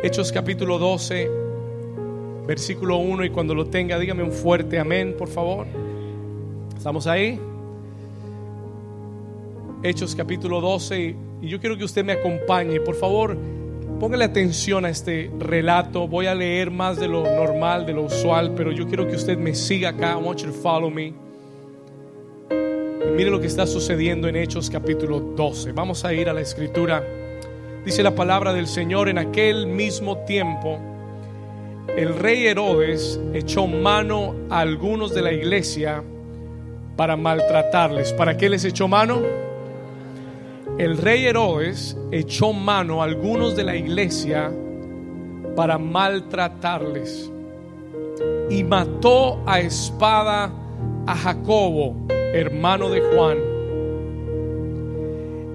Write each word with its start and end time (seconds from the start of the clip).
Hechos 0.00 0.30
capítulo 0.30 0.78
12, 0.78 1.28
versículo 2.46 2.98
1 2.98 3.24
y 3.24 3.30
cuando 3.30 3.52
lo 3.52 3.66
tenga 3.66 3.98
dígame 3.98 4.22
un 4.22 4.30
fuerte 4.30 4.78
amén, 4.78 5.16
por 5.18 5.26
favor. 5.26 5.66
¿Estamos 6.76 7.08
ahí? 7.08 7.40
Hechos 9.82 10.14
capítulo 10.14 10.60
12 10.60 11.16
y 11.42 11.48
yo 11.48 11.58
quiero 11.58 11.76
que 11.76 11.82
usted 11.82 12.04
me 12.04 12.12
acompañe, 12.12 12.80
por 12.80 12.94
favor. 12.94 13.36
Póngale 13.98 14.24
atención 14.24 14.84
a 14.84 14.90
este 14.90 15.32
relato. 15.36 16.06
Voy 16.06 16.26
a 16.26 16.34
leer 16.36 16.70
más 16.70 17.00
de 17.00 17.08
lo 17.08 17.24
normal, 17.24 17.84
de 17.84 17.94
lo 17.94 18.02
usual, 18.02 18.54
pero 18.54 18.70
yo 18.70 18.86
quiero 18.86 19.08
que 19.08 19.16
usted 19.16 19.36
me 19.36 19.52
siga 19.52 19.88
acá. 19.88 20.12
I 20.12 20.22
want 20.22 20.38
you 20.42 20.46
to 20.46 20.52
follow 20.52 20.90
me. 20.90 21.12
Y 22.48 23.10
mire 23.16 23.30
lo 23.30 23.40
que 23.40 23.48
está 23.48 23.66
sucediendo 23.66 24.28
en 24.28 24.36
Hechos 24.36 24.70
capítulo 24.70 25.18
12. 25.18 25.72
Vamos 25.72 26.04
a 26.04 26.14
ir 26.14 26.28
a 26.28 26.32
la 26.32 26.42
escritura. 26.42 27.02
Dice 27.84 28.02
la 28.02 28.14
palabra 28.14 28.52
del 28.52 28.66
Señor, 28.66 29.08
en 29.08 29.18
aquel 29.18 29.66
mismo 29.66 30.18
tiempo, 30.18 30.78
el 31.96 32.14
rey 32.18 32.46
Herodes 32.46 33.18
echó 33.32 33.66
mano 33.66 34.34
a 34.50 34.60
algunos 34.60 35.14
de 35.14 35.22
la 35.22 35.32
iglesia 35.32 36.02
para 36.96 37.16
maltratarles. 37.16 38.12
¿Para 38.12 38.36
qué 38.36 38.48
les 38.48 38.64
echó 38.64 38.88
mano? 38.88 39.22
El 40.78 40.98
rey 40.98 41.26
Herodes 41.26 41.96
echó 42.12 42.52
mano 42.52 43.00
a 43.00 43.04
algunos 43.04 43.56
de 43.56 43.64
la 43.64 43.74
iglesia 43.74 44.52
para 45.56 45.78
maltratarles 45.78 47.32
y 48.50 48.62
mató 48.64 49.40
a 49.46 49.60
espada 49.60 50.52
a 51.06 51.16
Jacobo, 51.16 51.96
hermano 52.32 52.90
de 52.90 53.00
Juan. 53.00 53.47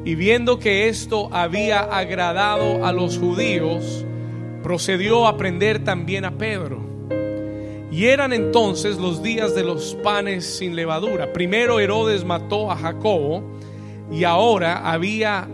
Y 0.06 0.16
viendo 0.16 0.60
que 0.60 0.90
esto 0.90 1.30
había 1.32 1.82
agradado 1.82 2.86
a 2.86 2.92
los 2.92 3.18
judíos, 3.18 4.06
procedió 4.62 5.28
a 5.28 5.38
prender 5.38 5.84
también 5.84 6.26
a 6.26 6.38
Pedro. 6.38 6.82
Y 7.92 8.06
eran 8.06 8.34
entonces 8.34 8.98
los 8.98 9.22
días 9.22 9.56
de 9.56 9.64
los 9.64 9.96
panes 10.04 10.46
sin 10.46 10.76
levadura. 10.76 11.32
Primero 11.32 11.80
Herodes 11.80 12.26
mató 12.26 12.72
a 12.72 12.76
Jacobo 12.76 13.44
y 14.12 14.24
ahora 14.24 14.92
había 14.92 15.48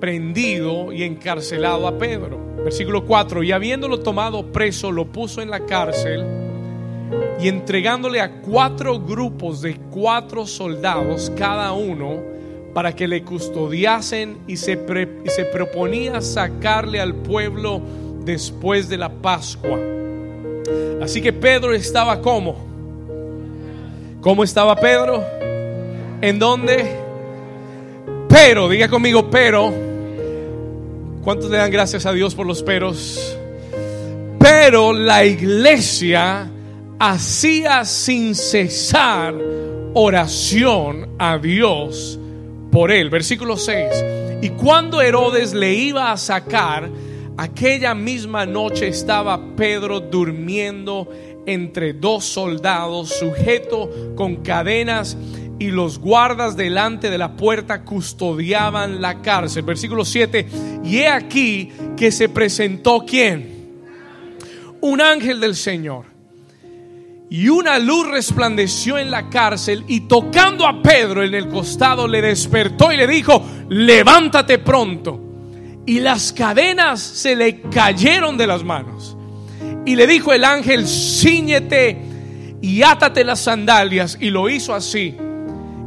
prendido 0.00 0.92
y 0.92 1.04
encarcelado 1.04 1.86
a 1.86 1.96
Pedro. 1.96 2.40
Versículo 2.64 3.04
4, 3.06 3.42
y 3.44 3.52
habiéndolo 3.52 4.00
tomado 4.00 4.52
preso, 4.52 4.90
lo 4.90 5.06
puso 5.06 5.40
en 5.40 5.50
la 5.50 5.64
cárcel 5.64 6.24
y 7.40 7.48
entregándole 7.48 8.20
a 8.20 8.40
cuatro 8.40 9.00
grupos 9.00 9.62
de 9.62 9.76
cuatro 9.90 10.46
soldados 10.46 11.32
cada 11.36 11.72
uno 11.72 12.20
para 12.74 12.94
que 12.94 13.06
le 13.06 13.22
custodiasen 13.22 14.38
y 14.46 14.56
se, 14.56 14.78
se 15.26 15.44
proponía 15.46 16.20
sacarle 16.20 17.00
al 17.00 17.14
pueblo 17.14 17.82
después 18.24 18.88
de 18.88 18.98
la 18.98 19.10
Pascua. 19.10 19.78
Así 21.02 21.20
que 21.20 21.32
Pedro 21.32 21.74
estaba 21.74 22.20
como. 22.20 22.56
¿Cómo 24.20 24.44
estaba 24.44 24.76
Pedro? 24.76 25.22
¿En 26.20 26.38
dónde? 26.38 26.96
Pero, 28.28 28.68
diga 28.68 28.88
conmigo, 28.88 29.28
pero. 29.30 29.72
¿Cuántos 31.24 31.50
le 31.50 31.58
dan 31.58 31.70
gracias 31.70 32.06
a 32.06 32.12
Dios 32.12 32.34
por 32.34 32.46
los 32.46 32.62
peros? 32.62 33.36
Pero 34.38 34.92
la 34.92 35.24
iglesia 35.24 36.50
hacía 36.98 37.84
sin 37.84 38.34
cesar 38.34 39.34
oración 39.94 41.08
a 41.18 41.38
Dios 41.38 42.18
por 42.72 42.90
él. 42.90 43.10
Versículo 43.10 43.56
6. 43.56 44.04
Y 44.42 44.48
cuando 44.50 45.00
Herodes 45.00 45.54
le 45.54 45.74
iba 45.74 46.10
a 46.10 46.16
sacar, 46.16 46.90
aquella 47.36 47.94
misma 47.94 48.44
noche 48.44 48.88
estaba 48.88 49.54
Pedro 49.54 50.00
durmiendo 50.00 51.08
entre 51.46 51.92
dos 51.92 52.24
soldados, 52.24 53.10
sujeto 53.10 54.14
con 54.16 54.36
cadenas 54.36 55.16
y 55.58 55.68
los 55.68 55.98
guardas 56.00 56.56
delante 56.56 57.10
de 57.10 57.18
la 57.18 57.36
puerta 57.36 57.84
custodiaban 57.84 59.00
la 59.00 59.22
cárcel. 59.22 59.62
Versículo 59.62 60.04
7. 60.04 60.46
Y 60.82 60.98
he 60.98 61.08
aquí 61.08 61.70
que 61.96 62.10
se 62.10 62.28
presentó 62.28 63.04
quién? 63.06 63.80
Un 64.80 65.00
ángel 65.00 65.38
del 65.38 65.54
Señor. 65.54 66.11
Y 67.32 67.48
una 67.48 67.78
luz 67.78 68.10
resplandeció 68.10 68.98
en 68.98 69.10
la 69.10 69.30
cárcel 69.30 69.84
y 69.88 70.00
tocando 70.00 70.66
a 70.66 70.82
Pedro 70.82 71.24
en 71.24 71.34
el 71.34 71.48
costado 71.48 72.06
le 72.06 72.20
despertó 72.20 72.92
y 72.92 72.98
le 72.98 73.06
dijo, 73.06 73.42
levántate 73.70 74.58
pronto. 74.58 75.18
Y 75.86 76.00
las 76.00 76.34
cadenas 76.34 77.00
se 77.00 77.34
le 77.34 77.62
cayeron 77.62 78.36
de 78.36 78.46
las 78.46 78.62
manos. 78.62 79.16
Y 79.86 79.96
le 79.96 80.06
dijo 80.06 80.34
el 80.34 80.44
ángel, 80.44 80.86
ciñete 80.86 82.02
y 82.60 82.82
átate 82.82 83.24
las 83.24 83.40
sandalias. 83.40 84.18
Y 84.20 84.28
lo 84.28 84.50
hizo 84.50 84.74
así. 84.74 85.16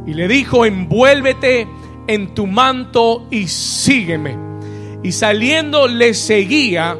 Y 0.07 0.15
le 0.15 0.27
dijo, 0.27 0.65
envuélvete 0.65 1.67
en 2.07 2.33
tu 2.33 2.47
manto 2.47 3.27
y 3.29 3.47
sígueme. 3.47 4.35
Y 5.03 5.11
saliendo 5.11 5.87
le 5.87 6.15
seguía, 6.15 6.97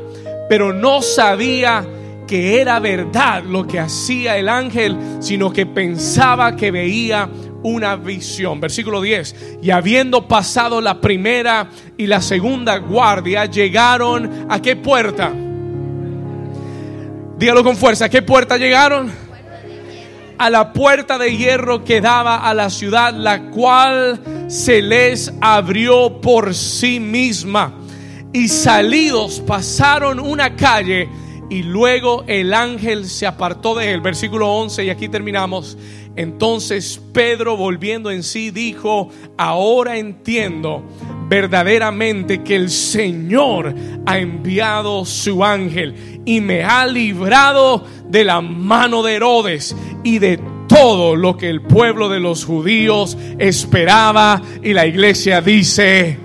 pero 0.47 0.71
no 0.71 1.01
sabía 1.01 1.83
que 2.27 2.61
era 2.61 2.79
verdad 2.79 3.43
lo 3.43 3.65
que 3.67 3.79
hacía 3.79 4.37
el 4.37 4.49
ángel, 4.49 4.97
sino 5.19 5.51
que 5.51 5.65
pensaba 5.65 6.55
que 6.55 6.71
veía 6.71 7.29
una 7.63 7.95
visión. 7.95 8.59
Versículo 8.59 9.01
10. 9.01 9.57
Y 9.61 9.71
habiendo 9.71 10.27
pasado 10.27 10.81
la 10.81 11.01
primera 11.01 11.69
y 11.97 12.07
la 12.07 12.21
segunda 12.21 12.77
guardia, 12.77 13.45
llegaron 13.45 14.45
a 14.49 14.61
qué 14.61 14.75
puerta? 14.75 15.33
Dígalo 17.37 17.63
con 17.63 17.75
fuerza, 17.75 18.05
¿a 18.05 18.09
qué 18.09 18.21
puerta 18.21 18.57
llegaron? 18.57 19.11
A 20.37 20.49
la 20.49 20.73
puerta 20.73 21.17
de 21.17 21.35
hierro 21.35 21.83
que 21.83 22.01
daba 22.01 22.37
a 22.37 22.53
la 22.53 22.69
ciudad, 22.69 23.13
la 23.13 23.49
cual 23.49 24.21
se 24.47 24.81
les 24.81 25.33
abrió 25.41 26.21
por 26.21 26.53
sí 26.53 26.99
misma. 26.99 27.73
Y 28.31 28.49
salidos 28.49 29.39
pasaron 29.39 30.19
una 30.19 30.55
calle 30.55 31.09
y 31.49 31.63
luego 31.63 32.23
el 32.27 32.53
ángel 32.53 33.05
se 33.07 33.27
apartó 33.27 33.75
de 33.75 33.93
él. 33.93 34.01
Versículo 34.01 34.51
11 34.51 34.85
y 34.85 34.89
aquí 34.89 35.09
terminamos. 35.09 35.77
Entonces 36.15 37.01
Pedro 37.13 37.57
volviendo 37.57 38.09
en 38.09 38.23
sí 38.23 38.51
dijo, 38.51 39.09
ahora 39.37 39.97
entiendo 39.97 40.83
verdaderamente 41.27 42.43
que 42.43 42.55
el 42.55 42.69
Señor 42.69 43.73
ha 44.05 44.19
enviado 44.19 45.05
su 45.05 45.43
ángel 45.43 46.21
y 46.25 46.39
me 46.41 46.63
ha 46.63 46.87
librado 46.87 47.85
de 48.07 48.23
la 48.23 48.41
mano 48.41 49.03
de 49.03 49.15
Herodes 49.15 49.75
y 50.03 50.19
de 50.19 50.39
todo 50.67 51.15
lo 51.15 51.37
que 51.37 51.49
el 51.49 51.61
pueblo 51.61 52.09
de 52.09 52.19
los 52.19 52.45
judíos 52.45 53.17
esperaba. 53.37 54.41
Y 54.63 54.73
la 54.73 54.85
iglesia 54.85 55.41
dice, 55.41 56.17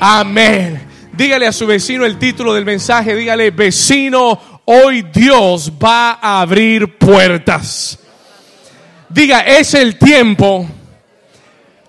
amén. 0.00 0.85
Dígale 1.16 1.46
a 1.46 1.52
su 1.52 1.66
vecino 1.66 2.04
el 2.04 2.18
título 2.18 2.52
del 2.52 2.64
mensaje. 2.64 3.14
Dígale, 3.14 3.50
vecino, 3.50 4.60
hoy 4.66 5.02
Dios 5.02 5.72
va 5.82 6.18
a 6.20 6.42
abrir 6.42 6.98
puertas. 6.98 7.98
Diga, 9.08 9.40
es 9.40 9.72
el 9.74 9.98
tiempo. 9.98 10.68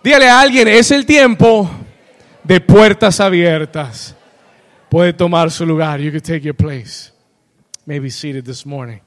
Dígale 0.01 0.29
a 0.29 0.39
alguien, 0.39 0.69
es 0.69 0.91
el 0.91 1.05
tiempo 1.05 1.69
de 2.43 2.61
puertas 2.61 3.19
abiertas. 3.19 4.15
Puede 4.89 5.11
tomar 5.11 5.51
su 5.51 5.65
lugar. 5.65 5.99
You 5.99 6.11
can 6.11 6.21
take 6.21 6.41
your 6.41 6.55
place. 6.55 7.11
Maybe 7.85 8.09
seated 8.09 8.45
this 8.45 8.65
morning. 8.65 8.99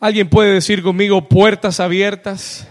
¿Alguien 0.00 0.28
puede 0.28 0.54
decir 0.54 0.82
conmigo 0.82 1.28
puertas 1.28 1.78
abiertas? 1.78 2.66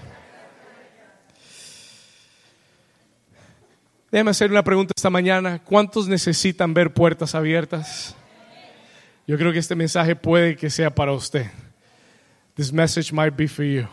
Déjame 4.12 4.32
hacer 4.32 4.52
una 4.52 4.62
pregunta 4.62 4.94
esta 4.94 5.10
mañana. 5.10 5.60
¿Cuántos 5.64 6.10
necesitan 6.10 6.74
ver 6.74 6.94
puertas 6.94 7.34
abiertas? 7.34 8.14
Yo 9.26 9.38
creo 9.38 9.54
que 9.54 9.60
este 9.60 9.74
mensaje 9.74 10.18
puede 10.18 10.58
que 10.58 10.70
sea 10.70 10.94
para 10.94 11.14
usted. 11.14 11.50
This 12.56 12.74
message 12.74 13.14
might 13.14 13.34
be 13.34 13.48
for 13.48 13.64
you. 13.64 13.88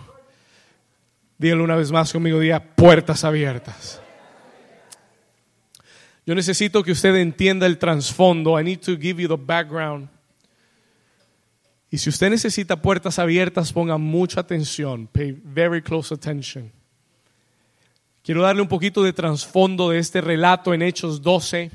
Dígalo 1.38 1.62
una 1.62 1.76
vez 1.76 1.92
más 1.92 2.12
conmigo, 2.12 2.40
diga 2.40 2.58
puertas 2.58 3.22
abiertas. 3.22 4.02
Yo 6.26 6.34
necesito 6.34 6.82
que 6.82 6.90
usted 6.90 7.14
entienda 7.14 7.66
el 7.66 7.78
trasfondo. 7.78 8.60
I 8.60 8.64
need 8.64 8.80
to 8.80 8.98
give 8.98 9.22
you 9.22 9.28
the 9.28 9.40
background. 9.40 10.08
Y 11.90 11.98
si 11.98 12.10
usted 12.10 12.28
necesita 12.28 12.82
puertas 12.82 13.20
abiertas, 13.20 13.72
ponga 13.72 13.96
mucha 13.96 14.40
atención. 14.40 15.06
Pay 15.06 15.40
very 15.44 15.80
close 15.80 16.12
attention. 16.12 16.72
Quiero 18.28 18.42
darle 18.42 18.60
un 18.60 18.68
poquito 18.68 19.02
de 19.02 19.14
trasfondo 19.14 19.88
de 19.88 20.00
este 20.00 20.20
relato 20.20 20.74
en 20.74 20.82
Hechos 20.82 21.22
12. 21.22 21.70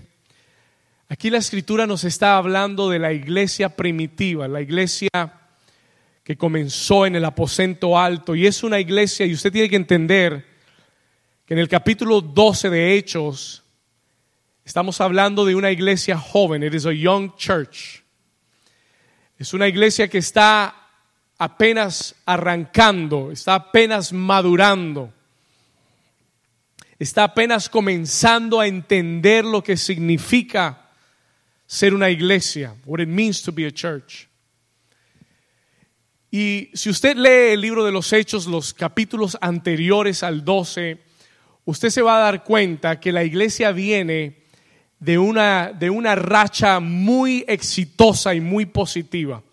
Aquí 1.09 1.31
la 1.31 1.39
escritura 1.39 1.87
nos 1.87 2.03
está 2.03 2.37
hablando 2.37 2.91
de 2.91 2.99
la 2.99 3.11
iglesia 3.11 3.75
primitiva, 3.75 4.47
la 4.47 4.61
iglesia 4.61 5.09
que 6.23 6.37
comenzó 6.37 7.07
en 7.07 7.15
el 7.15 7.25
aposento 7.25 7.97
alto. 7.97 8.35
Y 8.35 8.45
es 8.45 8.61
una 8.61 8.79
iglesia, 8.79 9.25
y 9.25 9.33
usted 9.33 9.51
tiene 9.51 9.67
que 9.67 9.77
entender 9.77 10.45
que 11.47 11.55
en 11.55 11.59
el 11.59 11.67
capítulo 11.67 12.21
12 12.21 12.69
de 12.69 12.97
Hechos, 12.97 13.63
Estamos 14.63 15.01
hablando 15.01 15.45
de 15.45 15.55
una 15.55 15.71
iglesia 15.71 16.19
joven. 16.19 16.61
It 16.61 16.75
is 16.75 16.85
a 16.85 16.93
young 16.93 17.35
church. 17.35 18.03
Es 19.39 19.55
una 19.55 19.67
iglesia 19.67 20.07
que 20.07 20.19
está 20.19 20.75
apenas 21.39 22.13
arrancando, 22.27 23.31
está 23.31 23.55
apenas 23.55 24.13
madurando, 24.13 25.11
está 27.03 27.25
apenas 27.25 27.69
comenzando 27.69 28.59
a 28.59 28.67
entender 28.67 29.45
lo 29.45 29.61
que 29.61 29.77
significa 29.77 30.89
ser 31.67 31.93
una 31.93 32.09
iglesia, 32.09 32.75
what 32.85 32.99
it 32.99 33.07
means 33.07 33.41
to 33.41 33.51
be 33.51 33.65
a 33.65 33.71
church. 33.71 34.27
Y 36.31 36.71
si 36.73 36.89
usted 36.89 37.15
lee 37.15 37.53
el 37.53 37.61
libro 37.61 37.85
de 37.85 37.91
los 37.91 38.11
Hechos, 38.11 38.47
los 38.47 38.73
capítulos 38.73 39.37
anteriores 39.39 40.23
al 40.23 40.43
12, 40.43 40.97
usted 41.65 41.89
se 41.89 42.01
va 42.01 42.17
a 42.17 42.23
dar 42.23 42.43
cuenta 42.43 42.99
que 42.99 43.11
la 43.11 43.23
iglesia 43.23 43.71
viene 43.71 44.43
de 44.99 45.17
una, 45.17 45.71
de 45.71 45.89
una 45.89 46.15
racha 46.15 46.79
muy 46.79 47.43
exitosa 47.47 48.33
y 48.33 48.41
muy 48.41 48.65
positiva. 48.65 49.43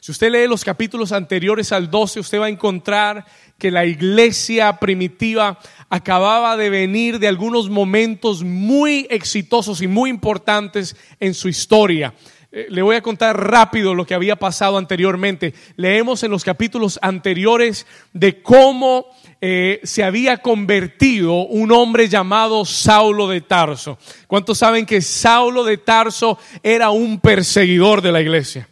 Si 0.00 0.12
usted 0.12 0.30
lee 0.30 0.46
los 0.46 0.64
capítulos 0.64 1.12
anteriores 1.12 1.72
al 1.72 1.90
12, 1.90 2.20
usted 2.20 2.38
va 2.38 2.46
a 2.46 2.50
encontrar 2.50 3.24
que 3.58 3.70
la 3.70 3.84
iglesia 3.84 4.78
primitiva 4.78 5.58
acababa 5.94 6.56
de 6.56 6.70
venir 6.70 7.20
de 7.20 7.28
algunos 7.28 7.70
momentos 7.70 8.42
muy 8.42 9.06
exitosos 9.10 9.80
y 9.80 9.86
muy 9.86 10.10
importantes 10.10 10.96
en 11.20 11.34
su 11.34 11.48
historia. 11.48 12.12
Eh, 12.50 12.66
le 12.68 12.82
voy 12.82 12.96
a 12.96 13.00
contar 13.00 13.38
rápido 13.48 13.94
lo 13.94 14.04
que 14.04 14.16
había 14.16 14.34
pasado 14.34 14.76
anteriormente. 14.76 15.54
Leemos 15.76 16.24
en 16.24 16.32
los 16.32 16.42
capítulos 16.42 16.98
anteriores 17.00 17.86
de 18.12 18.42
cómo 18.42 19.06
eh, 19.40 19.78
se 19.84 20.02
había 20.02 20.38
convertido 20.38 21.34
un 21.44 21.70
hombre 21.70 22.08
llamado 22.08 22.64
Saulo 22.64 23.28
de 23.28 23.42
Tarso. 23.42 23.96
¿Cuántos 24.26 24.58
saben 24.58 24.86
que 24.86 25.00
Saulo 25.00 25.62
de 25.62 25.78
Tarso 25.78 26.40
era 26.64 26.90
un 26.90 27.20
perseguidor 27.20 28.02
de 28.02 28.10
la 28.10 28.20
iglesia? 28.20 28.68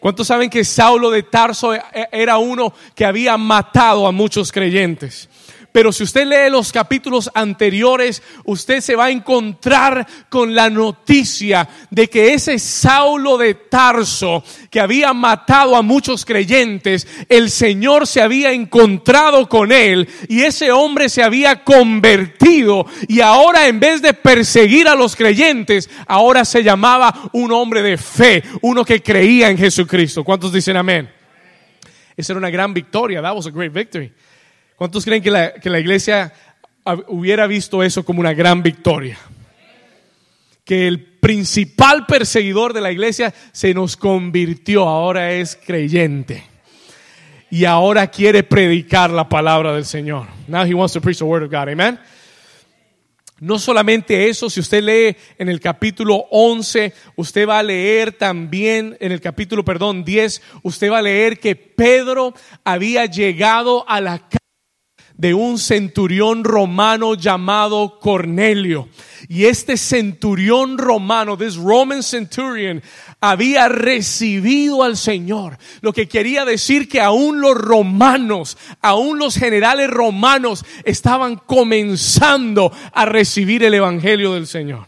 ¿Cuántos 0.00 0.26
saben 0.26 0.50
que 0.50 0.66
Saulo 0.66 1.10
de 1.10 1.22
Tarso 1.22 1.74
e, 1.74 1.80
e, 1.94 2.08
era 2.12 2.36
uno 2.36 2.74
que 2.94 3.06
había 3.06 3.38
matado 3.38 4.06
a 4.06 4.12
muchos 4.12 4.52
creyentes? 4.52 5.30
Pero 5.72 5.92
si 5.92 6.02
usted 6.02 6.26
lee 6.26 6.50
los 6.50 6.72
capítulos 6.72 7.30
anteriores, 7.34 8.22
usted 8.44 8.80
se 8.80 8.96
va 8.96 9.06
a 9.06 9.10
encontrar 9.10 10.06
con 10.28 10.54
la 10.54 10.70
noticia 10.70 11.68
de 11.90 12.08
que 12.08 12.32
ese 12.32 12.58
Saulo 12.58 13.36
de 13.36 13.54
Tarso 13.54 14.42
que 14.70 14.80
había 14.80 15.12
matado 15.12 15.76
a 15.76 15.82
muchos 15.82 16.24
creyentes, 16.24 17.06
el 17.28 17.50
Señor 17.50 18.06
se 18.06 18.22
había 18.22 18.52
encontrado 18.52 19.48
con 19.48 19.70
él 19.70 20.08
y 20.28 20.42
ese 20.42 20.72
hombre 20.72 21.08
se 21.08 21.22
había 21.22 21.62
convertido 21.64 22.86
y 23.06 23.20
ahora 23.20 23.66
en 23.68 23.78
vez 23.78 24.00
de 24.02 24.14
perseguir 24.14 24.88
a 24.88 24.94
los 24.94 25.16
creyentes, 25.16 25.90
ahora 26.06 26.44
se 26.44 26.62
llamaba 26.62 27.30
un 27.32 27.52
hombre 27.52 27.82
de 27.82 27.98
fe, 27.98 28.42
uno 28.62 28.84
que 28.84 29.02
creía 29.02 29.50
en 29.50 29.58
Jesucristo. 29.58 30.24
¿Cuántos 30.24 30.52
dicen 30.52 30.76
amén? 30.76 31.10
Esa 32.16 32.32
era 32.32 32.38
una 32.38 32.50
gran 32.50 32.74
victoria. 32.74 33.22
That 33.22 33.36
was 33.36 33.46
a 33.46 33.50
great 33.50 33.72
victory. 33.72 34.12
¿Cuántos 34.78 35.04
creen 35.04 35.20
que 35.20 35.30
la, 35.32 35.80
iglesia 35.80 36.32
hubiera 37.08 37.48
visto 37.48 37.82
eso 37.82 38.04
como 38.04 38.20
una 38.20 38.32
gran 38.32 38.62
victoria? 38.62 39.18
Que 40.64 40.86
el 40.86 41.02
principal 41.02 42.06
perseguidor 42.06 42.72
de 42.72 42.80
la 42.80 42.92
iglesia 42.92 43.34
se 43.50 43.74
nos 43.74 43.96
convirtió, 43.96 44.88
ahora 44.88 45.32
es 45.32 45.58
creyente. 45.66 46.44
Y 47.50 47.64
ahora 47.64 48.06
quiere 48.06 48.44
predicar 48.44 49.10
la 49.10 49.28
palabra 49.28 49.74
del 49.74 49.84
Señor. 49.84 50.28
Now 50.46 50.64
he 50.64 50.74
wants 50.74 50.92
to 50.92 51.00
preach 51.00 51.18
the 51.18 51.24
word 51.24 51.42
of 51.42 51.50
God. 51.50 51.70
Amen. 51.70 51.98
No 53.40 53.58
solamente 53.58 54.28
eso, 54.28 54.48
si 54.48 54.60
usted 54.60 54.82
lee 54.84 55.16
en 55.38 55.48
el 55.48 55.58
capítulo 55.58 56.26
11, 56.30 56.92
usted 57.16 57.48
va 57.48 57.58
a 57.58 57.64
leer 57.64 58.12
también 58.12 58.96
en 59.00 59.10
el 59.10 59.20
capítulo, 59.20 59.64
perdón, 59.64 60.04
10, 60.04 60.40
usted 60.62 60.88
va 60.88 60.98
a 60.98 61.02
leer 61.02 61.40
que 61.40 61.56
Pedro 61.56 62.32
había 62.62 63.06
llegado 63.06 63.84
a 63.88 64.00
la 64.00 64.28
de 65.18 65.34
un 65.34 65.58
centurión 65.58 66.44
romano 66.44 67.14
llamado 67.14 67.98
Cornelio. 67.98 68.88
Y 69.28 69.44
este 69.46 69.76
centurión 69.76 70.78
romano, 70.78 71.36
this 71.36 71.56
Roman 71.56 72.04
centurion, 72.04 72.80
había 73.20 73.68
recibido 73.68 74.84
al 74.84 74.96
Señor. 74.96 75.58
Lo 75.80 75.92
que 75.92 76.08
quería 76.08 76.44
decir 76.44 76.88
que 76.88 77.00
aún 77.00 77.40
los 77.40 77.56
romanos, 77.56 78.56
aún 78.80 79.18
los 79.18 79.34
generales 79.34 79.90
romanos 79.90 80.64
estaban 80.84 81.34
comenzando 81.36 82.72
a 82.92 83.04
recibir 83.04 83.64
el 83.64 83.74
Evangelio 83.74 84.34
del 84.34 84.46
Señor. 84.46 84.86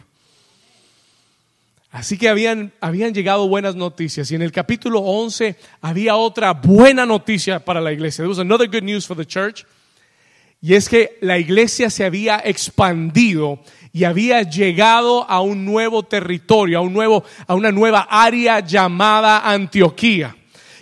Así 1.90 2.16
que 2.16 2.28
habían, 2.28 2.72
habían 2.80 3.12
llegado 3.12 3.48
buenas 3.48 3.74
noticias. 3.74 4.30
Y 4.30 4.36
en 4.36 4.42
el 4.42 4.52
capítulo 4.52 5.00
11 5.00 5.56
había 5.80 6.14
otra 6.14 6.52
buena 6.52 7.04
noticia 7.04 7.64
para 7.64 7.80
la 7.80 7.92
iglesia. 7.92 8.22
There 8.22 8.28
was 8.28 8.38
another 8.38 8.68
good 8.68 8.84
news 8.84 9.04
for 9.04 9.16
the 9.16 9.26
church. 9.26 9.66
Y 10.62 10.74
es 10.74 10.88
que 10.88 11.16
la 11.22 11.38
iglesia 11.38 11.88
se 11.88 12.04
había 12.04 12.42
expandido 12.44 13.60
y 13.92 14.04
había 14.04 14.42
llegado 14.42 15.28
a 15.28 15.40
un 15.40 15.64
nuevo 15.64 16.02
territorio, 16.02 16.78
a, 16.78 16.80
un 16.82 16.92
nuevo, 16.92 17.24
a 17.46 17.54
una 17.54 17.72
nueva 17.72 18.06
área 18.10 18.60
llamada 18.60 19.50
Antioquía, 19.50 20.36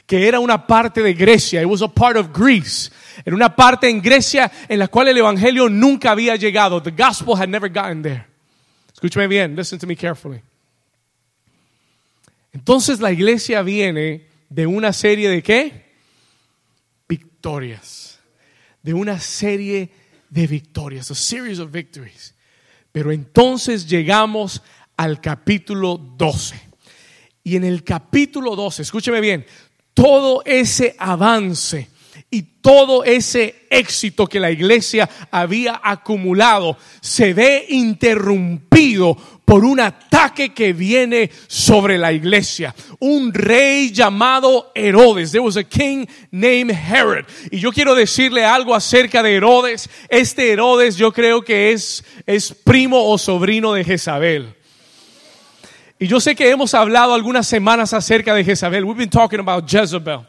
que 0.04 0.26
era 0.26 0.40
una 0.40 0.66
parte 0.66 1.00
de 1.00 1.14
Grecia. 1.14 1.62
It 1.62 1.68
was 1.68 1.82
a 1.82 1.88
part 1.88 2.16
of 2.16 2.36
Greece. 2.36 2.90
Era 3.24 3.36
una 3.36 3.54
parte 3.54 3.88
en 3.88 4.02
Grecia 4.02 4.50
en 4.68 4.80
la 4.80 4.88
cual 4.88 5.08
el 5.08 5.18
evangelio 5.18 5.68
nunca 5.68 6.10
había 6.10 6.34
llegado. 6.34 6.82
The 6.82 6.90
gospel 6.90 7.34
had 7.36 7.48
never 7.48 7.70
gotten 7.70 8.02
there. 8.02 8.26
Escúchame 8.92 9.28
bien, 9.28 9.54
listen 9.54 9.78
to 9.78 9.86
me 9.86 9.94
carefully. 9.94 10.40
Entonces 12.52 12.98
la 12.98 13.12
iglesia 13.12 13.62
viene 13.62 14.26
de 14.48 14.66
una 14.66 14.92
serie 14.92 15.28
de 15.28 15.40
qué? 15.40 15.84
Victorias 17.08 18.07
de 18.88 18.94
una 18.94 19.20
serie 19.20 19.90
de 20.30 20.46
victorias, 20.46 21.10
a 21.10 21.14
series 21.14 21.58
of 21.58 21.70
victories. 21.70 22.34
Pero 22.90 23.12
entonces 23.12 23.86
llegamos 23.86 24.62
al 24.96 25.20
capítulo 25.20 25.98
12. 25.98 26.58
Y 27.44 27.56
en 27.56 27.64
el 27.64 27.84
capítulo 27.84 28.56
12, 28.56 28.80
escúcheme 28.80 29.20
bien, 29.20 29.44
todo 29.92 30.42
ese 30.46 30.96
avance 30.98 31.90
y 32.30 32.40
todo 32.40 33.04
ese 33.04 33.66
éxito 33.68 34.26
que 34.26 34.40
la 34.40 34.50
iglesia 34.50 35.06
había 35.30 35.82
acumulado 35.84 36.78
se 37.02 37.34
ve 37.34 37.66
interrumpido 37.68 39.18
por 39.48 39.64
un 39.64 39.80
ataque 39.80 40.52
que 40.52 40.74
viene 40.74 41.30
sobre 41.46 41.96
la 41.96 42.12
iglesia. 42.12 42.74
Un 42.98 43.32
rey 43.32 43.90
llamado 43.90 44.72
Herodes. 44.74 45.32
There 45.32 45.42
was 45.42 45.56
a 45.56 45.64
king 45.64 46.04
named 46.30 46.70
Herod. 46.70 47.24
Y 47.50 47.58
yo 47.58 47.72
quiero 47.72 47.94
decirle 47.94 48.44
algo 48.44 48.74
acerca 48.74 49.22
de 49.22 49.34
Herodes. 49.36 49.88
Este 50.10 50.52
Herodes 50.52 50.98
yo 50.98 51.12
creo 51.12 51.40
que 51.40 51.72
es, 51.72 52.04
es 52.26 52.52
primo 52.52 53.08
o 53.08 53.16
sobrino 53.16 53.72
de 53.72 53.84
Jezabel. 53.84 54.54
Y 55.98 56.08
yo 56.08 56.20
sé 56.20 56.36
que 56.36 56.50
hemos 56.50 56.74
hablado 56.74 57.14
algunas 57.14 57.48
semanas 57.48 57.94
acerca 57.94 58.34
de 58.34 58.44
Jezabel. 58.44 58.84
We've 58.84 58.98
been 58.98 59.08
talking 59.08 59.40
about 59.40 59.66
Jezebel. 59.66 60.26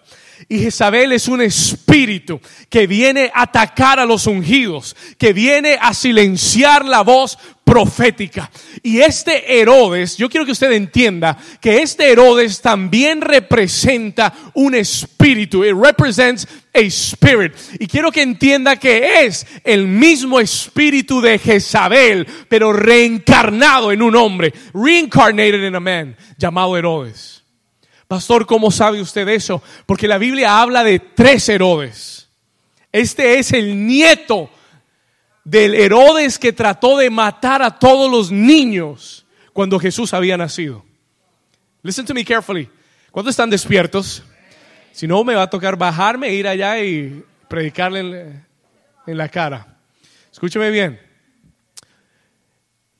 Y 0.47 0.59
Jezabel 0.59 1.11
es 1.11 1.27
un 1.27 1.41
espíritu 1.41 2.39
que 2.69 2.87
viene 2.87 3.31
a 3.33 3.43
atacar 3.43 3.99
a 3.99 4.05
los 4.05 4.25
ungidos, 4.27 4.95
que 5.17 5.33
viene 5.33 5.77
a 5.79 5.93
silenciar 5.93 6.85
la 6.85 7.01
voz 7.01 7.37
profética. 7.69 8.49
Y 8.81 8.99
este 8.99 9.59
Herodes, 9.59 10.17
yo 10.17 10.27
quiero 10.27 10.45
que 10.45 10.53
usted 10.53 10.71
entienda 10.71 11.37
que 11.61 11.83
este 11.83 12.11
Herodes 12.11 12.61
también 12.61 13.21
representa 13.21 14.33
un 14.55 14.73
espíritu. 14.73 15.63
It 15.63 15.75
represents 15.75 16.47
a 16.73 16.79
spirit. 16.79 17.53
Y 17.79 17.85
quiero 17.85 18.11
que 18.11 18.23
entienda 18.23 18.77
que 18.77 19.25
es 19.25 19.45
el 19.63 19.87
mismo 19.87 20.39
espíritu 20.39 21.21
de 21.21 21.37
Jezabel, 21.37 22.25
pero 22.47 22.73
reencarnado 22.73 23.91
en 23.91 24.01
un 24.01 24.15
hombre, 24.15 24.51
reincarnated 24.73 25.63
in 25.63 25.75
a 25.75 25.79
man, 25.79 26.15
llamado 26.37 26.75
Herodes. 26.75 27.43
Pastor, 28.09 28.47
¿cómo 28.47 28.71
sabe 28.71 28.99
usted 28.99 29.27
eso? 29.27 29.61
Porque 29.85 30.07
la 30.07 30.17
Biblia 30.17 30.59
habla 30.59 30.83
de 30.83 30.97
tres 30.97 31.47
Herodes. 31.47 32.27
Este 32.91 33.37
es 33.37 33.53
el 33.53 33.85
nieto 33.85 34.49
del 35.43 35.75
Herodes 35.75 36.39
que 36.39 36.51
trató 36.51 36.97
de 36.97 37.11
matar 37.11 37.61
a 37.61 37.77
todos 37.77 38.09
los 38.09 38.31
niños 38.31 39.27
cuando 39.53 39.79
Jesús 39.79 40.11
había 40.15 40.37
nacido. 40.37 40.83
Listen 41.83 42.03
to 42.03 42.15
me 42.15 42.25
carefully. 42.25 42.67
¿Cuántos 43.11 43.33
están 43.33 43.51
despiertos? 43.51 44.23
Si 44.91 45.05
no, 45.05 45.23
me 45.23 45.35
va 45.35 45.43
a 45.43 45.49
tocar 45.51 45.77
bajarme, 45.77 46.33
ir 46.33 46.47
allá 46.47 46.83
y 46.83 47.23
predicarle 47.47 48.43
en 49.05 49.17
la 49.19 49.29
cara. 49.29 49.77
Escúcheme 50.31 50.71
bien. 50.71 50.99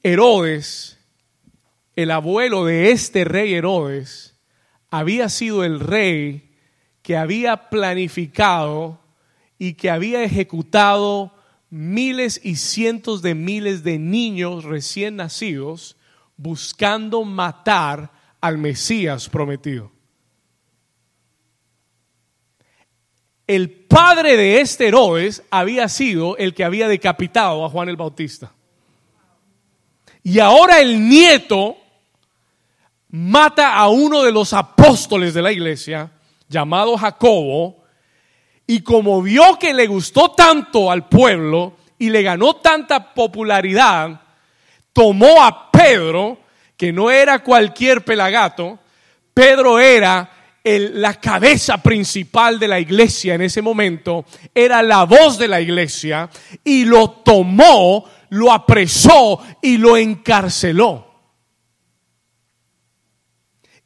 Herodes, 0.03 0.99
el 1.95 2.11
abuelo 2.11 2.63
de 2.63 2.91
este 2.91 3.23
rey 3.23 3.55
Herodes, 3.55 4.28
había 4.91 5.29
sido 5.29 5.63
el 5.63 5.79
rey 5.79 6.49
que 7.01 7.17
había 7.17 7.69
planificado 7.69 8.99
y 9.57 9.73
que 9.73 9.89
había 9.89 10.23
ejecutado 10.23 11.33
miles 11.69 12.39
y 12.43 12.55
cientos 12.55 13.21
de 13.21 13.35
miles 13.35 13.83
de 13.83 13.99
niños 13.99 14.63
recién 14.63 15.17
nacidos 15.17 15.97
buscando 16.37 17.23
matar 17.23 18.11
al 18.41 18.57
Mesías 18.57 19.29
prometido. 19.29 19.91
El 23.45 23.71
padre 23.71 24.37
de 24.37 24.61
este 24.61 24.87
Herodes 24.87 25.43
había 25.49 25.89
sido 25.89 26.37
el 26.37 26.53
que 26.53 26.63
había 26.63 26.87
decapitado 26.87 27.65
a 27.65 27.69
Juan 27.69 27.89
el 27.89 27.97
Bautista. 27.97 28.53
Y 30.21 30.39
ahora 30.39 30.79
el 30.79 31.09
nieto 31.09 31.77
mata 33.09 33.75
a 33.75 33.89
uno 33.89 34.23
de 34.23 34.31
los 34.31 34.53
apóstoles 34.53 35.33
de 35.33 35.41
la 35.41 35.51
iglesia, 35.51 36.11
llamado 36.47 36.97
Jacobo, 36.97 37.83
y 38.67 38.81
como 38.81 39.21
vio 39.21 39.57
que 39.59 39.73
le 39.73 39.87
gustó 39.87 40.31
tanto 40.31 40.91
al 40.91 41.09
pueblo 41.09 41.73
y 41.97 42.09
le 42.09 42.21
ganó 42.21 42.55
tanta 42.57 43.13
popularidad, 43.13 44.21
tomó 44.93 45.43
a 45.43 45.71
Pedro, 45.71 46.39
que 46.77 46.93
no 46.93 47.09
era 47.09 47.39
cualquier 47.39 48.05
pelagato, 48.05 48.79
Pedro 49.33 49.79
era 49.79 50.29
la 50.63 51.15
cabeza 51.15 51.81
principal 51.81 52.59
de 52.59 52.67
la 52.67 52.79
iglesia 52.79 53.33
en 53.33 53.41
ese 53.41 53.61
momento, 53.61 54.25
era 54.53 54.83
la 54.83 55.05
voz 55.05 55.39
de 55.39 55.47
la 55.47 55.61
iglesia, 55.61 56.29
y 56.63 56.85
lo 56.85 57.09
tomó, 57.09 58.05
lo 58.29 58.51
apresó 58.51 59.41
y 59.61 59.77
lo 59.77 59.97
encarceló. 59.97 61.08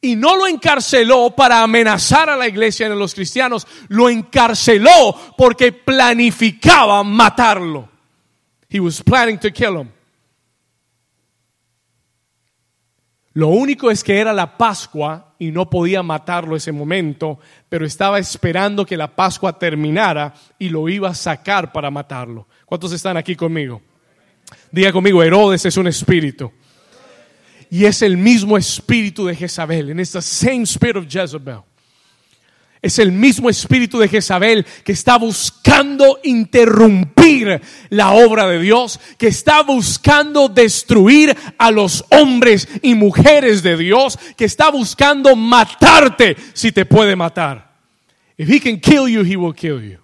Y 0.03 0.17
no 0.17 0.35
lo 0.35 0.47
encarceló 0.47 1.33
para 1.33 1.63
amenazar 1.63 2.29
a 2.29 2.35
la 2.35 2.45
iglesia 2.45 2.89
y 2.89 2.91
a 2.91 2.95
los 2.95 3.15
cristianos, 3.15 3.65
lo 3.87 4.09
encarceló 4.09 5.15
porque 5.37 5.71
planificaba 5.71 7.01
matarlo. 7.05 7.87
He 8.69 8.81
was 8.81 9.01
planning 9.01 9.39
to 9.39 9.49
kill 9.49 9.79
him. 9.79 9.89
Lo 13.31 13.47
único 13.47 13.89
es 13.89 14.03
que 14.03 14.19
era 14.19 14.33
la 14.33 14.57
Pascua 14.57 15.35
y 15.39 15.51
no 15.51 15.69
podía 15.69 16.03
matarlo 16.03 16.57
ese 16.57 16.73
momento, 16.73 17.39
pero 17.69 17.85
estaba 17.85 18.19
esperando 18.19 18.85
que 18.85 18.97
la 18.97 19.15
Pascua 19.15 19.57
terminara 19.57 20.33
y 20.59 20.67
lo 20.67 20.89
iba 20.89 21.07
a 21.07 21.15
sacar 21.15 21.71
para 21.71 21.89
matarlo. 21.89 22.45
¿Cuántos 22.65 22.91
están 22.91 23.15
aquí 23.15 23.37
conmigo? 23.37 23.81
Diga 24.69 24.91
conmigo, 24.91 25.23
Herodes 25.23 25.65
es 25.65 25.77
un 25.77 25.87
espíritu. 25.87 26.51
Y 27.73 27.85
es 27.85 28.03
el 28.03 28.17
mismo 28.17 28.55
espíritu 28.55 29.25
de 29.25 29.35
Jezabel. 29.35 29.89
En 29.89 29.99
esta 29.99 30.21
same 30.21 30.61
spirit 30.61 30.95
of 30.95 31.07
Jezebel. 31.09 31.61
Es 32.79 32.99
el 32.99 33.11
mismo 33.11 33.49
espíritu 33.49 33.97
de 33.97 34.07
Jezabel 34.07 34.63
que 34.83 34.91
está 34.91 35.17
buscando 35.17 36.19
interrumpir 36.23 37.59
la 37.89 38.11
obra 38.11 38.47
de 38.47 38.59
Dios, 38.59 38.99
que 39.17 39.25
está 39.25 39.63
buscando 39.63 40.49
destruir 40.49 41.35
a 41.57 41.71
los 41.71 42.05
hombres 42.11 42.67
y 42.83 42.93
mujeres 42.93 43.63
de 43.63 43.75
Dios, 43.75 44.19
que 44.37 44.45
está 44.45 44.69
buscando 44.69 45.35
matarte 45.35 46.37
si 46.53 46.71
te 46.71 46.85
puede 46.85 47.15
matar. 47.15 47.73
If 48.37 48.49
he 48.51 48.59
can 48.59 48.79
kill 48.79 49.07
you, 49.07 49.23
he 49.23 49.35
will 49.35 49.55
kill 49.55 49.81
you. 49.81 49.97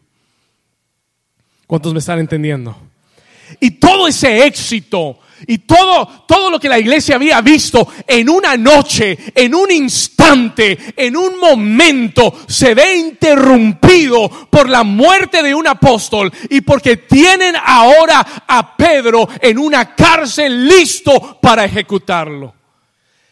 ¿Cuántos 1.67 1.93
me 1.93 1.99
están 1.99 2.17
entendiendo? 2.17 2.75
Y 3.59 3.69
todo 3.69 4.07
ese 4.07 4.47
éxito 4.47 5.19
y 5.47 5.59
todo, 5.59 6.25
todo 6.27 6.49
lo 6.49 6.59
que 6.59 6.69
la 6.69 6.79
iglesia 6.79 7.15
había 7.15 7.41
visto 7.41 7.87
en 8.07 8.29
una 8.29 8.57
noche, 8.57 9.17
en 9.33 9.55
un 9.55 9.71
instante, 9.71 10.77
en 10.95 11.15
un 11.15 11.39
momento, 11.39 12.39
se 12.47 12.73
ve 12.73 12.95
interrumpido 12.97 14.29
por 14.49 14.69
la 14.69 14.83
muerte 14.83 15.43
de 15.43 15.53
un 15.53 15.67
apóstol 15.67 16.31
y 16.49 16.61
porque 16.61 16.97
tienen 16.97 17.55
ahora 17.63 18.43
a 18.47 18.75
Pedro 18.75 19.27
en 19.41 19.57
una 19.57 19.95
cárcel 19.95 20.67
listo 20.67 21.39
para 21.41 21.65
ejecutarlo. 21.65 22.58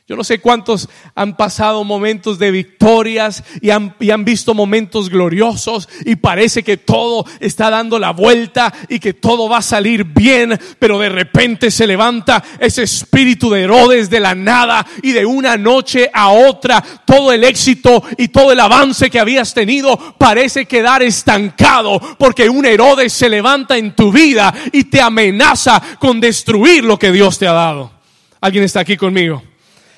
Yo 0.10 0.16
no 0.16 0.24
sé 0.24 0.40
cuántos 0.40 0.88
han 1.16 1.36
pasado 1.36 1.84
momentos 1.84 2.40
de 2.40 2.50
victorias 2.50 3.44
y 3.60 3.72
han, 3.72 4.24
visto 4.24 4.54
momentos 4.54 5.10
gloriosos 5.10 5.90
y 6.06 6.16
parece 6.16 6.64
que 6.64 6.78
todo 6.78 7.26
está 7.42 7.70
dando 7.70 8.00
la 8.00 8.12
vuelta 8.12 8.74
y 8.88 9.02
que 9.02 9.14
todo 9.14 9.50
va 9.50 9.58
a 9.58 9.62
salir 9.62 10.06
bien, 10.06 10.58
pero 10.80 10.98
de 10.98 11.10
repente 11.10 11.70
se 11.72 11.86
levanta 11.86 12.42
ese 12.58 12.84
espíritu 12.84 13.50
de 13.50 13.64
Herodes 13.64 14.10
de 14.10 14.22
la 14.22 14.34
nada 14.34 14.88
y 15.04 15.12
de 15.12 15.26
una 15.26 15.58
noche 15.58 16.10
a 16.14 16.30
otra 16.30 16.82
todo 17.06 17.34
el 17.34 17.44
éxito 17.44 18.02
y 18.18 18.30
todo 18.30 18.54
el 18.54 18.62
avance 18.62 19.10
que 19.10 19.20
habías 19.20 19.54
tenido 19.54 20.16
parece 20.18 20.68
quedar 20.68 21.04
estancado 21.04 22.00
porque 22.18 22.50
un 22.50 22.66
Herodes 22.66 23.12
se 23.12 23.28
levanta 23.28 23.78
en 23.78 23.94
tu 23.94 24.14
vida 24.14 24.54
y 24.72 24.86
te 24.86 25.02
amenaza 25.02 25.82
con 26.00 26.22
destruir 26.22 26.86
lo 26.86 26.98
que 26.98 27.12
Dios 27.12 27.38
te 27.38 27.46
ha 27.46 27.52
dado. 27.52 27.92
¿Alguien 28.40 28.64
está 28.64 28.80
aquí 28.80 28.96
conmigo? 28.96 29.44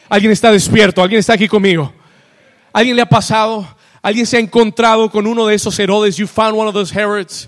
Alguien 0.09 0.31
está 0.31 0.51
despierto, 0.51 1.03
alguien 1.03 1.19
está 1.19 1.33
aquí 1.33 1.47
conmigo. 1.47 1.93
¿Alguien 2.73 2.95
le 2.95 3.03
ha 3.03 3.09
pasado? 3.09 3.67
¿Alguien 4.01 4.25
se 4.25 4.37
ha 4.37 4.39
encontrado 4.39 5.09
con 5.11 5.27
uno 5.27 5.45
de 5.45 5.55
esos 5.55 5.77
Herodes? 5.77 6.17
You 6.17 6.27
found 6.27 6.57
one 6.57 6.67
of 6.67 6.73
those 6.73 6.93
Herods. 6.93 7.47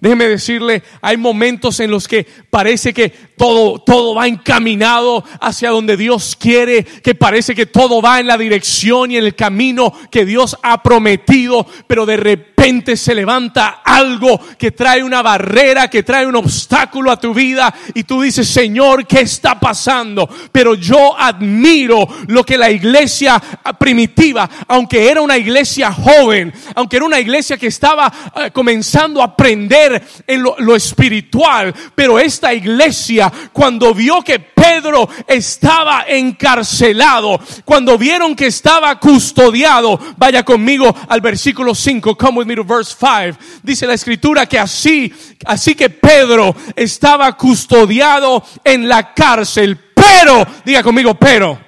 Déjeme 0.00 0.26
decirle, 0.26 0.82
hay 1.02 1.18
momentos 1.18 1.78
en 1.78 1.90
los 1.90 2.08
que 2.08 2.26
parece 2.48 2.94
que 2.94 3.12
todo, 3.40 3.78
todo 3.78 4.14
va 4.14 4.26
encaminado 4.26 5.24
hacia 5.40 5.70
donde 5.70 5.96
Dios 5.96 6.36
quiere, 6.38 6.84
que 6.84 7.14
parece 7.14 7.54
que 7.54 7.64
todo 7.64 8.02
va 8.02 8.20
en 8.20 8.26
la 8.26 8.36
dirección 8.36 9.10
y 9.10 9.16
en 9.16 9.24
el 9.24 9.34
camino 9.34 9.94
que 10.10 10.26
Dios 10.26 10.58
ha 10.62 10.82
prometido, 10.82 11.66
pero 11.86 12.04
de 12.04 12.18
repente 12.18 12.98
se 12.98 13.14
levanta 13.14 13.80
algo 13.82 14.38
que 14.58 14.72
trae 14.72 15.02
una 15.02 15.22
barrera, 15.22 15.88
que 15.88 16.02
trae 16.02 16.26
un 16.26 16.36
obstáculo 16.36 17.10
a 17.10 17.18
tu 17.18 17.32
vida 17.32 17.74
y 17.94 18.04
tú 18.04 18.20
dices, 18.20 18.46
Señor, 18.46 19.06
¿qué 19.06 19.22
está 19.22 19.58
pasando? 19.58 20.28
Pero 20.52 20.74
yo 20.74 21.18
admiro 21.18 22.06
lo 22.26 22.44
que 22.44 22.58
la 22.58 22.70
iglesia 22.70 23.42
primitiva, 23.78 24.50
aunque 24.68 25.08
era 25.08 25.22
una 25.22 25.38
iglesia 25.38 25.90
joven, 25.90 26.52
aunque 26.74 26.96
era 26.96 27.06
una 27.06 27.20
iglesia 27.20 27.56
que 27.56 27.68
estaba 27.68 28.12
eh, 28.36 28.50
comenzando 28.50 29.22
a 29.22 29.24
aprender, 29.24 30.02
en 30.26 30.42
lo, 30.42 30.76
espiritual. 30.76 31.74
Pero 31.94 32.18
esta 32.18 32.52
iglesia, 32.52 33.29
cuando 33.52 33.94
vio 33.94 34.22
que 34.22 34.38
Pedro 34.38 35.08
estaba 35.26 36.04
encarcelado, 36.08 37.40
cuando 37.64 37.98
vieron 37.98 38.34
que 38.34 38.46
estaba 38.46 38.98
custodiado, 38.98 39.98
vaya 40.16 40.42
conmigo 40.42 40.94
al 41.08 41.20
versículo 41.20 41.74
5, 41.74 42.16
come 42.16 42.38
with 42.38 42.46
me 42.46 42.54
to 42.54 42.64
verse 42.64 42.94
5. 42.98 43.38
Dice 43.62 43.86
la 43.86 43.94
escritura 43.94 44.46
que 44.46 44.58
así, 44.58 45.12
así 45.46 45.74
que 45.74 45.90
Pedro 45.90 46.54
estaba 46.76 47.36
custodiado 47.36 48.44
en 48.64 48.88
la 48.88 49.14
cárcel, 49.14 49.78
pero, 49.94 50.46
diga 50.64 50.82
conmigo, 50.82 51.14
pero. 51.14 51.58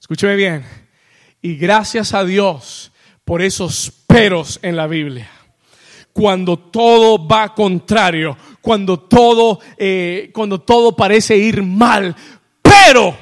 Escúcheme 0.00 0.36
bien. 0.36 0.64
Y 1.42 1.56
gracias 1.56 2.14
a 2.14 2.24
Dios 2.24 2.92
por 3.24 3.42
esos 3.42 3.92
peros 4.06 4.58
en 4.62 4.76
la 4.76 4.86
Biblia 4.86 5.30
cuando 6.16 6.58
todo 6.58 7.28
va 7.28 7.54
contrario, 7.54 8.38
cuando 8.66 8.98
todo, 8.98 9.60
eh, 9.76 10.32
cuando 10.34 10.60
todo 10.60 10.96
parece 10.96 11.36
ir 11.36 11.62
mal. 11.62 12.16
Pero 12.60 13.16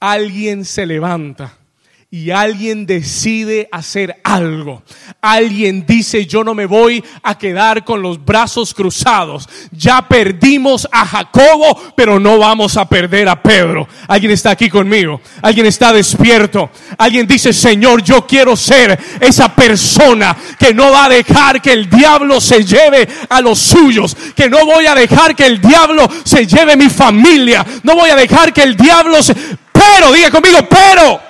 alguien 0.00 0.64
se 0.64 0.84
levanta 0.84 1.56
y 2.08 2.30
alguien 2.30 2.86
decide 2.86 3.68
hacer 3.72 4.20
algo. 4.22 4.84
Alguien 5.20 5.84
dice, 5.86 6.24
yo 6.24 6.44
no 6.44 6.54
me 6.54 6.66
voy 6.66 7.02
a 7.22 7.36
quedar 7.36 7.84
con 7.84 8.00
los 8.00 8.24
brazos 8.24 8.72
cruzados. 8.74 9.48
Ya 9.72 10.06
perdimos 10.06 10.88
a 10.92 11.04
Jacobo, 11.04 11.94
pero 11.96 12.20
no 12.20 12.38
vamos 12.38 12.76
a 12.76 12.88
perder 12.88 13.28
a 13.28 13.42
Pedro. 13.42 13.88
Alguien 14.06 14.32
está 14.32 14.50
aquí 14.50 14.70
conmigo. 14.70 15.20
Alguien 15.42 15.66
está 15.66 15.92
despierto. 15.92 16.70
Alguien 16.96 17.26
dice, 17.26 17.52
Señor, 17.52 18.02
yo 18.04 18.24
quiero 18.24 18.56
ser 18.56 18.98
esa 19.20 19.54
persona 19.54 20.36
que 20.58 20.72
no 20.72 20.92
va 20.92 21.06
a 21.06 21.10
dejar 21.10 21.60
que 21.60 21.72
el 21.72 21.90
diablo 21.90 22.40
se 22.40 22.64
lleve 22.64 23.08
a 23.28 23.40
los 23.40 23.58
suyos. 23.58 24.16
Que 24.36 24.48
no 24.48 24.64
voy 24.64 24.86
a 24.86 24.94
dejar 24.94 25.34
que 25.34 25.46
el 25.46 25.60
diablo 25.60 26.08
se 26.24 26.46
lleve 26.46 26.76
mi 26.76 26.88
familia. 26.88 27.66
No 27.82 27.96
voy 27.96 28.10
a 28.10 28.16
dejar 28.16 28.52
que 28.52 28.62
el 28.62 28.76
diablo 28.76 29.20
se... 29.24 29.34
Pero, 29.34 30.12
diga 30.12 30.30
conmigo, 30.30 30.58
pero 30.70 31.25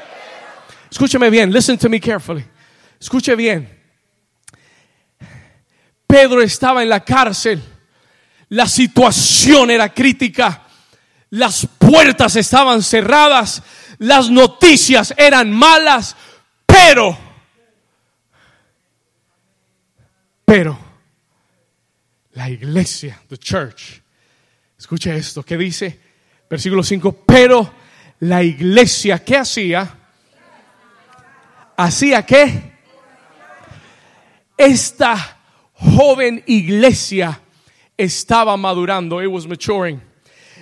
Escúcheme 0.96 1.28
bien, 1.28 1.52
listen 1.52 1.76
to 1.76 1.90
me 1.90 2.00
carefully. 2.00 2.42
Escuche 2.98 3.36
bien. 3.36 3.68
Pedro 6.06 6.40
estaba 6.40 6.82
en 6.82 6.88
la 6.88 7.04
cárcel. 7.04 7.62
La 8.48 8.66
situación 8.66 9.70
era 9.70 9.92
crítica. 9.92 10.62
Las 11.28 11.66
puertas 11.78 12.36
estaban 12.36 12.82
cerradas. 12.82 13.62
Las 13.98 14.30
noticias 14.30 15.12
eran 15.18 15.52
malas. 15.52 16.16
Pero, 16.64 17.18
pero, 20.46 20.78
la 22.32 22.48
iglesia, 22.48 23.20
the 23.28 23.36
church, 23.36 24.00
escuche 24.78 25.14
esto, 25.14 25.42
¿qué 25.42 25.58
dice? 25.58 26.00
Versículo 26.48 26.82
5, 26.82 27.22
pero 27.26 27.70
la 28.20 28.42
iglesia, 28.42 29.22
¿qué 29.22 29.36
hacía? 29.36 29.95
Hacía 31.76 32.25
que 32.25 32.73
esta 34.56 35.38
joven 35.75 36.42
iglesia 36.47 37.40
estaba 37.97 38.56
madurando, 38.56 39.23
it 39.23 39.28
was 39.28 39.47
maturing. 39.47 40.00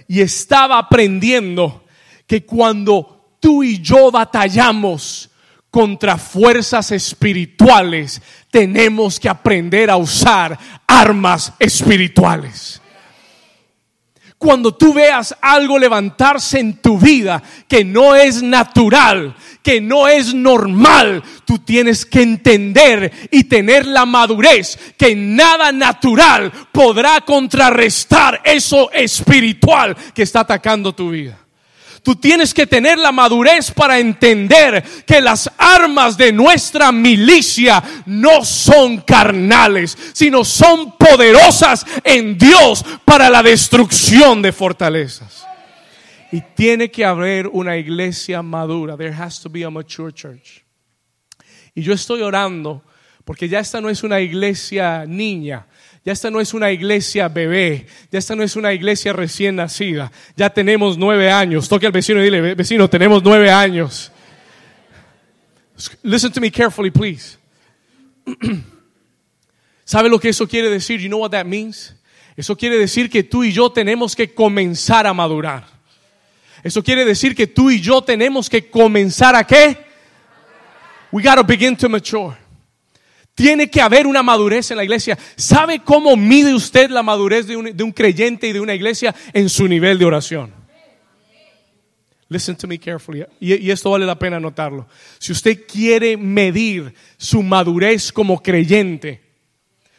y 0.08 0.20
estaba 0.20 0.78
aprendiendo 0.78 1.84
que 2.26 2.44
cuando 2.44 3.36
tú 3.40 3.62
y 3.62 3.80
yo 3.80 4.10
batallamos 4.10 5.30
contra 5.70 6.16
fuerzas 6.16 6.92
espirituales, 6.92 8.20
tenemos 8.50 9.18
que 9.18 9.28
aprender 9.28 9.90
a 9.90 9.96
usar 9.96 10.58
armas 10.86 11.52
espirituales 11.58 12.80
cuando 14.44 14.74
tú 14.74 14.92
veas 14.92 15.34
algo 15.40 15.78
levantarse 15.78 16.60
en 16.60 16.74
tu 16.74 16.98
vida 16.98 17.42
que 17.66 17.82
no 17.82 18.14
es 18.14 18.42
natural, 18.42 19.34
que 19.62 19.80
no 19.80 20.06
es 20.06 20.34
normal, 20.34 21.22
tú 21.46 21.60
tienes 21.60 22.04
que 22.04 22.20
entender 22.20 23.10
y 23.30 23.44
tener 23.44 23.86
la 23.86 24.04
madurez 24.04 24.78
que 24.98 25.16
nada 25.16 25.72
natural 25.72 26.52
podrá 26.70 27.22
contrarrestar 27.22 28.42
eso 28.44 28.92
espiritual 28.92 29.96
que 30.14 30.24
está 30.24 30.40
atacando 30.40 30.94
tu 30.94 31.08
vida. 31.08 31.43
Tú 32.04 32.16
tienes 32.16 32.52
que 32.52 32.66
tener 32.66 32.98
la 32.98 33.12
madurez 33.12 33.70
para 33.70 33.98
entender 33.98 34.84
que 35.06 35.22
las 35.22 35.50
armas 35.56 36.18
de 36.18 36.34
nuestra 36.34 36.92
milicia 36.92 37.82
no 38.04 38.44
son 38.44 38.98
carnales, 38.98 39.96
sino 40.12 40.44
son 40.44 40.98
poderosas 40.98 41.86
en 42.04 42.36
Dios 42.36 42.84
para 43.06 43.30
la 43.30 43.42
destrucción 43.42 44.42
de 44.42 44.52
fortalezas. 44.52 45.46
Y 46.30 46.42
tiene 46.54 46.90
que 46.90 47.06
haber 47.06 47.46
una 47.46 47.78
iglesia 47.78 48.42
madura. 48.42 48.98
There 48.98 49.14
has 49.14 49.40
to 49.40 49.48
be 49.48 49.64
a 49.64 49.70
mature 49.70 50.12
church. 50.12 50.62
Y 51.74 51.80
yo 51.80 51.94
estoy 51.94 52.20
orando 52.20 52.82
porque 53.24 53.48
ya 53.48 53.60
esta 53.60 53.80
no 53.80 53.88
es 53.88 54.02
una 54.02 54.20
iglesia 54.20 55.06
niña, 55.06 55.66
ya 56.04 56.12
esta 56.12 56.30
no 56.30 56.40
es 56.40 56.52
una 56.52 56.70
iglesia 56.70 57.28
bebé, 57.28 57.86
ya 58.10 58.18
esta 58.18 58.36
no 58.36 58.42
es 58.42 58.56
una 58.56 58.74
iglesia 58.74 59.14
recién 59.14 59.56
nacida, 59.56 60.12
ya 60.36 60.50
tenemos 60.50 60.98
nueve 60.98 61.30
años. 61.30 61.68
Toque 61.68 61.86
al 61.86 61.92
vecino 61.92 62.20
y 62.20 62.24
dile, 62.24 62.54
vecino, 62.54 62.88
tenemos 62.90 63.22
nueve 63.22 63.50
años. 63.50 64.12
Listen 66.02 66.30
to 66.30 66.40
me 66.40 66.50
carefully, 66.50 66.90
please. 66.90 67.38
¿Sabe 69.84 70.08
lo 70.08 70.18
que 70.18 70.28
eso 70.28 70.46
quiere 70.46 70.70
decir? 70.70 71.00
You 71.00 71.08
know 71.08 71.20
what 71.20 71.30
that 71.30 71.46
means? 71.46 71.94
Eso 72.36 72.56
quiere 72.56 72.78
decir 72.78 73.08
que 73.08 73.22
tú 73.22 73.42
y 73.44 73.52
yo 73.52 73.70
tenemos 73.70 74.14
que 74.14 74.34
comenzar 74.34 75.06
a 75.06 75.14
madurar. 75.14 75.66
Eso 76.62 76.82
quiere 76.82 77.04
decir 77.04 77.34
que 77.34 77.46
tú 77.46 77.70
y 77.70 77.80
yo 77.80 78.02
tenemos 78.02 78.48
que 78.50 78.68
comenzar 78.70 79.34
a 79.34 79.44
qué? 79.44 79.86
We 81.12 81.22
got 81.22 81.36
to 81.36 81.44
begin 81.44 81.76
to 81.76 81.88
mature. 81.88 82.43
Tiene 83.34 83.68
que 83.68 83.80
haber 83.80 84.06
una 84.06 84.22
madurez 84.22 84.70
en 84.70 84.76
la 84.76 84.84
iglesia. 84.84 85.18
¿Sabe 85.36 85.80
cómo 85.80 86.16
mide 86.16 86.54
usted 86.54 86.88
la 86.90 87.02
madurez 87.02 87.46
de 87.46 87.56
un, 87.56 87.92
creyente 87.92 88.46
y 88.46 88.52
de 88.52 88.60
una 88.60 88.74
iglesia 88.74 89.14
en 89.32 89.48
su 89.48 89.66
nivel 89.66 89.98
de 89.98 90.04
oración? 90.04 90.52
Listen 92.28 92.56
to 92.56 92.66
me 92.66 92.78
carefully. 92.78 93.24
Y, 93.40 93.54
y, 93.66 93.70
esto 93.70 93.90
vale 93.90 94.06
la 94.06 94.18
pena 94.18 94.40
notarlo. 94.40 94.86
Si 95.18 95.32
usted 95.32 95.66
quiere 95.66 96.16
medir 96.16 96.94
su 97.16 97.42
madurez 97.42 98.12
como 98.12 98.42
creyente, 98.42 99.20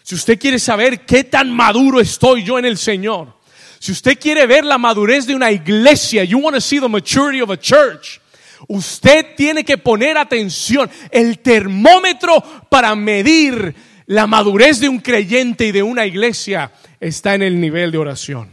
si 0.01 0.15
usted 0.15 0.39
quiere 0.39 0.57
saber 0.57 1.05
qué 1.05 1.23
tan 1.23 1.53
maduro 1.53 1.99
estoy 1.99 2.43
yo 2.43 2.57
en 2.57 2.65
el 2.65 2.77
Señor, 2.77 3.35
si 3.79 3.91
usted 3.91 4.17
quiere 4.17 4.47
ver 4.47 4.63
la 4.63 4.77
madurez 4.77 5.27
de 5.27 5.35
una 5.35 5.51
iglesia, 5.51 6.23
you 6.23 6.39
want 6.39 6.55
to 6.55 6.61
see 6.61 6.79
the 6.79 6.87
maturity 6.87 7.41
of 7.41 7.49
a 7.51 7.57
church, 7.57 8.19
Usted 8.67 9.35
tiene 9.35 9.63
que 9.63 9.77
poner 9.77 10.17
atención. 10.17 10.89
El 11.11 11.39
termómetro 11.39 12.41
para 12.69 12.95
medir 12.95 13.75
la 14.05 14.27
madurez 14.27 14.79
de 14.79 14.89
un 14.89 14.99
creyente 14.99 15.67
y 15.67 15.71
de 15.71 15.83
una 15.83 16.05
iglesia 16.05 16.71
está 16.99 17.35
en 17.35 17.43
el 17.43 17.59
nivel 17.59 17.91
de 17.91 17.97
oración. 17.97 18.49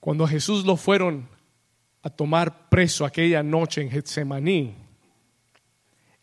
Cuando 0.00 0.26
Jesús 0.26 0.64
lo 0.64 0.76
fueron 0.76 1.28
a 2.02 2.10
tomar 2.10 2.68
preso 2.68 3.04
aquella 3.04 3.42
noche 3.42 3.82
en 3.82 3.90
Getsemaní, 3.90 4.74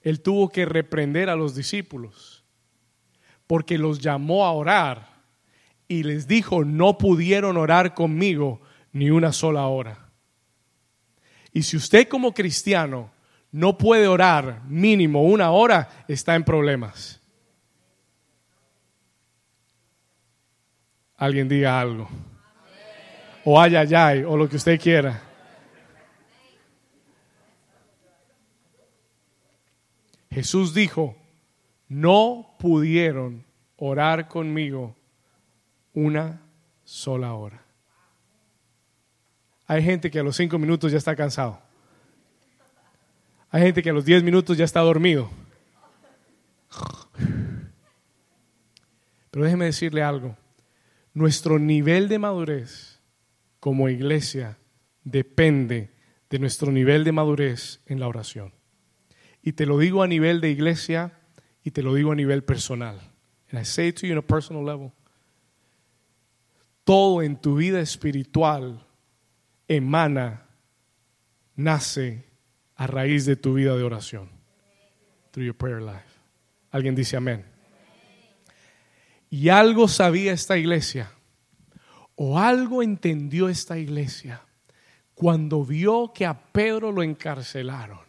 él 0.01 0.21
tuvo 0.21 0.49
que 0.49 0.65
reprender 0.65 1.29
a 1.29 1.35
los 1.35 1.55
discípulos 1.55 2.43
porque 3.47 3.77
los 3.77 3.99
llamó 3.99 4.45
a 4.45 4.51
orar 4.51 5.12
y 5.93 6.01
les 6.01 6.27
dijo, 6.27 6.65
no 6.65 6.97
pudieron 6.97 7.55
orar 7.55 7.93
conmigo 7.93 8.61
ni 8.91 9.11
una 9.11 9.31
sola 9.31 9.67
hora. 9.67 10.09
Y 11.51 11.61
si 11.61 11.77
usted 11.77 12.07
como 12.07 12.33
cristiano 12.33 13.11
no 13.51 13.77
puede 13.77 14.07
orar 14.07 14.63
mínimo 14.67 15.23
una 15.23 15.51
hora, 15.51 16.05
está 16.07 16.33
en 16.33 16.43
problemas. 16.43 17.21
Alguien 21.15 21.47
diga 21.47 21.79
algo. 21.79 22.09
O 23.45 23.61
ay, 23.61 23.75
ay, 23.75 23.93
ay, 23.93 24.23
o 24.23 24.35
lo 24.35 24.49
que 24.49 24.55
usted 24.55 24.81
quiera. 24.81 25.21
Jesús 30.31 30.73
dijo, 30.73 31.15
no 31.87 32.55
pudieron 32.57 33.45
orar 33.77 34.27
conmigo 34.27 34.95
una 35.93 36.41
sola 36.83 37.33
hora. 37.33 37.63
Hay 39.65 39.83
gente 39.83 40.11
que 40.11 40.19
a 40.19 40.23
los 40.23 40.35
cinco 40.35 40.59
minutos 40.59 40.91
ya 40.91 40.97
está 40.97 41.15
cansado. 41.15 41.61
Hay 43.49 43.63
gente 43.63 43.81
que 43.81 43.89
a 43.91 43.93
los 43.93 44.05
diez 44.05 44.23
minutos 44.23 44.57
ya 44.57 44.65
está 44.65 44.81
dormido. 44.81 45.29
Pero 49.31 49.45
déjeme 49.45 49.65
decirle 49.65 50.03
algo. 50.03 50.35
Nuestro 51.13 51.59
nivel 51.59 52.07
de 52.07 52.19
madurez 52.19 52.99
como 53.59 53.89
iglesia 53.89 54.57
depende 55.03 55.91
de 56.29 56.39
nuestro 56.39 56.71
nivel 56.71 57.03
de 57.03 57.11
madurez 57.11 57.81
en 57.85 57.99
la 57.99 58.07
oración. 58.07 58.53
Y 59.41 59.53
te 59.53 59.65
lo 59.65 59.77
digo 59.77 60.03
a 60.03 60.07
nivel 60.07 60.41
de 60.41 60.49
iglesia 60.49 61.19
y 61.63 61.71
te 61.71 61.83
lo 61.83 61.93
digo 61.93 62.11
a 62.11 62.15
nivel 62.15 62.43
personal. 62.43 62.99
And 63.51 63.61
I 63.61 63.65
say 63.65 63.91
to 63.91 64.07
you 64.07 64.13
in 64.13 64.17
a 64.17 64.21
personal 64.23 64.65
level 64.65 64.91
todo 66.83 67.21
en 67.21 67.37
tu 67.37 67.55
vida 67.55 67.79
espiritual 67.79 68.85
emana, 69.67 70.45
nace 71.55 72.25
a 72.75 72.87
raíz 72.87 73.25
de 73.25 73.35
tu 73.35 73.53
vida 73.53 73.75
de 73.75 73.83
oración. 73.83 74.29
Through 75.31 75.45
your 75.45 75.55
prayer 75.55 75.81
life. 75.81 76.19
Alguien 76.71 76.95
dice 76.95 77.17
amén. 77.17 77.45
Y 79.29 79.49
algo 79.49 79.87
sabía 79.87 80.31
esta 80.31 80.57
iglesia, 80.57 81.11
o 82.15 82.37
algo 82.37 82.83
entendió 82.83 83.49
esta 83.49 83.79
iglesia, 83.79 84.41
cuando 85.15 85.65
vio 85.65 86.11
que 86.13 86.25
a 86.25 86.51
Pedro 86.51 86.91
lo 86.91 87.01
encarcelaron, 87.01 88.01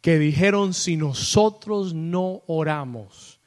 que 0.00 0.18
dijeron, 0.18 0.74
si 0.74 0.96
nosotros 0.96 1.94
no 1.94 2.42
oramos, 2.46 3.40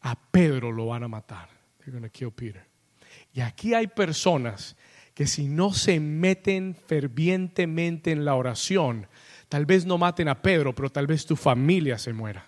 a 0.00 0.18
Pedro 0.18 0.72
lo 0.72 0.86
van 0.86 1.04
a 1.04 1.08
matar. 1.08 1.48
They're 1.78 1.92
going 1.92 2.02
to 2.02 2.10
kill 2.10 2.32
Peter. 2.32 2.71
Y 3.32 3.40
aquí 3.40 3.74
hay 3.74 3.86
personas 3.86 4.76
que 5.14 5.26
si 5.26 5.46
no 5.46 5.72
se 5.72 6.00
meten 6.00 6.76
fervientemente 6.86 8.10
en 8.10 8.24
la 8.24 8.34
oración, 8.34 9.06
tal 9.48 9.66
vez 9.66 9.84
no 9.84 9.98
maten 9.98 10.28
a 10.28 10.40
Pedro, 10.40 10.74
pero 10.74 10.90
tal 10.90 11.06
vez 11.06 11.26
tu 11.26 11.36
familia 11.36 11.98
se 11.98 12.12
muera. 12.12 12.46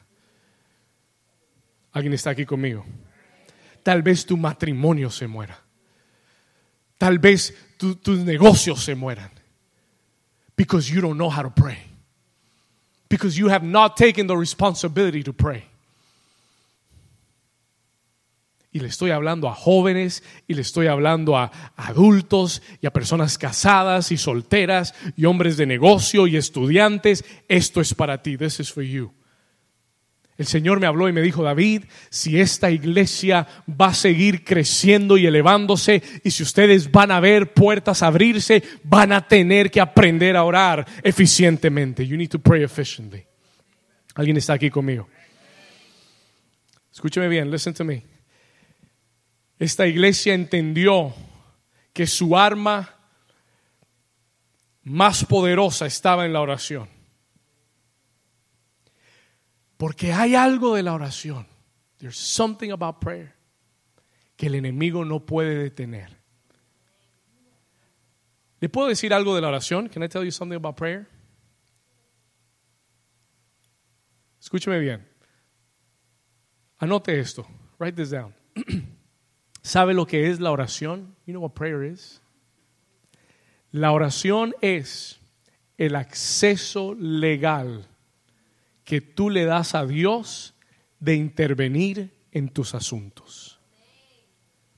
¿Alguien 1.93 2.13
está 2.13 2.31
aquí 2.31 2.45
conmigo? 2.45 2.85
Tal 3.83 4.03
vez 4.03 4.27
tu 4.27 4.37
matrimonio 4.37 5.11
se 5.11 5.27
muera. 5.27 5.63
Tal 6.99 7.19
vez 7.19 7.55
tus 7.77 8.19
negocios 8.21 8.83
se 8.83 8.95
mueran. 8.95 9.31
Because 10.57 10.91
you 10.91 11.01
don't 11.01 11.19
know 11.19 11.31
how 11.31 11.43
to 11.43 11.51
pray. 11.51 11.79
Because 13.09 13.39
you 13.39 13.49
have 13.49 13.65
not 13.65 13.97
taken 13.97 14.27
the 14.27 14.37
responsibility 14.37 15.23
to 15.23 15.33
pray. 15.33 15.65
Y 18.75 18.81
le 18.81 18.89
estoy 18.89 19.13
hablando 19.13 19.49
a 19.49 19.55
jóvenes 19.55 20.25
y 20.49 20.55
le 20.55 20.63
estoy 20.63 20.89
hablando 20.89 21.39
a 21.39 21.53
adultos 21.77 22.61
y 22.83 22.89
a 22.89 22.93
personas 22.93 23.39
casadas 23.39 24.11
y 24.11 24.17
solteras 24.17 24.97
y 25.17 25.27
hombres 25.27 25.57
de 25.57 25.65
negocio 25.65 26.27
y 26.27 26.37
estudiantes. 26.37 27.25
Esto 27.47 27.81
es 27.81 27.95
para 27.95 28.21
ti. 28.21 28.37
This 28.37 28.59
is 28.59 28.73
for 28.73 28.83
you. 28.83 29.13
El 30.37 30.47
Señor 30.47 30.81
me 30.81 30.89
habló 30.89 31.09
y 31.09 31.13
me 31.13 31.23
dijo, 31.23 31.45
David, 31.45 31.85
si 32.11 32.41
esta 32.41 32.69
iglesia 32.69 33.47
va 33.81 33.87
a 33.87 33.95
seguir 33.95 34.43
creciendo 34.43 35.17
y 35.17 35.27
elevándose 35.27 36.03
y 36.25 36.33
si 36.33 36.43
ustedes 36.43 36.91
van 36.91 37.13
a 37.13 37.21
ver 37.21 37.55
puertas 37.55 38.03
abrirse, 38.03 38.61
van 38.83 39.13
a 39.13 39.29
tener 39.29 39.71
que 39.71 39.81
aprender 39.81 40.37
a 40.37 40.43
orar 40.43 40.85
eficientemente. 41.05 42.05
You 42.05 42.17
need 42.17 42.31
to 42.31 42.41
pray 42.41 42.65
efficiently. 42.65 43.25
¿Alguien 44.17 44.37
está 44.37 44.55
aquí 44.55 44.69
conmigo? 44.69 45.09
Escúcheme 46.93 47.29
bien, 47.29 47.49
listen 47.53 47.73
to 47.73 47.85
me. 47.85 48.14
Esta 49.59 49.87
iglesia 49.87 50.35
entendió 50.35 51.15
que 51.93 52.07
su 52.07 52.37
arma 52.37 52.95
más 54.83 55.25
poderosa 55.25 55.87
estaba 55.87 56.27
en 56.27 56.33
la 56.33 56.41
oración. 56.41 56.89
Porque 59.77 60.13
hay 60.13 60.35
algo 60.35 60.75
de 60.75 60.83
la 60.83 60.93
oración. 60.95 61.47
There's 61.99 62.17
something 62.17 62.71
about 62.71 62.99
prayer 63.01 63.35
que 64.37 64.47
el 64.47 64.57
enemigo 64.57 65.05
no 65.05 65.25
puede 65.25 65.57
detener. 65.57 66.17
¿Le 68.61 68.69
puedo 68.69 68.89
decir 68.89 69.13
algo 69.13 69.35
de 69.35 69.41
la 69.41 69.49
oración? 69.49 69.89
Can 69.89 70.03
I 70.03 70.09
tell 70.09 70.25
you 70.25 70.31
something 70.31 70.57
about 70.57 70.77
prayer? 70.77 71.07
Escúcheme 74.41 74.79
bien. 74.79 75.07
Anote 76.79 77.19
esto. 77.19 77.47
Write 77.79 77.97
this 77.97 78.11
down. 78.11 78.35
¿Sabe 79.65 79.95
lo 79.95 80.07
que 80.07 80.31
es 80.31 80.41
la 80.41 80.53
oración? 80.53 81.17
You 81.27 81.33
know 81.33 81.43
what 81.43 81.55
prayer 81.55 81.91
is? 81.91 82.21
La 83.73 83.93
oración 83.93 84.55
es 84.61 85.19
el 85.79 85.97
acceso 85.97 86.95
legal 86.95 87.87
que 88.85 89.01
tú 89.01 89.31
le 89.31 89.47
das 89.47 89.75
a 89.75 89.87
Dios 89.87 90.55
de 91.01 91.15
intervenir 91.15 92.13
en 92.31 92.51
tus 92.51 92.75
asuntos. 92.75 93.59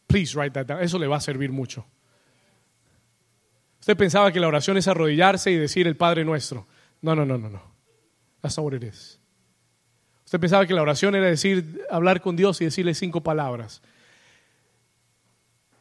Please 0.06 0.38
write 0.38 0.52
that 0.52 0.66
down. 0.66 0.80
Eso 0.80 1.00
le 1.00 1.08
va 1.08 1.16
a 1.16 1.20
servir 1.20 1.50
mucho. 1.50 1.84
Usted 3.80 3.96
pensaba 3.96 4.30
que 4.30 4.38
la 4.38 4.46
oración 4.46 4.76
es 4.76 4.86
arrodillarse 4.86 5.50
y 5.50 5.56
decir 5.56 5.88
el 5.88 5.96
Padre 5.96 6.24
Nuestro. 6.24 6.64
No, 7.02 7.16
no, 7.16 7.26
no, 7.26 7.36
no, 7.36 7.50
no. 7.50 7.62
That's 8.40 8.56
not 8.56 8.64
what 8.64 8.74
it 8.74 8.84
is. 8.84 9.18
Usted 10.24 10.38
pensaba 10.38 10.64
que 10.64 10.74
la 10.74 10.82
oración 10.82 11.16
era 11.16 11.26
decir, 11.26 11.82
hablar 11.90 12.20
con 12.20 12.36
Dios 12.36 12.60
y 12.60 12.66
decirle 12.66 12.94
cinco 12.94 13.20
palabras. 13.20 13.82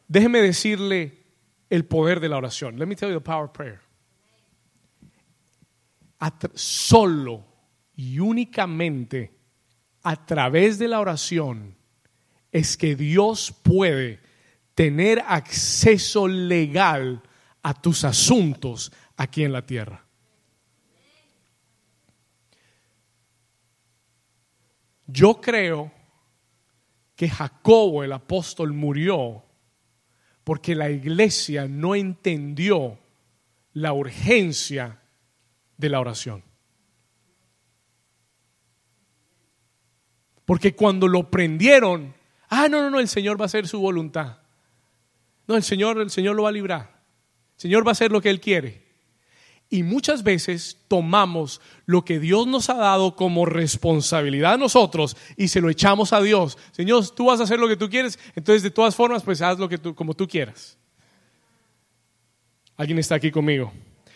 Déjeme 0.08 0.40
decirle 0.40 1.24
el 1.68 1.84
poder 1.84 2.20
de 2.20 2.28
la 2.28 2.36
oración. 2.36 2.78
Let 2.78 2.86
me 2.86 2.94
tell 2.96 3.08
you 3.08 3.18
the 3.18 3.24
power 3.24 3.44
of 3.44 3.52
prayer. 3.52 3.80
solo 6.54 7.44
y 7.96 8.18
únicamente 8.18 9.32
a 10.02 10.24
través 10.24 10.78
de 10.78 10.88
la 10.88 11.00
oración 11.00 11.76
es 12.52 12.76
que 12.76 12.94
Dios 12.94 13.52
puede 13.62 14.20
tener 14.74 15.22
acceso 15.26 16.28
legal 16.28 17.22
a 17.62 17.74
tus 17.74 18.04
asuntos 18.04 18.92
aquí 19.16 19.42
en 19.42 19.52
la 19.52 19.66
tierra. 19.66 20.04
Yo 25.06 25.40
creo 25.40 25.90
que 27.14 27.28
Jacobo 27.28 28.04
el 28.04 28.12
apóstol 28.12 28.72
murió 28.72 29.45
porque 30.46 30.76
la 30.76 30.90
iglesia 30.90 31.66
no 31.66 31.96
entendió 31.96 33.00
la 33.72 33.92
urgencia 33.92 35.02
de 35.76 35.88
la 35.88 35.98
oración. 35.98 36.44
Porque 40.44 40.76
cuando 40.76 41.08
lo 41.08 41.32
prendieron, 41.32 42.14
ah, 42.48 42.68
no, 42.68 42.80
no, 42.80 42.90
no, 42.90 43.00
el 43.00 43.08
Señor 43.08 43.40
va 43.40 43.46
a 43.46 43.46
hacer 43.46 43.66
su 43.66 43.80
voluntad. 43.80 44.38
No, 45.48 45.56
el 45.56 45.64
Señor, 45.64 46.00
el 46.00 46.10
Señor 46.10 46.36
lo 46.36 46.44
va 46.44 46.50
a 46.50 46.52
librar. 46.52 47.02
El 47.56 47.60
Señor 47.62 47.84
va 47.84 47.90
a 47.90 47.98
hacer 47.98 48.12
lo 48.12 48.20
que 48.20 48.30
Él 48.30 48.40
quiere. 48.40 48.85
Y 49.68 49.82
muchas 49.82 50.22
veces 50.22 50.78
tomamos 50.86 51.60
lo 51.86 52.04
que 52.04 52.20
Dios 52.20 52.46
nos 52.46 52.70
ha 52.70 52.74
dado 52.74 53.16
como 53.16 53.46
responsabilidad 53.46 54.54
a 54.54 54.58
nosotros 54.58 55.16
y 55.36 55.48
se 55.48 55.60
lo 55.60 55.68
echamos 55.70 56.12
a 56.12 56.20
Dios. 56.20 56.56
Señor, 56.70 57.08
tú 57.10 57.26
vas 57.26 57.40
a 57.40 57.44
hacer 57.44 57.58
lo 57.58 57.66
que 57.66 57.76
tú 57.76 57.90
quieres, 57.90 58.18
entonces 58.36 58.62
de 58.62 58.70
todas 58.70 58.94
formas, 58.94 59.24
pues 59.24 59.42
haz 59.42 59.58
lo 59.58 59.68
que 59.68 59.78
tú, 59.78 59.94
como 59.94 60.14
tú 60.14 60.28
quieras. 60.28 60.78
¿Alguien 62.76 62.98
está 62.98 63.16
aquí 63.16 63.30
conmigo? 63.30 63.72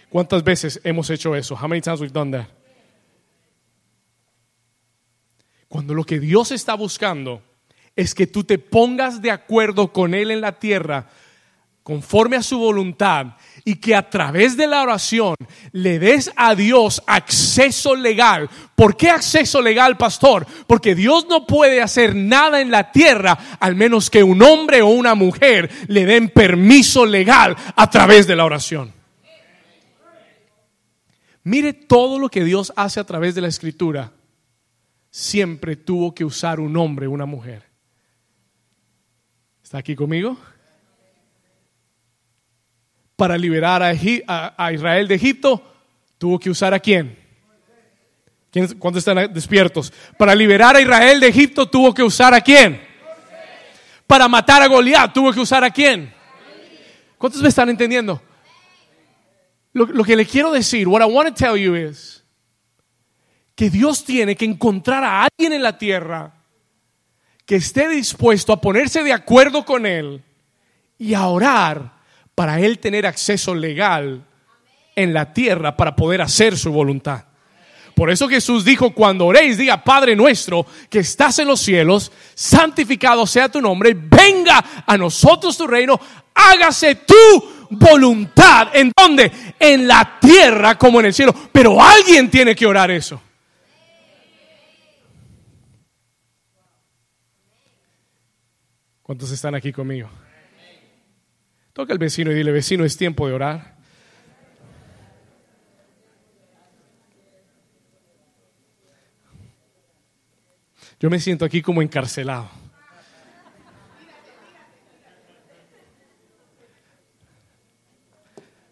¿Cuántas 0.09 0.45
veces 0.45 0.81
hemos 0.85 1.11
hecho 1.11 1.35
eso? 1.35 1.55
How 1.55 1.69
many 1.69 1.81
times 1.81 2.01
we've 2.01 2.13
done 2.13 2.31
that? 2.31 2.47
Cuando 5.69 5.95
lo 5.95 6.05
que 6.05 6.19
Dios 6.21 6.51
está 6.51 6.75
buscando 6.75 7.43
es 7.97 8.15
que 8.15 8.27
tú 8.27 8.45
te 8.45 8.59
pongas 8.59 9.23
de 9.23 9.31
acuerdo 9.31 9.93
con 9.93 10.15
Él 10.15 10.31
en 10.31 10.41
la 10.41 10.59
tierra 10.59 11.09
conforme 11.91 12.37
a 12.37 12.43
su 12.45 12.57
voluntad 12.57 13.35
y 13.65 13.75
que 13.75 13.97
a 13.97 14.09
través 14.09 14.57
de 14.57 14.69
la 14.69 14.81
oración 14.81 15.35
le 15.73 15.99
des 15.99 16.31
a 16.37 16.55
Dios 16.55 17.03
acceso 17.05 17.97
legal. 17.97 18.49
¿Por 18.77 18.97
qué 18.97 19.11
acceso 19.11 19.61
legal, 19.61 19.97
pastor? 19.97 20.47
Porque 20.69 20.95
Dios 20.95 21.27
no 21.29 21.49
puede 21.49 21.83
hacer 21.83 22.15
nada 22.15 22.61
en 22.61 22.71
la 22.71 22.93
tierra 22.93 23.37
al 23.59 23.75
menos 23.75 24.09
que 24.09 24.23
un 24.23 24.41
hombre 24.41 24.83
o 24.83 24.87
una 24.87 25.17
mujer 25.17 25.69
le 25.89 26.07
den 26.07 26.29
permiso 26.29 27.05
legal 27.05 27.57
a 27.75 27.91
través 27.91 28.29
de 28.29 28.37
la 28.37 28.45
oración. 28.45 28.93
Mire 31.43 31.73
todo 31.73 32.21
lo 32.21 32.29
que 32.29 32.45
Dios 32.45 32.73
hace 32.77 33.01
a 33.01 33.05
través 33.05 33.35
de 33.35 33.41
la 33.41 33.49
escritura. 33.49 34.13
Siempre 35.11 35.75
tuvo 35.75 36.15
que 36.15 36.25
usar 36.25 36.61
un 36.61 36.77
hombre 36.77 37.09
una 37.09 37.27
mujer. 37.27 37.65
¿Está 39.61 39.79
aquí 39.79 39.97
conmigo? 39.97 40.39
Para 43.21 43.37
liberar 43.37 43.83
a, 43.83 43.93
Israel 44.73 45.07
de 45.07 45.15
Egipto, 45.15 45.63
tuvo 46.17 46.39
que 46.39 46.49
usar 46.49 46.73
a 46.73 46.81
quién? 46.81 47.19
¿Cuántos 48.79 49.07
están 49.07 49.31
despiertos? 49.31 49.93
Para 50.17 50.35
liberar 50.35 50.75
a 50.75 50.81
Israel 50.81 51.21
de 51.21 51.27
Egipto, 51.29 51.69
tuvo 51.69 51.93
que 51.93 52.03
usar 52.03 52.33
a 52.33 52.41
quién? 52.41 52.81
Para 54.07 54.27
matar 54.27 54.63
a 54.63 54.69
Goliat, 54.69 55.13
tuvo 55.13 55.35
que 55.35 55.41
usar 55.41 55.63
a 55.63 55.71
quién? 55.71 56.15
¿Cuántos 57.19 57.43
me 57.43 57.51
están 57.51 57.69
entendiendo? 57.69 58.23
Lo, 59.75 60.03
que 60.03 60.17
le 60.17 60.25
quiero 60.25 60.51
decir, 60.51 60.89
what 60.89 61.03
I 61.03 61.13
want 61.13 61.29
to 61.29 61.35
tell 61.35 61.63
you 61.63 61.75
is 61.75 62.25
que 63.55 63.69
Dios 63.69 64.03
tiene 64.03 64.35
que 64.35 64.47
encontrar 64.47 65.05
a 65.05 65.25
alguien 65.25 65.53
en 65.53 65.63
la 65.63 65.77
tierra 65.77 66.33
que 67.45 67.57
esté 67.57 67.87
dispuesto 67.87 68.55
a 68.55 68.63
ponerse 68.63 69.05
de 69.05 69.13
acuerdo 69.13 69.67
con 69.67 69.85
Él 69.85 70.25
y 70.97 71.13
a 71.13 71.27
orar 71.27 72.00
para 72.41 72.59
Él 72.59 72.79
tener 72.79 73.05
acceso 73.05 73.55
legal 73.55 74.25
en 74.97 75.13
la 75.13 75.35
tierra 75.35 75.77
para 75.77 75.95
poder 75.95 76.23
hacer 76.23 76.57
su 76.57 76.73
voluntad. 76.73 77.25
Por 77.95 78.11
eso 78.11 78.31
Jesús 78.31 78.65
dijo, 78.65 78.95
cuando 78.95 79.27
oréis, 79.27 79.59
diga, 79.59 79.85
Padre 79.85 80.17
nuestro, 80.17 80.65
que 80.89 81.01
estás 81.01 81.39
en 81.39 81.49
los 81.49 81.61
cielos, 81.61 82.11
santificado 82.33 83.27
sea 83.27 83.51
tu 83.51 83.61
nombre, 83.61 83.95
venga 83.95 84.65
a 84.87 84.97
nosotros 84.97 85.55
tu 85.59 85.67
reino, 85.67 86.01
hágase 86.33 86.95
tu 86.95 87.69
voluntad. 87.73 88.69
¿En 88.73 88.91
dónde? 88.97 89.31
En 89.59 89.87
la 89.87 90.19
tierra 90.19 90.79
como 90.79 90.99
en 91.01 91.05
el 91.05 91.13
cielo. 91.13 91.35
Pero 91.53 91.79
alguien 91.79 92.31
tiene 92.31 92.57
que 92.57 92.65
orar 92.65 92.91
eso. 92.91 93.21
¿Cuántos 99.03 99.31
están 99.31 99.55
aquí 99.55 99.75
conmigo? 99.75 100.09
Toca 101.73 101.93
al 101.93 101.99
vecino 101.99 102.33
y 102.33 102.35
dile, 102.35 102.53
vecino, 102.53 102.85
es 102.85 102.97
tiempo 102.97 103.27
de 103.27 103.35
orar. 103.35 103.77
Yo 111.01 111.09
me 111.09 111.19
siento 111.19 111.45
aquí 111.47 111.63
como 111.63 111.81
encarcelado. 111.81 112.51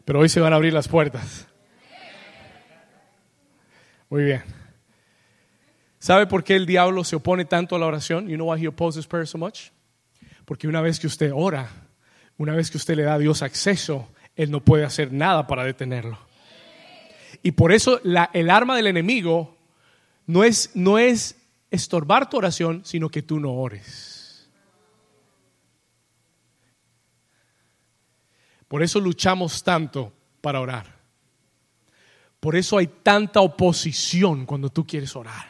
Pero 0.05 0.21
hoy 0.21 0.29
se 0.29 0.41
van 0.41 0.53
a 0.53 0.57
abrir 0.57 0.73
las 0.73 0.89
puertas. 0.89 1.47
Muy 4.11 4.25
bien. 4.25 4.43
¿Sabe 5.99 6.27
por 6.27 6.45
qué 6.45 6.57
el 6.57 6.65
diablo 6.67 7.05
se 7.05 7.17
opone 7.17 7.45
tanto 7.45 7.77
a 7.77 7.79
la 7.79 7.87
oración? 7.87 8.29
You 8.29 8.37
know 8.37 8.51
why 8.53 8.63
he 8.63 8.69
opposes 8.69 9.07
prayer 9.07 9.27
so 9.27 9.37
much? 9.37 9.71
Porque 10.45 10.67
una 10.67 10.81
vez 10.81 10.99
que 10.99 11.07
usted 11.07 11.31
ora, 11.35 11.69
una 12.39 12.55
vez 12.55 12.71
que 12.71 12.79
usted 12.79 12.97
le 12.97 13.03
da 13.03 13.15
a 13.15 13.19
Dios 13.19 13.43
acceso, 13.43 14.09
Él 14.37 14.51
no 14.51 14.65
puede 14.65 14.85
hacer 14.85 15.13
nada 15.13 15.47
para 15.47 15.65
detenerlo. 15.65 16.19
Y 17.43 17.53
por 17.53 17.73
eso 17.73 18.01
el 18.33 18.51
arma 18.51 18.77
del 18.77 18.87
enemigo 18.87 19.57
no 20.27 20.45
es, 20.45 20.71
no 20.75 20.99
es 20.99 21.37
estorbar 21.71 22.31
tu 22.31 22.39
oración, 22.39 22.83
sino 22.85 23.11
que 23.11 23.23
tú 23.23 23.39
no 23.39 23.53
ores. 23.53 24.49
Por 28.69 28.83
eso 28.83 29.01
luchamos 29.01 29.63
tanto 29.63 30.13
para 30.41 30.61
orar. 30.61 30.99
Por 32.39 32.55
eso 32.55 32.79
hay 32.79 32.87
tanta 32.87 33.41
oposición 33.41 34.47
cuando 34.47 34.69
tú 34.69 34.87
quieres 34.87 35.17
orar. 35.17 35.49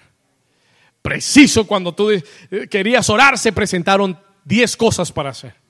Preciso 1.03 1.67
cuando 1.67 1.95
tú 1.95 2.11
querías 2.71 3.11
orar, 3.11 3.37
se 3.37 3.53
presentaron 3.53 4.19
10 4.45 4.77
cosas 4.77 5.13
para 5.13 5.31
hacer. 5.31 5.68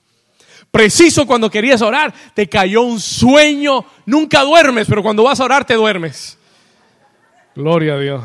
Preciso 0.71 1.25
cuando 1.25 1.49
querías 1.49 1.81
orar, 1.81 2.13
te 2.33 2.47
cayó 2.47 2.83
un 2.83 2.99
sueño. 2.99 3.85
Nunca 4.05 4.43
duermes, 4.43 4.87
pero 4.87 5.01
cuando 5.01 5.23
vas 5.23 5.39
a 5.39 5.45
orar 5.45 5.65
te 5.65 5.73
duermes. 5.73 6.37
Gloria 7.55 7.95
a 7.95 7.99
Dios. 7.99 8.23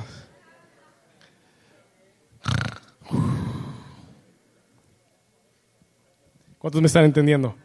¿Cuántos 6.59 6.80
me 6.80 6.87
están 6.87 7.04
entendiendo? 7.04 7.57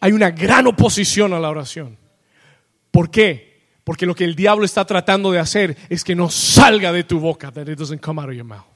Hay 0.00 0.12
una 0.12 0.30
gran 0.30 0.66
oposición 0.66 1.32
a 1.32 1.40
la 1.40 1.48
oración. 1.48 1.96
¿Por 2.90 3.10
qué? 3.10 3.56
Porque 3.84 4.04
lo 4.04 4.14
que 4.14 4.24
el 4.24 4.34
diablo 4.34 4.64
está 4.64 4.84
tratando 4.84 5.32
de 5.32 5.38
hacer 5.38 5.76
es 5.88 6.02
que 6.04 6.14
no 6.14 6.28
salga 6.28 6.92
de 6.92 7.04
tu 7.04 7.20
boca, 7.20 7.50
that 7.52 7.68
it 7.68 7.78
doesn't 7.78 8.00
come 8.00 8.20
out 8.20 8.28
of 8.28 8.34
your 8.34 8.44
mouth. 8.44 8.75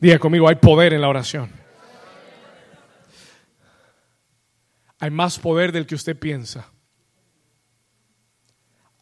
Diga 0.00 0.18
conmigo, 0.18 0.48
hay 0.48 0.56
poder 0.56 0.92
en 0.92 1.00
la 1.00 1.08
oración. 1.08 1.50
Hay 4.98 5.10
más 5.10 5.38
poder 5.38 5.72
del 5.72 5.86
que 5.86 5.94
usted 5.94 6.18
piensa. 6.18 6.70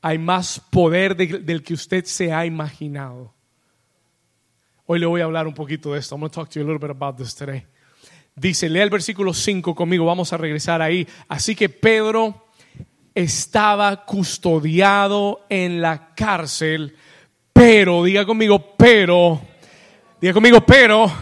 Hay 0.02 0.18
más 0.18 0.60
poder 0.70 1.16
del 1.16 1.62
que 1.62 1.74
usted 1.74 2.04
se 2.04 2.32
ha 2.32 2.44
imaginado. 2.44 3.32
Hoy 4.86 4.98
le 4.98 5.06
voy 5.06 5.22
a 5.22 5.24
hablar 5.24 5.46
un 5.46 5.54
poquito 5.54 5.94
de 5.94 6.00
esto. 6.00 6.14
I'm 6.14 6.20
going 6.20 6.30
to 6.30 6.34
talk 6.34 6.50
to 6.50 6.60
you 6.60 6.64
a 6.64 6.68
little 6.68 6.78
bit 6.78 6.90
about 6.90 7.16
this 7.16 7.34
today. 7.34 7.64
Dice, 8.36 8.68
lea 8.68 8.82
el 8.82 8.90
versículo 8.90 9.32
5 9.32 9.74
conmigo, 9.74 10.04
vamos 10.04 10.32
a 10.32 10.36
regresar 10.36 10.82
ahí. 10.82 11.06
Así 11.28 11.54
que 11.54 11.68
Pedro 11.68 12.48
estaba 13.14 14.04
custodiado 14.04 15.46
en 15.48 15.80
la 15.80 16.14
cárcel, 16.14 16.96
pero, 17.52 18.02
diga 18.02 18.26
conmigo, 18.26 18.74
pero, 18.76 19.40
diga 20.24 20.32
conmigo, 20.32 20.64
pero, 20.64 21.12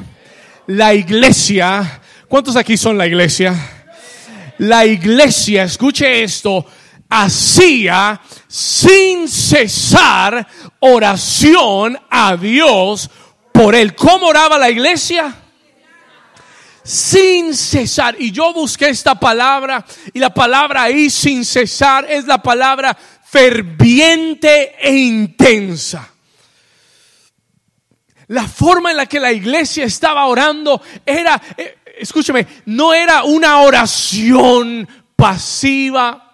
la 0.69 0.95
iglesia, 0.95 2.01
¿cuántos 2.29 2.55
aquí 2.55 2.77
son 2.77 2.97
la 2.97 3.05
iglesia? 3.05 3.53
La 4.59 4.87
iglesia, 4.87 5.65
escuche 5.65 6.23
esto, 6.23 6.65
hacía 7.09 8.21
sin 8.47 9.27
cesar 9.27 10.47
oración 10.79 11.99
a 12.09 12.37
Dios 12.37 13.11
por 13.53 13.75
él. 13.75 13.97
¿Cómo 13.97 14.29
oraba 14.29 14.57
la 14.57 14.71
iglesia? 14.71 15.35
sin 16.85 17.55
cesar. 17.55 18.17
Y 18.19 18.31
yo 18.33 18.53
busqué 18.53 18.89
esta 18.89 19.15
palabra 19.19 19.85
y 20.13 20.19
la 20.19 20.35
palabra 20.35 20.83
ahí 20.85 21.11
sin 21.11 21.45
cesar 21.45 22.07
es 22.09 22.27
la 22.27 22.43
palabra 22.43 22.97
ferviente 23.25 24.75
e 24.81 24.93
intensa. 24.93 26.12
La 28.33 28.49
forma 28.49 28.91
en 28.91 28.97
la 28.97 29.05
que 29.05 29.21
la 29.21 29.31
iglesia 29.31 29.85
estaba 29.85 30.25
orando 30.25 30.81
era, 31.05 31.41
eh, 31.55 31.81
escúcheme, 31.99 32.47
no 32.65 32.95
era 32.95 33.25
una 33.25 33.61
oración 33.61 34.89
pasiva, 35.15 36.33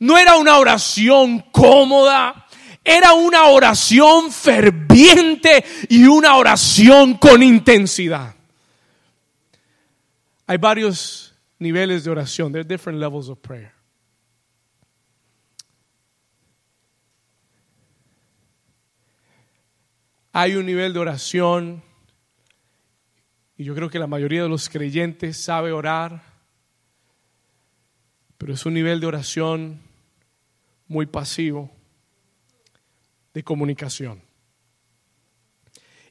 no 0.00 0.18
era 0.18 0.38
una 0.38 0.58
oración 0.58 1.44
cómoda, 1.52 2.48
era 2.82 3.12
una 3.12 3.44
oración 3.44 4.32
ferviente 4.32 5.64
y 5.88 6.02
una 6.02 6.34
oración 6.34 7.14
con 7.14 7.44
intensidad. 7.44 8.34
Hay 10.48 10.56
varios 10.56 11.32
niveles 11.60 12.02
de 12.02 12.10
oración. 12.10 12.50
There 12.50 12.62
are 12.62 12.68
different 12.68 12.98
levels 12.98 13.28
of 13.28 13.38
prayer. 13.38 13.75
Hay 20.38 20.54
un 20.54 20.66
nivel 20.66 20.92
de 20.92 20.98
oración 20.98 21.82
y 23.56 23.64
yo 23.64 23.74
creo 23.74 23.88
que 23.88 23.98
la 23.98 24.06
mayoría 24.06 24.42
de 24.42 24.50
los 24.50 24.68
creyentes 24.68 25.38
sabe 25.38 25.72
orar, 25.72 26.22
pero 28.36 28.52
es 28.52 28.66
un 28.66 28.74
nivel 28.74 29.00
de 29.00 29.06
oración 29.06 29.80
muy 30.88 31.06
pasivo 31.06 31.70
de 33.32 33.42
comunicación. 33.44 34.20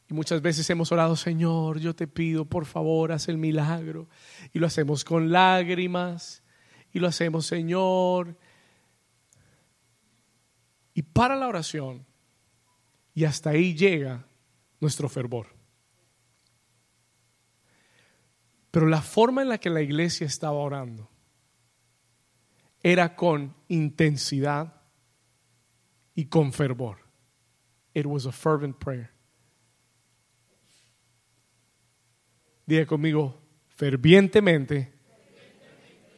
Y 0.10 0.16
muchas 0.16 0.42
veces 0.42 0.68
hemos 0.72 0.92
orado, 0.92 1.16
Señor, 1.16 1.78
yo 1.78 1.94
te 1.94 2.08
pido, 2.08 2.46
por 2.46 2.66
favor, 2.66 3.12
haz 3.12 3.28
el 3.28 3.38
milagro. 3.38 4.10
Y 4.54 4.58
lo 4.58 4.66
hacemos 4.66 5.06
con 5.06 5.32
lágrimas. 5.32 6.42
Y 6.92 6.98
lo 6.98 7.08
hacemos, 7.08 7.46
Señor. 7.46 8.36
Y 10.96 11.04
para 11.04 11.36
la 11.36 11.48
oración. 11.48 12.08
Y 13.16 13.24
hasta 13.24 13.52
ahí 13.52 13.74
llega 13.74 14.28
nuestro 14.80 15.10
fervor. 15.10 15.48
Pero 18.70 18.88
la 18.88 19.02
forma 19.02 19.42
en 19.42 19.50
la 19.50 19.58
que 19.58 19.70
la 19.70 19.82
iglesia 19.82 20.28
estaba 20.28 20.58
orando 20.58 21.10
era 22.84 23.16
con 23.16 23.56
intensidad 23.70 24.82
y 26.14 26.26
con 26.26 26.52
fervor. 26.52 26.98
It 27.94 28.06
was 28.06 28.26
a 28.26 28.34
fervent 28.34 28.78
prayer. 28.78 29.10
Diga 32.66 32.86
conmigo, 32.86 33.42
fervientemente, 33.70 34.92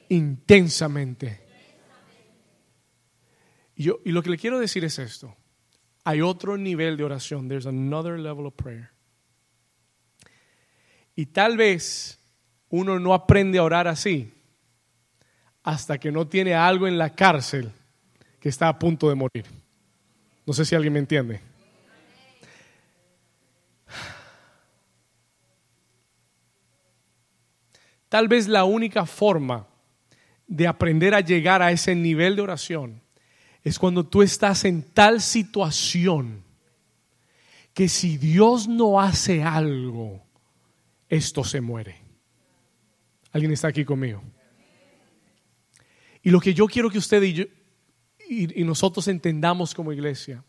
intensamente. 0.10 1.46
Yo, 3.76 4.00
y 4.04 4.12
lo 4.12 4.24
que 4.24 4.32
le 4.32 4.38
quiero 4.38 4.58
decir 4.58 4.84
es 4.84 4.98
esto. 4.98 5.37
Hay 6.08 6.22
otro 6.22 6.58
nivel 6.58 6.96
de 6.96 7.04
oración. 7.04 7.50
There's 7.50 7.66
another 7.66 8.18
level 8.18 8.46
of 8.46 8.54
prayer. 8.54 8.92
Y 11.18 11.26
tal 11.26 11.58
vez 11.58 12.18
uno 12.70 12.98
no 12.98 13.14
aprende 13.14 13.58
a 13.58 13.64
orar 13.64 13.90
así 13.90 14.34
hasta 15.64 15.98
que 15.98 16.10
no 16.10 16.26
tiene 16.26 16.54
algo 16.54 16.88
en 16.88 16.98
la 16.98 17.14
cárcel 17.14 17.74
que 18.40 18.48
está 18.48 18.70
a 18.70 18.80
punto 18.80 19.10
de 19.10 19.16
morir. 19.16 19.48
No 20.46 20.54
sé 20.54 20.64
si 20.64 20.76
alguien 20.76 20.94
me 20.94 21.00
entiende. 21.00 21.42
Tal 28.08 28.30
vez 28.30 28.48
la 28.48 28.64
única 28.64 29.06
forma 29.06 29.68
de 30.48 30.68
aprender 30.68 31.14
a 31.14 31.20
llegar 31.20 31.62
a 31.62 31.74
ese 31.74 31.96
nivel 31.96 32.38
de 32.38 32.44
oración 32.44 33.02
es 33.68 33.80
cuando 33.80 34.06
tú 34.06 34.22
estás 34.22 34.64
en 34.64 34.82
tal 34.82 35.22
situación 35.22 36.42
que 37.74 37.90
si 37.90 38.18
Dios 38.18 38.66
no 38.66 39.02
hace 39.02 39.44
algo, 39.44 40.24
esto 41.10 41.44
se 41.44 41.60
muere. 41.60 41.98
¿Alguien 43.34 43.52
está 43.52 43.68
aquí 43.68 43.84
conmigo? 43.84 44.24
Y 46.24 46.30
lo 46.30 46.40
que 46.40 46.54
yo 46.54 46.66
quiero 46.68 46.90
que 46.90 46.98
usted 46.98 47.22
y, 47.22 48.64
nosotros 48.64 49.08
entendamos 49.10 49.76
como 49.76 49.92
iglesia 49.92 50.44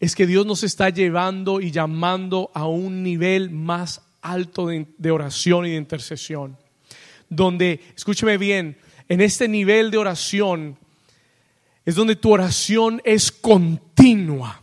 es 0.00 0.16
que 0.16 0.26
Dios 0.26 0.46
nos 0.46 0.64
está 0.64 0.90
llevando 0.90 1.60
y 1.60 1.70
llamando 1.70 2.50
a 2.54 2.66
un 2.66 3.04
nivel 3.04 3.50
más 3.50 4.02
alto 4.20 4.66
de, 4.66 5.10
oración 5.12 5.66
y 5.66 5.70
de 5.70 5.76
intercesión. 5.76 6.58
Donde, 7.28 7.80
escúcheme 7.96 8.36
bien, 8.36 8.78
en 9.08 9.20
este 9.20 9.46
nivel 9.46 9.92
de 9.92 9.98
oración 9.98 10.76
es 11.84 11.94
donde 11.94 12.16
tu 12.16 12.32
oración 12.32 13.00
es 13.04 13.32
continua, 13.32 14.60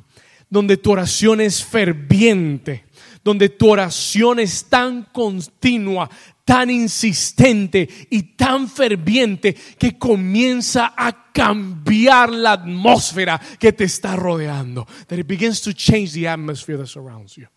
donde 0.49 0.77
tu 0.77 0.91
oración 0.91 1.41
es 1.41 1.63
ferviente, 1.63 2.85
donde 3.23 3.49
tu 3.49 3.69
oración 3.69 4.39
es 4.39 4.65
tan 4.65 5.03
continua, 5.11 6.09
tan 6.45 6.69
insistente 6.69 7.89
y 8.11 8.35
tan 8.35 8.69
ferviente 8.69 9.53
que 9.53 9.97
comienza 9.97 10.93
a 10.95 11.31
cambiar 11.33 12.29
la 12.29 12.53
atmósfera 12.53 13.41
que 13.59 13.73
te 13.73 13.85
está 13.85 14.15
rodeando. 14.15 14.87
That 15.07 15.17
it 15.17 15.27
begins 15.27 15.61
to 15.63 15.73
change 15.73 16.13
the 16.13 16.27
atmosphere 16.29 16.77
that 16.77 16.87
surrounds 16.87 17.35
you. 17.35 17.47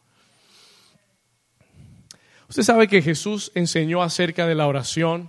Usted 2.49 2.63
sabe 2.63 2.89
que 2.89 3.03
Jesús 3.03 3.53
enseñó 3.55 4.03
acerca 4.03 4.47
de 4.47 4.55
la 4.55 4.67
oración. 4.67 5.29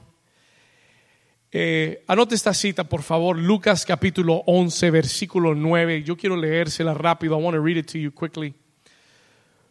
Eh, 1.52 2.04
anote 2.08 2.36
esta 2.36 2.54
cita, 2.54 2.84
por 2.84 3.02
favor, 3.02 3.36
Lucas 3.36 3.84
capítulo 3.84 4.44
11, 4.46 4.92
versículo 4.92 5.56
9. 5.56 6.04
Yo 6.04 6.16
quiero 6.16 6.38
leérsela 6.38 6.94
rápido. 6.94 7.40
I 7.40 7.44
want 7.44 7.56
to 7.56 7.64
read 7.64 7.78
it 7.78 7.92
to 7.92 7.98
you 7.98 8.12
quickly. 8.12 8.54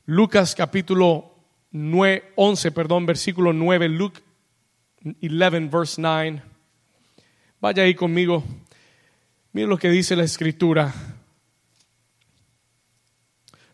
Lucas 0.06 0.54
capítulo 0.56 1.34
9, 1.70 2.32
11, 2.34 2.72
perdón, 2.72 3.06
versículo 3.06 3.52
9. 3.52 3.88
Luke 3.88 4.20
11, 5.04 5.68
verse 5.68 6.00
9. 6.00 6.42
Vaya 7.60 7.84
ahí 7.84 7.94
conmigo. 7.94 8.42
Mire 9.52 9.68
lo 9.68 9.78
que 9.78 9.90
dice 9.90 10.16
la 10.16 10.24
escritura. 10.24 10.92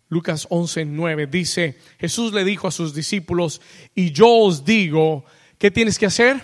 Lucas 0.09 0.47
11, 0.51 0.85
9 0.85 1.27
dice, 1.27 1.79
Jesús 1.99 2.33
le 2.35 2.45
dijo 2.45 2.69
a 2.69 2.71
sus 2.71 2.95
discípulos, 2.95 3.61
y 3.95 4.12
yo 4.12 4.29
os 4.29 4.64
digo, 4.64 5.25
¿qué 5.59 5.71
tienes 5.71 5.99
que 5.99 6.07
hacer? 6.07 6.40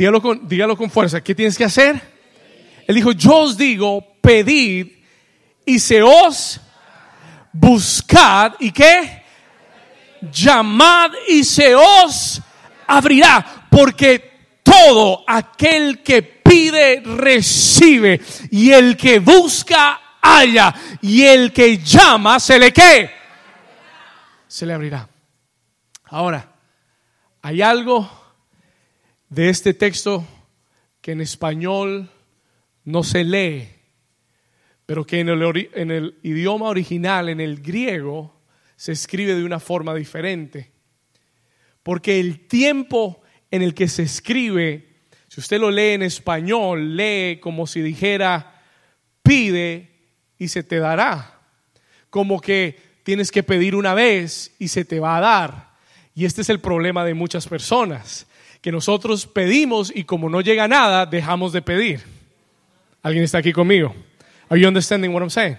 Dígalo 0.00 0.22
con, 0.22 0.48
con 0.78 0.90
fuerza, 0.90 1.22
¿qué 1.22 1.34
tienes 1.34 1.58
que 1.58 1.64
hacer? 1.64 2.00
Él 2.86 2.94
dijo, 2.94 3.12
yo 3.12 3.40
os 3.40 3.58
digo, 3.58 4.14
pedid 4.22 4.86
y 5.66 5.78
se 5.78 6.00
os 6.02 6.58
buscad 7.52 8.54
y 8.60 8.72
qué? 8.72 9.24
Llamad 10.32 11.10
y 11.28 11.44
se 11.44 11.74
os 11.74 12.40
abrirá, 12.86 13.66
porque 13.70 14.60
todo 14.62 15.22
aquel 15.26 16.02
que 16.02 16.22
pide 16.22 17.02
recibe 17.04 18.22
y 18.50 18.70
el 18.70 18.96
que 18.96 19.18
busca 19.18 20.00
haya 20.22 20.74
y 21.02 21.24
el 21.24 21.52
que 21.52 21.76
llama 21.76 22.40
se 22.40 22.58
le 22.58 22.72
que 22.72 23.10
se 24.48 24.64
le 24.64 24.72
abrirá. 24.72 25.06
Ahora, 26.06 26.50
hay 27.42 27.60
algo 27.60 28.19
de 29.30 29.48
este 29.48 29.72
texto 29.72 30.26
que 31.00 31.12
en 31.12 31.20
español 31.20 32.10
no 32.84 33.02
se 33.02 33.24
lee, 33.24 33.68
pero 34.84 35.06
que 35.06 35.20
en 35.20 35.28
el, 35.28 35.70
en 35.72 35.90
el 35.90 36.18
idioma 36.22 36.66
original, 36.66 37.28
en 37.28 37.40
el 37.40 37.62
griego, 37.62 38.42
se 38.76 38.92
escribe 38.92 39.34
de 39.34 39.44
una 39.44 39.60
forma 39.60 39.94
diferente. 39.94 40.72
Porque 41.82 42.18
el 42.18 42.46
tiempo 42.48 43.22
en 43.50 43.62
el 43.62 43.72
que 43.72 43.88
se 43.88 44.02
escribe, 44.02 45.04
si 45.28 45.40
usted 45.40 45.60
lo 45.60 45.70
lee 45.70 45.90
en 45.90 46.02
español, 46.02 46.96
lee 46.96 47.38
como 47.40 47.66
si 47.66 47.80
dijera, 47.80 48.62
pide 49.22 49.90
y 50.38 50.48
se 50.48 50.64
te 50.64 50.78
dará. 50.78 51.40
Como 52.10 52.40
que 52.40 52.76
tienes 53.04 53.30
que 53.30 53.44
pedir 53.44 53.76
una 53.76 53.94
vez 53.94 54.54
y 54.58 54.68
se 54.68 54.84
te 54.84 54.98
va 54.98 55.18
a 55.18 55.20
dar. 55.20 55.70
Y 56.14 56.24
este 56.24 56.42
es 56.42 56.48
el 56.48 56.60
problema 56.60 57.04
de 57.04 57.14
muchas 57.14 57.46
personas, 57.46 58.26
que 58.60 58.72
nosotros 58.72 59.26
pedimos 59.26 59.92
y 59.94 60.04
como 60.04 60.28
no 60.28 60.40
llega 60.40 60.68
nada, 60.68 61.06
dejamos 61.06 61.52
de 61.52 61.62
pedir. 61.62 62.00
¿Alguien 63.02 63.24
está 63.24 63.38
aquí 63.38 63.52
conmigo? 63.52 63.94
Are 64.48 64.60
you 64.60 64.68
understanding 64.68 65.12
what 65.12 65.22
I'm 65.22 65.30
saying? 65.30 65.56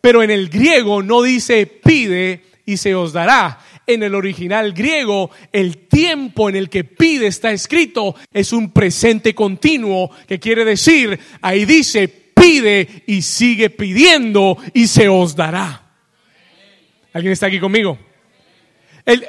Pero 0.00 0.22
en 0.22 0.30
el 0.30 0.48
griego 0.48 1.02
no 1.02 1.22
dice 1.22 1.66
pide 1.66 2.44
y 2.64 2.76
se 2.76 2.94
os 2.94 3.12
dará. 3.12 3.58
En 3.86 4.02
el 4.02 4.14
original 4.14 4.72
griego, 4.74 5.30
el 5.50 5.88
tiempo 5.88 6.48
en 6.48 6.56
el 6.56 6.68
que 6.68 6.84
pide 6.84 7.26
está 7.26 7.50
escrito 7.50 8.14
es 8.32 8.52
un 8.52 8.70
presente 8.70 9.34
continuo, 9.34 10.10
que 10.26 10.38
quiere 10.38 10.64
decir, 10.64 11.18
ahí 11.40 11.64
dice, 11.64 12.06
pide 12.06 12.86
y 13.06 13.22
sigue 13.22 13.70
pidiendo 13.70 14.58
y 14.74 14.86
se 14.86 15.08
os 15.08 15.34
dará. 15.34 15.82
¿Alguien 17.14 17.32
está 17.32 17.46
aquí 17.46 17.58
conmigo? 17.58 17.98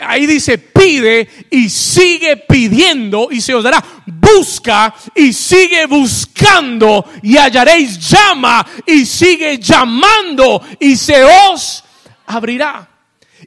Ahí 0.01 0.25
dice, 0.25 0.57
pide 0.57 1.27
y 1.49 1.69
sigue 1.69 2.37
pidiendo 2.37 3.29
y 3.31 3.41
se 3.41 3.53
os 3.53 3.63
dará. 3.63 3.83
Busca 4.05 4.93
y 5.15 5.31
sigue 5.33 5.85
buscando 5.85 7.05
y 7.23 7.37
hallaréis. 7.37 7.99
Llama 7.99 8.65
y 8.85 9.05
sigue 9.05 9.57
llamando 9.57 10.61
y 10.79 10.95
se 10.95 11.23
os 11.23 11.83
abrirá. 12.25 12.87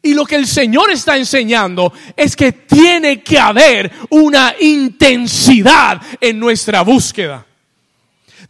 Y 0.03 0.15
lo 0.15 0.25
que 0.25 0.37
el 0.37 0.47
Señor 0.47 0.91
está 0.91 1.17
enseñando 1.17 1.93
es 2.17 2.35
que 2.35 2.53
tiene 2.53 3.23
que 3.23 3.39
haber 3.39 3.93
una 4.11 4.55
intensidad 4.59 6.01
en 6.21 6.39
nuestra 6.39 6.83
búsqueda. 6.83 7.47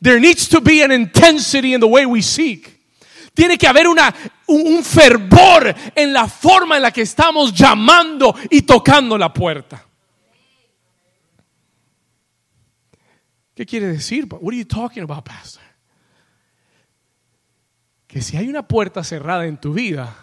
There 0.00 0.18
needs 0.18 0.48
to 0.48 0.60
be 0.60 0.82
an 0.82 0.92
intensity 0.92 1.74
in 1.74 1.80
the 1.80 1.86
way 1.86 2.06
we 2.06 2.22
seek. 2.22 2.71
Tiene 3.34 3.56
que 3.56 3.66
haber 3.66 3.88
una, 3.88 4.14
un 4.46 4.84
fervor 4.84 5.74
en 5.94 6.12
la 6.12 6.28
forma 6.28 6.76
en 6.76 6.82
la 6.82 6.90
que 6.90 7.02
estamos 7.02 7.52
llamando 7.52 8.34
y 8.50 8.62
tocando 8.62 9.16
la 9.16 9.32
puerta. 9.32 9.86
¿Qué 13.54 13.66
quiere 13.66 13.86
decir? 13.86 14.26
What 14.30 14.52
are 14.52 14.56
you 14.56 14.66
talking 14.66 15.02
about, 15.02 15.24
pastor? 15.24 15.62
Que 18.06 18.20
si 18.20 18.36
hay 18.36 18.48
una 18.48 18.66
puerta 18.66 19.02
cerrada 19.02 19.46
en 19.46 19.58
tu 19.58 19.72
vida 19.72 20.14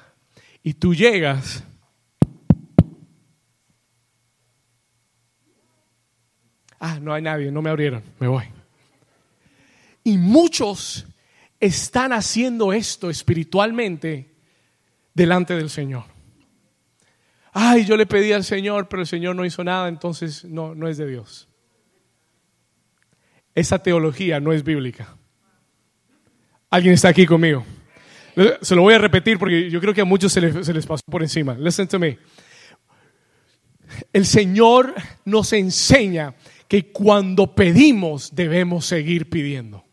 y 0.62 0.74
tú 0.76 0.94
llegas 0.94 1.64
Ah, 6.80 6.98
no 7.02 7.14
hay 7.14 7.22
nadie, 7.22 7.52
no 7.52 7.62
me 7.62 7.70
abrieron, 7.70 8.02
me 8.20 8.28
voy. 8.28 8.46
Y 10.04 10.18
muchos 10.18 11.06
están 11.60 12.14
haciendo 12.14 12.74
esto 12.74 13.10
espiritualmente 13.10 14.34
delante 15.14 15.56
del 15.56 15.70
Señor. 15.70 16.06
Ay, 17.52 17.86
yo 17.86 17.98
le 17.98 18.06
pedí 18.06 18.32
al 18.32 18.44
Señor, 18.44 18.88
pero 18.88 19.02
el 19.02 19.08
Señor 19.08 19.36
no 19.36 19.44
hizo 19.44 19.64
nada, 19.64 19.88
entonces 19.90 20.46
no, 20.46 20.76
no 20.76 20.88
es 20.88 20.98
de 20.98 21.08
Dios. 21.08 21.50
Esa 23.56 23.80
teología 23.80 24.40
no 24.40 24.54
es 24.54 24.64
bíblica. 24.64 25.18
¿Alguien 26.70 26.94
está 26.94 27.10
aquí 27.10 27.26
conmigo? 27.26 27.66
Se 28.62 28.76
lo 28.76 28.84
voy 28.84 28.94
a 28.94 29.00
repetir 29.00 29.38
porque 29.38 29.70
yo 29.70 29.82
creo 29.82 29.94
que 29.94 30.02
a 30.02 30.06
muchos 30.06 30.32
se 30.32 30.40
les, 30.40 30.66
se 30.66 30.74
les 30.74 30.86
pasó 30.86 31.04
por 31.10 31.24
encima. 31.24 31.56
Listen 31.56 31.88
to 31.88 32.00
me. 32.00 32.20
El 34.14 34.26
Señor 34.26 34.94
nos 35.26 35.52
enseña 35.52 36.36
que 36.68 36.92
cuando 36.92 37.56
pedimos 37.56 38.34
debemos 38.36 38.86
seguir 38.86 39.30
pidiendo. 39.30 39.89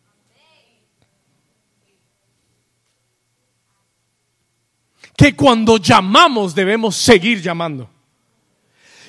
Que 5.17 5.35
cuando 5.35 5.79
llamamos 5.79 6.55
debemos 6.55 6.97
seguir 6.97 7.41
llamando. 7.41 7.91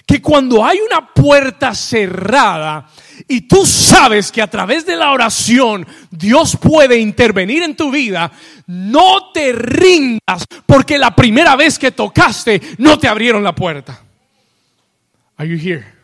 Que 0.06 0.22
cuando 0.22 0.66
hay 0.66 0.80
una 0.80 1.14
puerta 1.14 1.76
cerrada 1.76 2.88
y 3.28 3.42
tú 3.42 3.66
sabes 3.66 4.32
que 4.32 4.42
a 4.42 4.50
través 4.50 4.86
de 4.86 4.96
la 4.96 5.12
oración 5.12 5.86
Dios 6.10 6.56
puede 6.56 6.98
intervenir 6.98 7.62
en 7.64 7.76
tu 7.76 7.92
vida, 7.92 8.32
no 8.68 9.32
te 9.34 9.52
rindas 9.52 10.46
porque 10.66 10.98
la 10.98 11.14
primera 11.14 11.58
vez 11.58 11.78
que 11.78 11.92
tocaste 11.92 12.62
no 12.78 12.98
te 12.98 13.10
abrieron 13.10 13.44
la 13.44 13.54
puerta. 13.54 14.02
Are 15.36 15.48
you 15.48 15.58
here? 15.58 15.97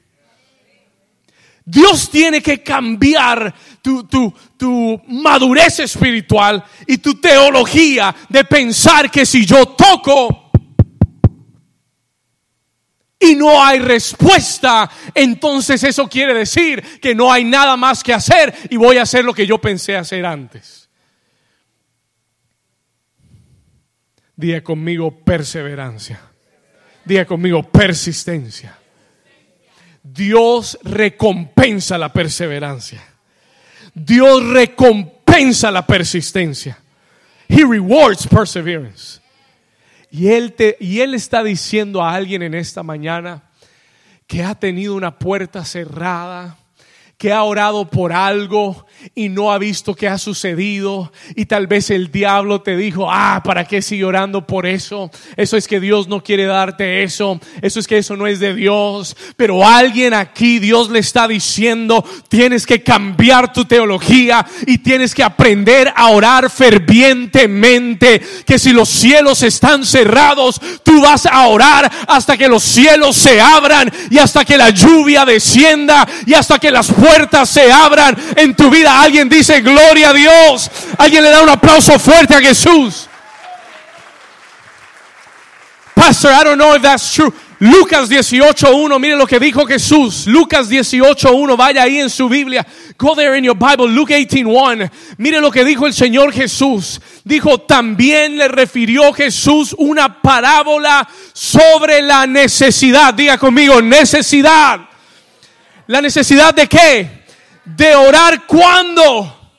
Dios 1.65 2.09
tiene 2.09 2.41
que 2.41 2.61
cambiar 2.61 3.53
tu, 3.81 4.03
tu, 4.05 5.01
madurez 5.07 5.79
espiritual 5.79 6.63
y 6.87 6.97
tu 6.97 7.19
teología 7.19 8.13
de 8.29 8.43
pensar 8.43 9.09
que 9.09 9.25
si 9.25 9.45
yo 9.45 9.67
toco 9.67 10.51
y 13.19 13.35
no 13.35 13.63
hay 13.63 13.79
respuesta, 13.79 14.89
entonces 15.13 15.81
eso 15.83 16.09
quiere 16.09 16.33
decir 16.33 16.99
que 16.99 17.15
no 17.15 17.31
hay 17.31 17.45
nada 17.45 17.77
más 17.77 18.03
que 18.03 18.13
hacer 18.13 18.53
y 18.69 18.75
voy 18.75 18.97
a 18.97 19.03
hacer 19.03 19.23
lo 19.23 19.33
que 19.33 19.47
yo 19.47 19.59
pensé 19.59 19.95
hacer 19.95 20.25
antes. 20.25 20.89
Diga 24.35 24.61
conmigo 24.61 25.23
perseverancia. 25.23 26.19
Diga 27.05 27.25
conmigo 27.25 27.63
persistencia. 27.63 28.77
Dios 30.03 30.77
recompensa 30.83 31.97
la 31.97 32.11
perseverancia. 32.11 33.01
Dios 33.93 34.45
recompensa 34.45 35.71
la 35.71 35.87
persistencia. 35.87 36.77
He 37.47 37.63
rewards 37.63 38.27
perseverance. 38.27 39.21
Y 40.11 40.27
él, 40.27 40.53
te, 40.53 40.77
y 40.79 40.99
él 40.99 41.15
está 41.15 41.43
diciendo 41.43 42.03
a 42.03 42.13
alguien 42.13 42.43
en 42.43 42.53
esta 42.53 42.83
mañana 42.83 43.43
que 44.27 44.43
ha 44.43 44.55
tenido 44.55 44.95
una 44.95 45.17
puerta 45.17 45.65
cerrada 45.65 46.57
que 47.17 47.31
ha 47.31 47.43
orado 47.43 47.89
por 47.89 48.11
algo 48.11 48.85
y 49.15 49.29
no 49.29 49.51
ha 49.51 49.57
visto 49.57 49.95
qué 49.95 50.07
ha 50.07 50.17
sucedido. 50.17 51.11
Y 51.35 51.45
tal 51.45 51.67
vez 51.67 51.89
el 51.89 52.11
diablo 52.11 52.61
te 52.61 52.75
dijo, 52.75 53.07
ah, 53.09 53.41
¿para 53.43 53.65
qué 53.65 53.81
sigue 53.81 54.03
orando 54.03 54.45
por 54.45 54.65
eso? 54.65 55.09
Eso 55.37 55.57
es 55.57 55.67
que 55.67 55.79
Dios 55.79 56.07
no 56.07 56.23
quiere 56.23 56.45
darte 56.45 57.03
eso, 57.03 57.39
eso 57.61 57.79
es 57.79 57.87
que 57.87 57.97
eso 57.97 58.17
no 58.17 58.27
es 58.27 58.39
de 58.39 58.53
Dios, 58.53 59.15
pero 59.37 59.65
alguien 59.65 60.13
aquí 60.13 60.59
Dios 60.59 60.89
le 60.89 60.99
está 60.99 61.27
diciendo, 61.27 62.03
tienes 62.29 62.65
que 62.65 62.83
cambiar 62.83 63.53
tu 63.53 63.65
teología 63.65 64.45
y 64.65 64.79
tienes 64.79 65.15
que 65.15 65.23
aprender 65.23 65.93
a 65.95 66.09
orar 66.09 66.49
fervientemente, 66.49 68.21
que 68.45 68.59
si 68.59 68.73
los 68.73 68.89
cielos 68.89 69.43
están 69.43 69.85
cerrados, 69.85 70.59
tú 70.83 71.01
vas 71.01 71.25
a 71.25 71.47
orar 71.47 71.89
hasta 72.07 72.37
que 72.37 72.49
los 72.49 72.63
cielos 72.63 73.15
se 73.15 73.39
abran 73.39 73.91
y 74.09 74.17
hasta 74.17 74.45
que 74.45 74.57
la 74.57 74.71
lluvia 74.71 75.25
descienda 75.25 76.07
y 76.25 76.33
hasta 76.33 76.59
que 76.59 76.71
las 76.71 76.91
puertas 77.03 77.49
se 77.49 77.71
abran 77.71 78.15
en 78.35 78.55
tu 78.55 78.69
vida. 78.69 79.01
Alguien 79.01 79.27
dice 79.27 79.61
gloria 79.61 80.09
a 80.09 80.13
Dios. 80.13 80.71
Alguien 80.97 81.23
le 81.23 81.29
da 81.29 81.41
un 81.41 81.49
aplauso 81.49 81.99
fuerte 81.99 82.33
a 82.35 82.39
Jesús. 82.39 83.09
Pastor, 85.93 86.31
I 86.31 86.43
don't 86.43 86.57
know 86.57 86.75
if 86.75 86.81
that's 86.81 87.13
true. 87.13 87.33
Lucas 87.59 88.09
18.1, 88.09 88.99
mire 88.99 89.15
lo 89.15 89.25
que 89.25 89.39
dijo 89.39 89.65
Jesús. 89.65 90.27
Lucas 90.27 90.69
18.1, 90.69 91.55
vaya 91.55 91.83
ahí 91.83 91.99
en 91.99 92.09
su 92.09 92.27
Biblia. 92.27 92.65
Go 92.97 93.15
there 93.15 93.37
in 93.37 93.45
your 93.45 93.55
Bible, 93.55 93.87
Luke 93.87 94.13
18.1. 94.13 94.89
Mire 95.17 95.39
lo 95.39 95.49
que 95.49 95.63
dijo 95.63 95.85
el 95.85 95.93
Señor 95.93 96.33
Jesús. 96.33 96.99
Dijo, 97.23 97.59
también 97.59 98.37
le 98.37 98.49
refirió 98.49 99.13
Jesús 99.13 99.73
una 99.77 100.21
parábola 100.21 101.07
sobre 101.31 102.01
la 102.01 102.27
necesidad. 102.27 103.13
Diga 103.13 103.37
conmigo, 103.37 103.81
necesidad. 103.81 104.92
¿La 105.87 106.01
necesidad 106.01 106.53
de 106.53 106.67
qué? 106.67 107.23
De 107.65 107.95
orar 107.95 108.45
cuando. 108.45 109.51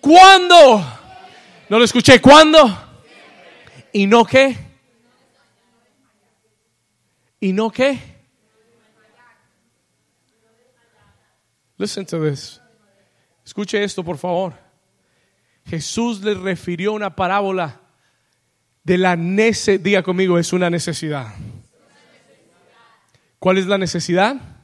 ¿Cuándo? 0.00 0.84
No 1.68 1.78
lo 1.78 1.84
escuché. 1.84 2.20
¿Cuándo? 2.20 2.58
¿Y 3.92 4.06
no 4.06 4.24
qué? 4.24 4.56
¿Y 7.40 7.52
no 7.52 7.70
qué? 7.70 7.98
Listen 11.78 12.04
to 12.04 12.22
this. 12.22 12.60
Escuche 13.44 13.82
esto, 13.82 14.04
por 14.04 14.18
favor. 14.18 14.54
Jesús 15.66 16.20
le 16.22 16.34
refirió 16.34 16.92
una 16.92 17.14
parábola 17.14 17.80
de 18.84 18.98
la 18.98 19.16
necesidad. 19.16 19.80
Diga 19.80 20.02
conmigo, 20.02 20.38
es 20.38 20.52
una 20.52 20.68
necesidad. 20.68 21.32
¿Cuál 23.38 23.58
es 23.58 23.66
la 23.66 23.78
necesidad? 23.78 24.59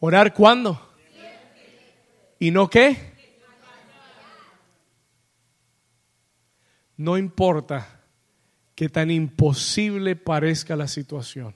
¿Orar 0.00 0.32
cuándo? 0.32 0.80
¿Y 2.38 2.50
no 2.50 2.68
qué? 2.68 2.96
No 6.96 7.18
importa 7.18 8.00
que 8.74 8.88
tan 8.88 9.10
imposible 9.10 10.16
parezca 10.16 10.74
la 10.74 10.88
situación. 10.88 11.54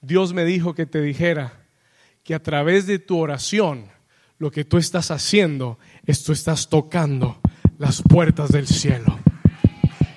Dios 0.00 0.32
me 0.32 0.44
dijo 0.44 0.74
que 0.74 0.86
te 0.86 1.00
dijera 1.00 1.64
que 2.22 2.34
a 2.34 2.42
través 2.42 2.86
de 2.86 3.00
tu 3.00 3.18
oración, 3.18 3.90
lo 4.38 4.50
que 4.50 4.64
tú 4.64 4.78
estás 4.78 5.10
haciendo 5.10 5.78
es 6.06 6.22
tú 6.22 6.32
estás 6.32 6.68
tocando 6.68 7.40
las 7.78 8.02
puertas 8.02 8.50
del 8.50 8.68
cielo. 8.68 9.18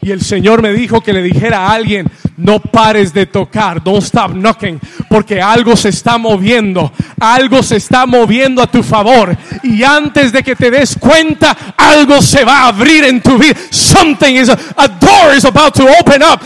Y 0.06 0.12
el 0.12 0.22
Señor 0.22 0.62
me 0.62 0.72
dijo 0.72 1.02
que 1.02 1.12
le 1.12 1.24
dijera 1.24 1.66
a 1.66 1.74
alguien, 1.74 2.08
no 2.38 2.60
pares 2.60 3.12
de 3.12 3.26
tocar, 3.26 3.84
don't 3.84 4.04
stop 4.04 4.34
knocking, 4.34 4.80
porque 5.10 5.42
algo 5.42 5.76
se 5.76 5.90
está 5.90 6.20
moviendo, 6.20 6.94
algo 7.20 7.64
se 7.64 7.78
está 7.78 8.06
moviendo 8.06 8.62
a 8.62 8.68
tu 8.68 8.84
favor. 8.84 9.36
Y 9.64 9.82
antes 9.84 10.32
de 10.32 10.44
que 10.44 10.56
te 10.56 10.70
des 10.70 10.96
cuenta, 11.00 11.58
algo 11.76 12.22
se 12.22 12.46
va 12.46 12.60
a 12.60 12.68
abrir 12.68 13.04
en 13.06 13.20
tu 13.20 13.40
vida. 13.40 13.56
Something 13.72 14.36
is, 14.36 14.50
a, 14.50 14.88
door 14.88 15.36
is 15.36 15.44
about 15.44 15.74
to 15.74 15.88
open 16.00 16.22
up. 16.22 16.40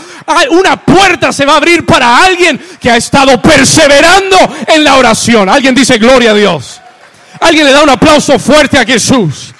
Una 0.52 0.76
puerta 0.76 1.30
se 1.30 1.44
va 1.44 1.52
a 1.52 1.56
abrir 1.58 1.84
para 1.84 2.16
alguien 2.24 2.58
que 2.80 2.90
ha 2.90 2.96
estado 2.96 3.42
perseverando 3.42 4.38
en 4.68 4.82
la 4.82 4.96
oración. 4.96 5.50
Alguien 5.50 5.74
dice 5.74 5.98
gloria 5.98 6.30
a 6.30 6.34
Dios. 6.34 6.80
Alguien 7.38 7.66
le 7.66 7.72
da 7.72 7.82
un 7.82 7.90
aplauso 7.90 8.38
fuerte 8.38 8.78
a 8.78 8.86
Jesús. 8.86 9.52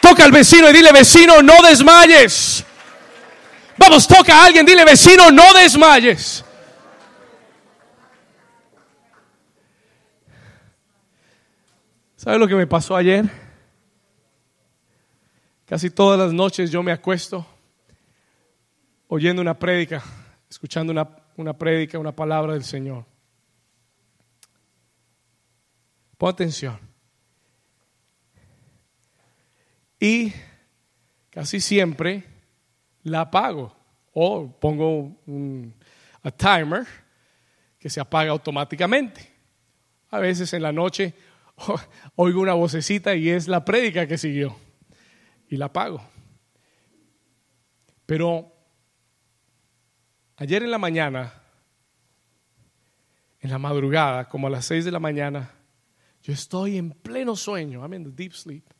Toca 0.00 0.24
al 0.24 0.32
vecino 0.32 0.68
y 0.70 0.72
dile, 0.72 0.92
vecino, 0.92 1.42
no 1.42 1.54
desmayes. 1.62 2.64
Vamos, 3.78 4.06
toca 4.06 4.34
a 4.34 4.46
alguien, 4.46 4.64
dile, 4.64 4.84
vecino, 4.84 5.30
no 5.30 5.52
desmayes. 5.52 6.44
¿Sabe 12.16 12.38
lo 12.38 12.48
que 12.48 12.54
me 12.54 12.66
pasó 12.66 12.96
ayer? 12.96 13.24
Casi 15.66 15.90
todas 15.90 16.18
las 16.18 16.32
noches 16.32 16.70
yo 16.70 16.82
me 16.82 16.92
acuesto 16.92 17.46
oyendo 19.08 19.42
una 19.42 19.58
prédica, 19.58 20.02
escuchando 20.48 20.92
una, 20.92 21.08
una 21.36 21.52
prédica, 21.56 21.98
una 21.98 22.12
palabra 22.12 22.54
del 22.54 22.64
Señor. 22.64 23.04
Pon 26.16 26.30
atención. 26.30 26.85
Y 30.06 30.32
casi 31.30 31.60
siempre 31.60 32.22
la 33.02 33.22
apago 33.22 33.76
o 34.12 34.48
pongo 34.48 35.18
un 35.26 35.74
a 36.22 36.30
timer 36.30 36.86
que 37.76 37.90
se 37.90 37.98
apaga 37.98 38.30
automáticamente. 38.30 39.28
A 40.10 40.20
veces 40.20 40.52
en 40.52 40.62
la 40.62 40.70
noche 40.70 41.12
oigo 42.14 42.40
una 42.40 42.54
vocecita 42.54 43.16
y 43.16 43.30
es 43.30 43.48
la 43.48 43.64
prédica 43.64 44.06
que 44.06 44.16
siguió 44.16 44.56
y 45.48 45.56
la 45.56 45.64
apago. 45.66 46.00
Pero 48.06 48.52
ayer 50.36 50.62
en 50.62 50.70
la 50.70 50.78
mañana, 50.78 51.32
en 53.40 53.50
la 53.50 53.58
madrugada, 53.58 54.28
como 54.28 54.46
a 54.46 54.50
las 54.50 54.66
seis 54.66 54.84
de 54.84 54.92
la 54.92 55.00
mañana, 55.00 55.50
yo 56.22 56.32
estoy 56.32 56.76
en 56.76 56.92
pleno 56.92 57.34
sueño, 57.34 57.80
I'm 57.80 58.14
deep 58.14 58.32
sleep. 58.32 58.75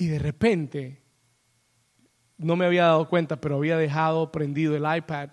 Y 0.00 0.06
de 0.06 0.18
repente, 0.18 1.02
no 2.38 2.56
me 2.56 2.64
había 2.64 2.84
dado 2.84 3.06
cuenta, 3.06 3.38
pero 3.38 3.56
había 3.56 3.76
dejado 3.76 4.32
prendido 4.32 4.74
el 4.74 4.96
iPad 4.96 5.28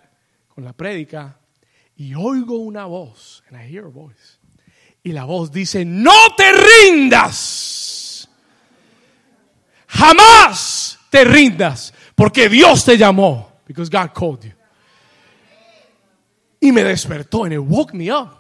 con 0.50 0.66
la 0.66 0.74
prédica 0.74 1.40
y 1.96 2.14
oigo 2.16 2.58
una 2.58 2.84
voz, 2.84 3.46
and 3.50 3.62
I 3.62 3.74
hear 3.74 3.86
a 3.86 3.88
voice. 3.88 4.40
Y 5.04 5.14
la 5.14 5.24
voz 5.24 5.54
dice, 5.54 5.86
"No 5.86 6.12
te 6.36 6.52
rindas. 6.52 8.30
Jamás 9.88 11.00
te 11.10 11.24
rindas, 11.24 11.94
porque 12.14 12.50
Dios 12.50 12.84
te 12.84 12.98
llamó, 12.98 13.62
because 13.66 13.90
God 13.90 14.10
called 14.14 14.42
you." 14.44 14.54
Y 16.60 16.74
me 16.74 16.84
despertó 16.84 17.46
and 17.46 17.54
it 17.54 17.60
woke 17.60 17.94
me 17.94 18.12
up. 18.12 18.32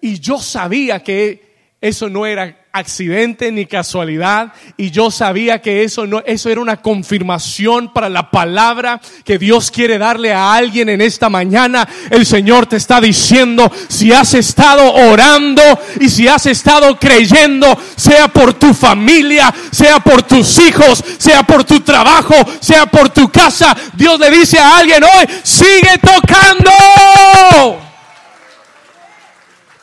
Y 0.00 0.18
yo 0.18 0.38
sabía 0.38 1.02
que 1.02 1.45
eso 1.80 2.08
no 2.08 2.24
era 2.24 2.66
accidente 2.72 3.52
ni 3.52 3.66
casualidad 3.66 4.52
y 4.76 4.90
yo 4.90 5.10
sabía 5.10 5.60
que 5.60 5.84
eso 5.84 6.06
no 6.06 6.22
eso 6.26 6.50
era 6.50 6.60
una 6.60 6.78
confirmación 6.82 7.92
para 7.92 8.08
la 8.08 8.30
palabra 8.30 9.00
que 9.24 9.38
Dios 9.38 9.70
quiere 9.70 9.98
darle 9.98 10.32
a 10.32 10.54
alguien 10.54 10.88
en 10.88 11.00
esta 11.00 11.28
mañana. 11.28 11.88
El 12.10 12.24
Señor 12.26 12.66
te 12.66 12.76
está 12.76 13.00
diciendo, 13.00 13.70
si 13.88 14.12
has 14.12 14.34
estado 14.34 14.92
orando 14.92 15.62
y 16.00 16.08
si 16.08 16.28
has 16.28 16.46
estado 16.46 16.98
creyendo, 16.98 17.78
sea 17.96 18.28
por 18.28 18.54
tu 18.54 18.72
familia, 18.74 19.54
sea 19.70 20.00
por 20.00 20.22
tus 20.22 20.58
hijos, 20.58 21.04
sea 21.18 21.42
por 21.42 21.64
tu 21.64 21.80
trabajo, 21.80 22.34
sea 22.60 22.86
por 22.86 23.10
tu 23.10 23.30
casa, 23.30 23.76
Dios 23.94 24.18
le 24.18 24.30
dice 24.30 24.58
a 24.58 24.78
alguien 24.78 25.04
hoy, 25.04 25.26
sigue 25.42 25.98
tocando. 26.00 27.85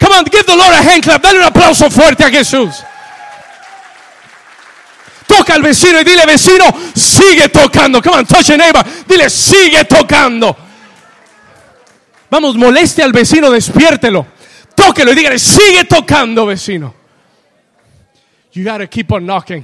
Come 0.03 0.17
on, 0.17 0.25
give 0.25 0.45
the 0.45 0.55
Lord 0.55 0.73
a 0.73 0.81
hand 0.81 1.01
clap. 1.01 1.21
Dale 1.21 1.37
un 1.37 1.45
aplauso 1.45 1.89
fuerte 1.89 2.25
a 2.25 2.29
Jesús. 2.29 2.83
Toca 5.25 5.53
al 5.53 5.61
vecino 5.61 6.01
y 6.01 6.03
dile, 6.03 6.25
vecino, 6.25 6.65
sigue 6.93 7.47
tocando. 7.47 8.01
Come 8.01 8.17
on, 8.17 8.25
touch 8.25 8.47
your 8.47 8.57
neighbor. 8.57 8.83
Dile, 9.07 9.29
sigue 9.29 9.85
tocando. 9.85 10.57
Vamos, 12.29 12.57
moleste 12.57 13.01
al 13.01 13.13
vecino, 13.13 13.49
despiértelo. 13.49 14.27
Tóquelo 14.75 15.13
y 15.13 15.15
dígale, 15.15 15.39
sigue 15.39 15.85
tocando, 15.85 16.47
vecino. 16.47 16.93
You 18.51 18.65
gotta 18.65 18.87
keep 18.87 19.09
on 19.13 19.25
knocking. 19.25 19.63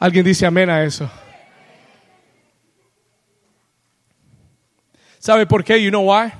Alguien 0.00 0.24
dice 0.24 0.46
amén 0.46 0.68
a 0.68 0.82
eso. 0.82 1.08
¿Sabe 5.20 5.46
por 5.46 5.62
qué? 5.62 5.80
You 5.80 5.90
know 5.90 6.02
why? 6.02 6.32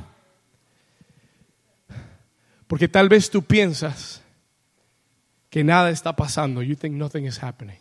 Porque 2.66 2.88
tal 2.88 3.08
vez 3.08 3.30
tú 3.30 3.42
piensas 3.42 4.22
que 5.50 5.62
nada 5.62 5.90
está 5.90 6.16
pasando. 6.16 6.62
You 6.62 6.76
think 6.76 6.94
nothing 6.94 7.26
is 7.26 7.42
happening. 7.42 7.78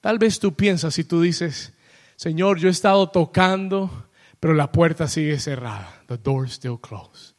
Tal 0.00 0.18
vez 0.18 0.38
tú 0.38 0.54
piensas 0.54 0.98
y 0.98 1.04
tú 1.04 1.20
dices, 1.20 1.72
Señor, 2.16 2.58
yo 2.58 2.68
he 2.68 2.70
estado 2.70 3.08
tocando, 3.10 4.08
pero 4.40 4.54
la 4.54 4.72
puerta 4.72 5.06
sigue 5.06 5.38
cerrada. 5.38 6.02
The 6.08 6.16
door 6.18 6.46
is 6.46 6.54
still 6.54 6.78
closed. 6.80 7.34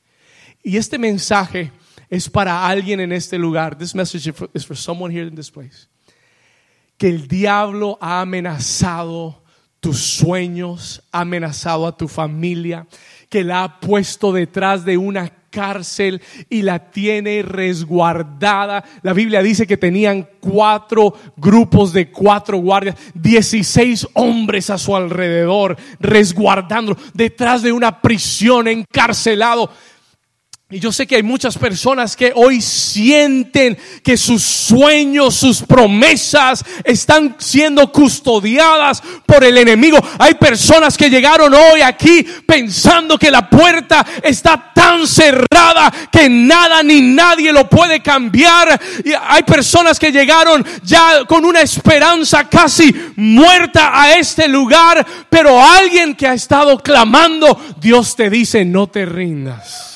Y 0.64 0.78
este 0.78 0.98
mensaje 0.98 1.72
es 2.10 2.30
para 2.30 2.68
alguien 2.68 3.00
en 3.00 3.12
este 3.12 3.38
lugar. 3.38 3.78
This 3.78 3.94
message 3.94 4.34
is 4.54 4.66
for 4.66 4.78
someone 4.78 5.14
here 5.14 5.28
in 5.28 5.36
this 5.36 5.52
place. 5.52 5.88
Que 6.98 7.10
el 7.10 7.28
diablo 7.28 7.98
ha 8.00 8.22
amenazado 8.22 9.44
tus 9.80 10.00
sueños, 10.00 11.04
ha 11.12 11.22
amenazado 11.22 11.86
a 11.86 11.98
tu 11.98 12.08
familia, 12.08 12.88
que 13.30 13.44
la 13.44 13.64
ha 13.64 13.80
puesto 13.82 14.32
detrás 14.32 14.86
de 14.86 14.98
una 14.98 15.43
cárcel 15.54 16.22
y 16.50 16.64
la 16.64 16.92
tiene 16.92 17.44
resguardada. 17.44 18.84
La 19.04 19.14
Biblia 19.14 19.44
dice 19.44 19.68
que 19.68 19.78
tenían 19.78 20.28
cuatro 20.40 21.14
grupos 21.38 21.94
de 21.94 22.10
cuatro 22.10 22.58
guardias, 22.58 22.96
16 23.14 24.08
hombres 24.14 24.70
a 24.70 24.78
su 24.78 24.96
alrededor, 24.96 25.78
resguardando 26.00 26.98
detrás 27.14 27.62
de 27.62 27.72
una 27.72 28.02
prisión, 28.02 28.68
encarcelado. 28.68 29.70
Y 30.74 30.80
yo 30.80 30.92
sé 30.92 31.06
que 31.06 31.18
hay 31.18 31.22
muchas 31.22 31.56
personas 31.56 32.16
que 32.16 32.32
hoy 32.34 32.60
sienten 32.60 33.78
que 34.04 34.18
sus 34.18 34.42
sueños, 34.42 35.36
sus 35.36 35.62
promesas 35.62 36.66
están 36.84 37.36
siendo 37.38 37.92
custodiadas 37.92 39.04
por 39.24 39.44
el 39.44 39.60
enemigo. 39.60 40.00
Hay 40.18 40.34
personas 40.34 40.98
que 40.98 41.12
llegaron 41.12 41.54
hoy 41.54 41.82
aquí 41.84 42.26
pensando 42.48 43.20
que 43.20 43.30
la 43.30 43.48
puerta 43.48 44.04
está 44.24 44.72
tan 44.74 45.06
cerrada 45.06 45.94
que 46.12 46.28
nada 46.28 46.82
ni 46.82 47.02
nadie 47.02 47.54
lo 47.54 47.70
puede 47.70 48.02
cambiar. 48.02 48.82
Y 49.06 49.12
hay 49.14 49.44
personas 49.44 50.00
que 50.00 50.12
llegaron 50.12 50.66
ya 50.82 51.24
con 51.28 51.46
una 51.46 51.62
esperanza 51.62 52.50
casi 52.50 52.92
muerta 53.16 53.92
a 53.94 54.18
este 54.18 54.48
lugar, 54.48 55.06
pero 55.30 55.64
alguien 55.64 56.16
que 56.16 56.26
ha 56.26 56.34
estado 56.34 56.80
clamando, 56.80 57.62
Dios 57.80 58.16
te 58.16 58.32
dice, 58.32 58.66
no 58.66 58.88
te 58.88 59.06
rindas. 59.06 59.93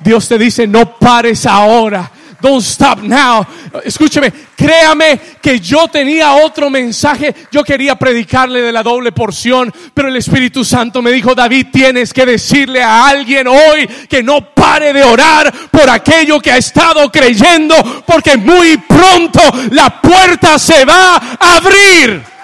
Dios 0.00 0.28
te 0.28 0.38
dice, 0.38 0.66
no 0.66 0.98
pares 0.98 1.46
ahora. 1.46 2.10
Don't 2.40 2.62
stop 2.62 3.00
now. 3.02 3.44
Escúcheme, 3.84 4.32
créame 4.56 5.18
que 5.42 5.58
yo 5.58 5.88
tenía 5.88 6.34
otro 6.34 6.70
mensaje. 6.70 7.34
Yo 7.50 7.64
quería 7.64 7.96
predicarle 7.96 8.62
de 8.62 8.70
la 8.70 8.84
doble 8.84 9.10
porción, 9.10 9.74
pero 9.92 10.08
el 10.08 10.16
Espíritu 10.16 10.64
Santo 10.64 11.02
me 11.02 11.10
dijo, 11.10 11.34
David, 11.34 11.66
tienes 11.72 12.12
que 12.12 12.24
decirle 12.24 12.80
a 12.80 13.08
alguien 13.08 13.48
hoy 13.48 13.88
que 14.08 14.22
no 14.22 14.54
pare 14.54 14.92
de 14.92 15.02
orar 15.02 15.52
por 15.70 15.90
aquello 15.90 16.40
que 16.40 16.52
ha 16.52 16.58
estado 16.58 17.10
creyendo, 17.10 17.74
porque 18.06 18.36
muy 18.36 18.76
pronto 18.76 19.40
la 19.72 20.00
puerta 20.00 20.60
se 20.60 20.84
va 20.84 21.16
a 21.16 21.56
abrir. 21.56 22.37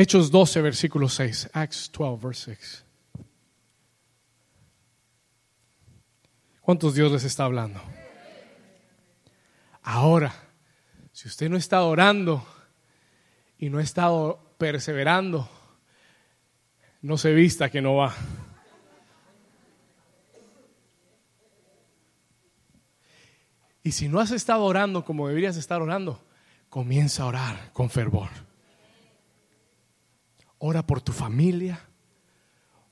Hechos 0.00 0.30
12, 0.30 0.62
versículo 0.62 1.10
6. 1.10 1.50
Acts 1.52 1.92
12, 1.92 2.26
verse 2.26 2.56
6. 2.56 2.84
¿Cuántos 6.62 6.94
Dios 6.94 7.12
les 7.12 7.24
está 7.24 7.44
hablando? 7.44 7.82
Ahora, 9.82 10.32
si 11.12 11.28
usted 11.28 11.50
no 11.50 11.58
está 11.58 11.82
orando 11.82 12.42
y 13.58 13.68
no 13.68 13.76
ha 13.76 13.82
estado 13.82 14.54
perseverando, 14.56 15.50
no 17.02 17.18
se 17.18 17.34
vista 17.34 17.68
que 17.68 17.82
no 17.82 17.96
va. 17.96 18.14
Y 23.82 23.92
si 23.92 24.08
no 24.08 24.18
has 24.18 24.30
estado 24.30 24.64
orando 24.64 25.04
como 25.04 25.28
deberías 25.28 25.58
estar 25.58 25.82
orando, 25.82 26.24
comienza 26.70 27.24
a 27.24 27.26
orar 27.26 27.70
con 27.74 27.90
fervor. 27.90 28.49
Ora 30.62 30.86
por 30.86 31.00
tu 31.00 31.12
familia, 31.12 31.80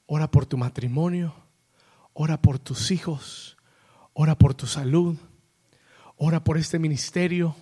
ora 0.07 0.31
por 0.31 0.47
tu 0.47 0.57
matrimonio, 0.57 1.35
ora 2.15 2.41
por 2.41 2.59
tus 2.59 2.91
hijos, 2.91 3.59
ora 4.15 4.37
por 4.37 4.55
tu 4.55 4.67
salud, 4.67 5.17
ora 6.17 6.43
por 6.43 6.57
este 6.57 6.79
ministerio. 6.79 7.55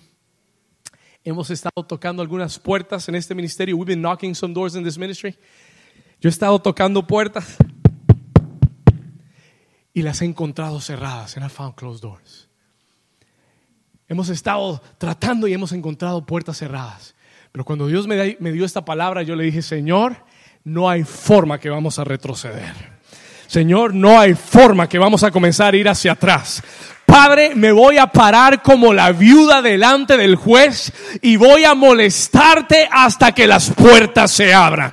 Hemos 1.25 1.51
estado 1.51 1.85
tocando 1.85 2.23
algunas 2.23 2.57
puertas 2.57 3.09
en 3.09 3.17
este 3.17 3.35
ministerio. 3.35 3.77
We've 3.77 3.85
been 3.85 4.01
knocking 4.01 4.37
some 4.37 4.55
doors 4.55 4.77
in 4.77 4.85
this 4.85 4.97
ministry. 4.97 5.37
Yo 6.21 6.29
he 6.29 6.31
estado 6.31 6.61
tocando 6.61 7.05
puertas 7.05 7.57
y 9.93 10.03
las 10.03 10.23
he 10.23 10.25
encontrado 10.25 10.81
cerradas. 10.81 11.37
And 11.37 11.45
I 11.45 11.49
found 11.49 11.75
closed 11.75 12.03
doors. 12.03 12.49
Hemos 14.07 14.29
estado 14.29 14.81
tratando 14.99 15.49
y 15.49 15.53
hemos 15.53 15.73
encontrado 15.73 16.25
puertas 16.25 16.59
cerradas. 16.59 17.16
Pero 17.57 17.65
cuando 17.65 17.87
Dios 17.87 18.07
me, 18.07 18.53
dio 18.53 18.67
esta 18.67 18.85
palabra, 18.85 19.23
yo 19.23 19.35
le 19.35 19.45
dije, 19.45 19.63
Señor, 19.63 20.15
no 20.63 20.91
hay 20.91 21.05
forma 21.05 21.59
que 21.59 21.71
vamos 21.71 21.99
a 21.99 22.05
retroceder. 22.05 22.75
Señor, 23.47 23.95
no 23.95 24.21
hay 24.21 24.35
forma 24.35 24.87
que 24.91 24.99
vamos 24.99 25.23
a 25.23 25.31
comenzar 25.31 25.73
a 25.73 25.77
ir 25.79 25.89
hacia 25.89 26.13
atrás. 26.13 26.63
Padre, 27.07 27.55
me 27.55 27.73
voy 27.73 27.97
a 27.97 28.09
parar 28.09 28.61
como 28.61 28.93
la 28.93 29.11
viuda 29.11 29.63
delante 29.63 30.19
del 30.19 30.37
juez 30.37 30.93
y 31.23 31.37
voy 31.37 31.65
a 31.65 31.75
molestarte 31.75 32.91
hasta 32.93 33.33
que 33.33 33.47
las 33.47 33.71
puertas 33.71 34.33
se 34.33 34.53
abran. 34.53 34.93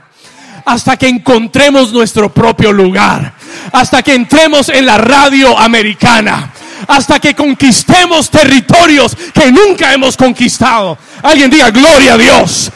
Hasta 0.64 0.96
que 0.96 1.10
encontremos 1.10 1.92
nuestro 1.92 2.34
propio 2.34 2.72
lugar. 2.72 3.34
Hasta 3.74 4.02
que 4.02 4.16
entremos 4.16 4.70
en 4.70 4.86
la 4.86 4.98
radio 4.98 5.60
americana 5.60 6.54
hasta 6.88 7.20
que 7.20 7.34
conquistemos 7.36 8.30
territorios 8.30 9.16
que 9.34 9.52
nunca 9.52 9.94
hemos 9.94 10.18
conquistado. 10.18 10.98
Alguien 11.22 11.50
diga 11.50 11.72
gloria 11.72 12.14
a 12.14 12.18
Dios. 12.18 12.72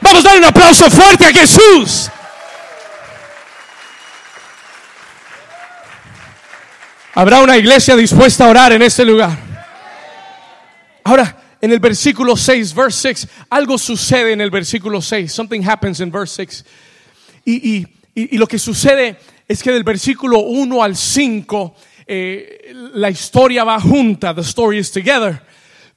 Vamos 0.00 0.24
a 0.24 0.28
dar 0.30 0.38
un 0.38 0.44
aplauso 0.44 0.90
fuerte 0.90 1.26
a 1.26 1.32
Jesús. 1.32 2.10
Habrá 7.14 7.40
una 7.40 7.58
iglesia 7.58 7.94
dispuesta 7.94 8.46
a 8.46 8.48
orar 8.48 8.72
en 8.72 8.82
este 8.82 9.04
lugar. 9.04 9.36
Ahora, 11.04 11.36
en 11.60 11.70
el 11.70 11.78
versículo 11.78 12.36
6, 12.36 12.74
verse 12.74 13.14
6, 13.14 13.28
algo 13.50 13.76
sucede 13.76 14.32
en 14.32 14.40
el 14.40 14.50
versículo 14.50 15.02
6. 15.02 15.30
Something 15.30 15.62
happens 15.62 16.00
in 16.00 16.10
verse 16.10 16.34
6. 16.34 16.64
Y, 17.44 17.76
y, 17.76 17.86
y, 18.14 18.38
lo 18.38 18.46
que 18.46 18.58
sucede 18.58 19.18
es 19.46 19.62
que 19.62 19.72
del 19.72 19.84
versículo 19.84 20.40
1 20.40 20.82
al 20.82 20.96
5 20.96 21.76
eh, 22.14 22.72
la 22.94 23.08
historia 23.08 23.64
va 23.64 23.80
junta, 23.80 24.34
the 24.34 24.42
story 24.42 24.78
is 24.78 24.90
together. 24.90 25.40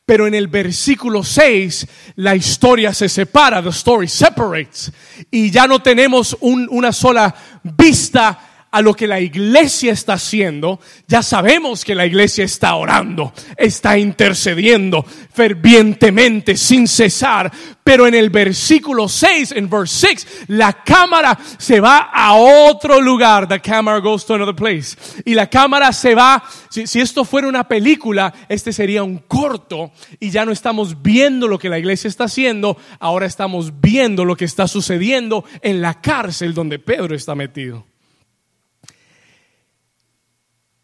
Pero 0.06 0.28
en 0.28 0.34
el 0.36 0.48
versículo 0.48 1.24
6 1.24 1.88
la 2.16 2.36
historia 2.36 2.94
se 2.94 3.10
separa, 3.10 3.62
the 3.62 3.70
story 3.70 4.08
separates. 4.08 4.92
Y 5.30 5.50
ya 5.52 5.68
no 5.68 5.82
tenemos 5.82 6.38
una 6.40 6.94
sola 6.94 7.36
vista 7.64 8.55
a 8.76 8.82
lo 8.82 8.94
que 8.94 9.08
la 9.08 9.22
iglesia 9.22 9.94
está 9.94 10.16
haciendo, 10.16 10.82
ya 11.08 11.24
sabemos 11.24 11.86
que 11.86 11.96
la 11.96 12.06
iglesia 12.06 12.44
está 12.44 12.76
orando, 12.76 13.32
está 13.56 13.98
intercediendo 13.98 15.06
fervientemente, 15.32 16.58
sin 16.58 16.86
cesar. 16.86 17.50
Pero 17.86 18.06
en 18.06 18.16
el 18.16 18.30
versículo 18.30 19.08
6, 19.08 19.54
en 19.54 19.70
verse 19.70 20.08
6, 20.08 20.28
la 20.48 20.84
cámara 20.84 21.40
se 21.58 21.80
va 21.80 22.10
a 22.12 22.34
otro 22.34 23.00
lugar. 23.00 23.48
The 23.48 23.62
camera 23.62 24.00
goes 24.00 24.26
to 24.26 24.34
another 24.34 24.56
place. 24.56 24.98
Y 25.24 25.36
la 25.36 25.50
cámara 25.50 25.94
se 25.94 26.14
va, 26.14 26.44
si, 26.70 26.86
si 26.86 27.00
esto 27.00 27.24
fuera 27.24 27.48
una 27.48 27.70
película, 27.70 28.34
este 28.50 28.74
sería 28.74 29.04
un 29.04 29.20
corto 29.20 29.94
y 30.20 30.32
ya 30.32 30.44
no 30.44 30.52
estamos 30.52 31.02
viendo 31.02 31.48
lo 31.48 31.58
que 31.60 31.70
la 31.70 31.80
iglesia 31.80 32.10
está 32.10 32.26
haciendo, 32.26 32.76
ahora 33.00 33.26
estamos 33.26 33.80
viendo 33.80 34.26
lo 34.26 34.36
que 34.36 34.44
está 34.44 34.68
sucediendo 34.68 35.46
en 35.62 35.82
la 35.82 36.02
cárcel 36.02 36.54
donde 36.54 36.78
Pedro 36.78 37.16
está 37.16 37.36
metido. 37.36 37.86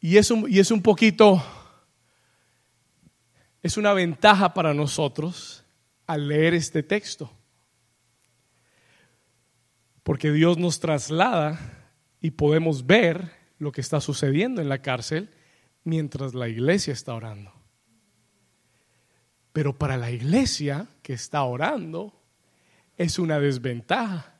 Y 0.01 0.17
es 0.17 0.31
un, 0.31 0.51
y 0.51 0.57
es 0.57 0.71
un 0.71 0.81
poquito, 0.81 1.43
es 3.61 3.77
una 3.77 3.93
ventaja 3.93 4.53
para 4.55 4.73
nosotros 4.73 5.63
al 6.07 6.27
leer 6.27 6.55
este 6.55 6.81
texto. 6.81 7.31
Porque 10.01 10.31
Dios 10.31 10.57
nos 10.57 10.79
traslada 10.79 11.59
y 12.19 12.31
podemos 12.31 12.87
ver 12.87 13.31
lo 13.59 13.71
que 13.71 13.81
está 13.81 14.01
sucediendo 14.01 14.59
en 14.59 14.69
la 14.69 14.81
cárcel 14.81 15.29
mientras 15.83 16.33
la 16.33 16.49
iglesia 16.49 16.93
está 16.93 17.13
orando. 17.13 17.53
Pero 19.53 19.77
para 19.77 19.97
la 19.97 20.09
iglesia 20.09 20.87
que 21.03 21.13
está 21.13 21.43
orando 21.43 22.19
es 22.97 23.19
una 23.19 23.39
desventaja 23.39 24.39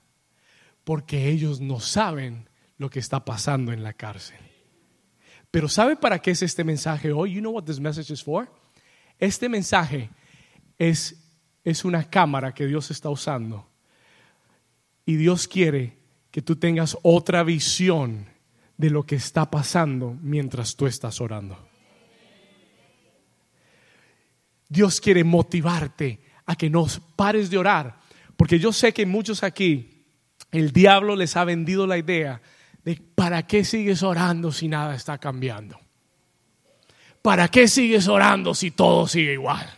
porque 0.84 1.30
ellos 1.30 1.62
no 1.62 1.80
saben 1.80 2.50
lo 2.78 2.90
que 2.90 2.98
está 2.98 3.24
pasando 3.24 3.72
en 3.72 3.84
la 3.84 3.94
cárcel. 3.94 4.51
Pero 5.52 5.68
¿sabe 5.68 5.98
para 5.98 6.20
qué 6.20 6.32
es 6.32 6.42
este 6.42 6.64
mensaje 6.64 7.12
hoy? 7.12 7.34
You 7.34 7.42
know 7.42 7.52
what 7.52 7.66
this 7.66 7.80
message 7.80 8.12
is 8.12 8.24
for? 8.24 8.50
Este 9.20 9.50
mensaje 9.50 10.10
es, 10.78 11.22
es 11.64 11.84
una 11.84 12.10
cámara 12.10 12.54
que 12.54 12.66
Dios 12.66 12.90
está 12.90 13.10
usando. 13.10 13.68
Y 15.06 15.16
Dios 15.16 15.48
quiere 15.48 15.98
que 16.32 16.42
tú 16.42 16.56
tengas 16.56 16.98
otra 17.04 17.44
visión 17.44 18.28
de 18.78 18.90
lo 18.90 19.06
que 19.06 19.16
está 19.16 19.52
pasando 19.52 20.18
mientras 20.22 20.76
tú 20.76 20.88
estás 20.88 21.20
orando. 21.20 21.58
Dios 24.70 25.02
quiere 25.02 25.26
motivarte 25.26 26.22
a 26.46 26.56
que 26.56 26.70
no 26.70 26.88
pares 27.18 27.50
de 27.50 27.58
orar. 27.58 28.00
Porque 28.38 28.58
yo 28.58 28.72
sé 28.72 28.94
que 28.94 29.06
muchos 29.06 29.44
aquí, 29.44 30.06
el 30.52 30.72
diablo 30.72 31.18
les 31.18 31.36
ha 31.36 31.44
vendido 31.44 31.86
la 31.86 31.98
idea 31.98 32.42
para 33.16 33.46
qué 33.46 33.64
sigues 33.64 34.04
orando 34.04 34.52
si 34.52 34.68
nada 34.68 34.96
está 34.96 35.18
cambiando. 35.18 35.80
¿Para 37.22 37.48
qué 37.48 37.68
sigues 37.68 38.08
orando 38.08 38.56
si 38.56 38.72
todo 38.72 39.08
sigue 39.08 39.34
igual? 39.34 39.70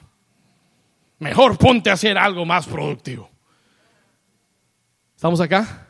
Mejor 1.20 1.58
ponte 1.58 1.90
a 1.90 1.94
hacer 1.94 2.18
algo 2.18 2.46
más 2.46 2.66
productivo. 2.66 3.30
¿Estamos 5.16 5.40
acá? 5.42 5.88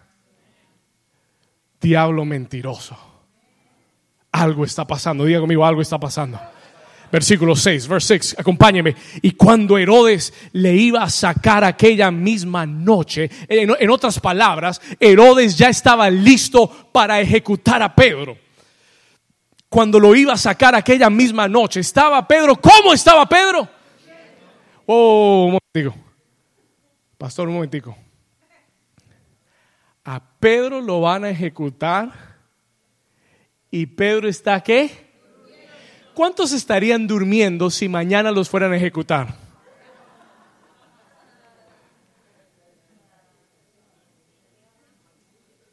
Diablo 1.80 2.26
mentiroso. 2.26 2.98
Algo 4.32 4.66
está 4.66 4.86
pasando. 4.86 5.26
Diga 5.26 5.40
conmigo, 5.40 5.66
algo 5.66 5.82
está 5.82 6.00
pasando 6.00 6.40
versículo 7.14 7.56
6, 7.56 7.88
verse 7.88 8.20
6, 8.20 8.40
acompáñeme. 8.40 8.96
Y 9.22 9.34
cuando 9.34 9.78
Herodes 9.78 10.34
le 10.52 10.74
iba 10.74 11.04
a 11.04 11.12
sacar 11.12 11.64
aquella 11.64 12.10
misma 12.10 12.66
noche, 12.66 13.30
en, 13.48 13.90
otras 13.92 14.20
palabras, 14.20 14.82
Herodes 15.00 15.56
ya 15.56 15.70
estaba 15.70 16.10
listo 16.10 16.68
para 16.92 17.22
ejecutar 17.22 17.84
a 17.84 17.94
Pedro. 17.94 18.36
Cuando 19.70 20.00
lo 20.00 20.16
iba 20.16 20.34
a 20.34 20.38
sacar 20.38 20.74
aquella 20.74 21.12
misma 21.12 21.48
noche, 21.48 21.82
estaba 21.82 22.28
Pedro. 22.28 22.56
¿Cómo 22.56 22.94
estaba 22.94 23.30
Pedro? 23.30 23.70
Oh, 24.88 25.46
un 25.46 25.60
momentico. 25.76 25.96
Pastor, 27.20 27.48
un 27.48 27.54
momentico. 27.54 27.96
A 30.04 30.20
Pedro 30.40 30.82
lo 30.82 31.02
van 31.02 31.26
a 31.26 31.30
ejecutar 31.30 32.12
y 33.70 33.86
Pedro 33.86 34.28
está 34.28 34.62
qué? 34.62 35.03
¿Cuántos 36.14 36.52
estarían 36.54 37.08
durmiendo 37.08 37.70
si 37.70 37.90
mañana 37.90 38.32
los 38.32 38.48
fueran 38.50 38.72
a 38.74 38.78
ejecutar? 38.78 39.36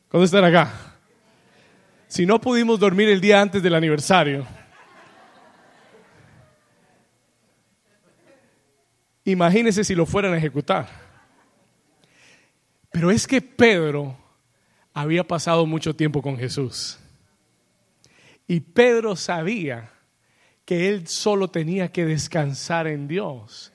¿Cuándo 0.09 0.25
están 0.25 0.45
acá? 0.45 0.97
Si 2.09 2.27
no 2.27 2.41
pudimos 2.41 2.81
dormir 2.81 3.09
el 3.11 3.21
día 3.21 3.41
antes 3.41 3.63
del 3.63 3.75
aniversario, 3.75 4.47
imagínense 9.25 9.85
si 9.85 9.95
lo 9.95 10.07
fueran 10.07 10.33
a 10.33 10.39
ejecutar. 10.39 10.89
Pero 12.91 13.11
es 13.11 13.27
que 13.27 13.41
Pedro 13.41 14.17
había 14.93 15.23
pasado 15.23 15.67
mucho 15.67 15.95
tiempo 15.95 16.23
con 16.23 16.37
Jesús. 16.37 16.99
Y 18.49 18.59
Pedro 18.59 19.15
sabía 19.15 19.93
que 20.71 20.89
él 20.89 21.09
solo 21.09 21.49
tenía 21.49 21.91
que 21.91 22.05
descansar 22.05 22.87
en 22.87 23.09
Dios. 23.09 23.73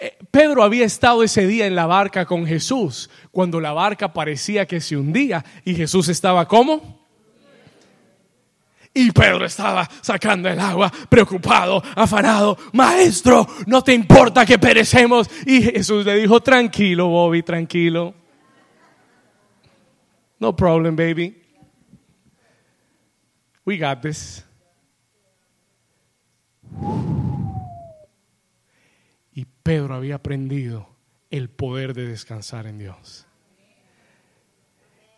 Eh, 0.00 0.18
Pedro 0.32 0.64
había 0.64 0.84
estado 0.84 1.22
ese 1.22 1.46
día 1.46 1.64
en 1.64 1.76
la 1.76 1.86
barca 1.86 2.26
con 2.26 2.44
Jesús, 2.44 3.08
cuando 3.30 3.60
la 3.60 3.72
barca 3.72 4.12
parecía 4.12 4.66
que 4.66 4.80
se 4.80 4.96
hundía 4.96 5.44
y 5.64 5.76
Jesús 5.76 6.08
estaba 6.08 6.48
como. 6.48 7.06
Y 8.92 9.12
Pedro 9.12 9.44
estaba 9.44 9.88
sacando 10.00 10.48
el 10.48 10.58
agua, 10.58 10.92
preocupado, 11.08 11.80
afanado. 11.94 12.58
Maestro, 12.72 13.46
no 13.66 13.84
te 13.84 13.94
importa 13.94 14.44
que 14.44 14.58
perecemos. 14.58 15.30
Y 15.46 15.62
Jesús 15.62 16.04
le 16.04 16.16
dijo, 16.16 16.40
tranquilo, 16.40 17.06
Bobby, 17.06 17.44
tranquilo. 17.44 18.12
No 20.40 20.56
problem, 20.56 20.96
baby. 20.96 21.40
We 23.64 23.78
got 23.78 24.02
this. 24.02 24.44
Y 29.32 29.46
Pedro 29.62 29.94
había 29.94 30.16
aprendido 30.16 30.88
el 31.30 31.48
poder 31.48 31.94
de 31.94 32.06
descansar 32.06 32.66
en 32.66 32.78
Dios. 32.78 33.26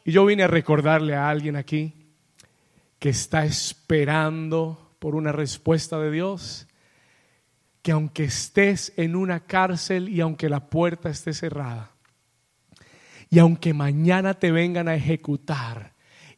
Y 0.04 0.12
yo 0.12 0.24
vine 0.26 0.44
a 0.44 0.48
recordarle 0.48 1.14
a 1.14 1.28
alguien 1.28 1.56
aquí 1.56 1.94
que 2.98 3.08
está 3.08 3.44
esperando 3.44 4.96
por 4.98 5.14
una 5.14 5.32
respuesta 5.32 5.98
de 5.98 6.10
Dios, 6.10 6.68
que 7.82 7.92
aunque 7.92 8.24
estés 8.24 8.92
en 8.96 9.16
una 9.16 9.40
cárcel 9.40 10.08
y 10.08 10.20
aunque 10.20 10.48
la 10.48 10.68
puerta 10.68 11.10
esté 11.10 11.32
cerrada, 11.32 11.90
y 13.30 13.38
aunque 13.38 13.74
mañana 13.74 14.34
te 14.34 14.52
vengan 14.52 14.88
a 14.88 14.94
ejecutar, 14.94 15.93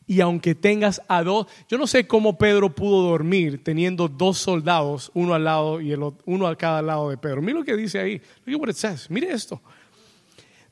y 0.07 0.21
aunque 0.21 0.55
tengas 0.55 1.03
a 1.09 1.25
dos, 1.25 1.49
yo 1.69 1.79
no 1.79 1.87
sé 1.87 2.07
cómo 2.07 2.39
Pedro 2.39 2.73
pudo 2.73 3.03
dormir 3.11 3.63
teniendo 3.65 4.07
dos 4.07 4.39
soldados, 4.39 5.11
uno 5.15 5.35
al 5.35 5.45
lado 5.45 5.81
y 5.81 5.91
el 5.91 6.01
uno 6.25 6.47
a 6.47 6.57
cada 6.57 6.81
lado 6.81 7.11
de 7.11 7.19
Pedro. 7.19 7.43
Mira 7.43 7.59
lo 7.59 7.65
que 7.65 7.77
dice 7.77 7.99
ahí. 7.99 8.23
Look 8.45 8.61
what 8.61 8.69
it 8.69 8.77
says. 8.77 9.11
Mire 9.11 9.33
esto. 9.33 9.61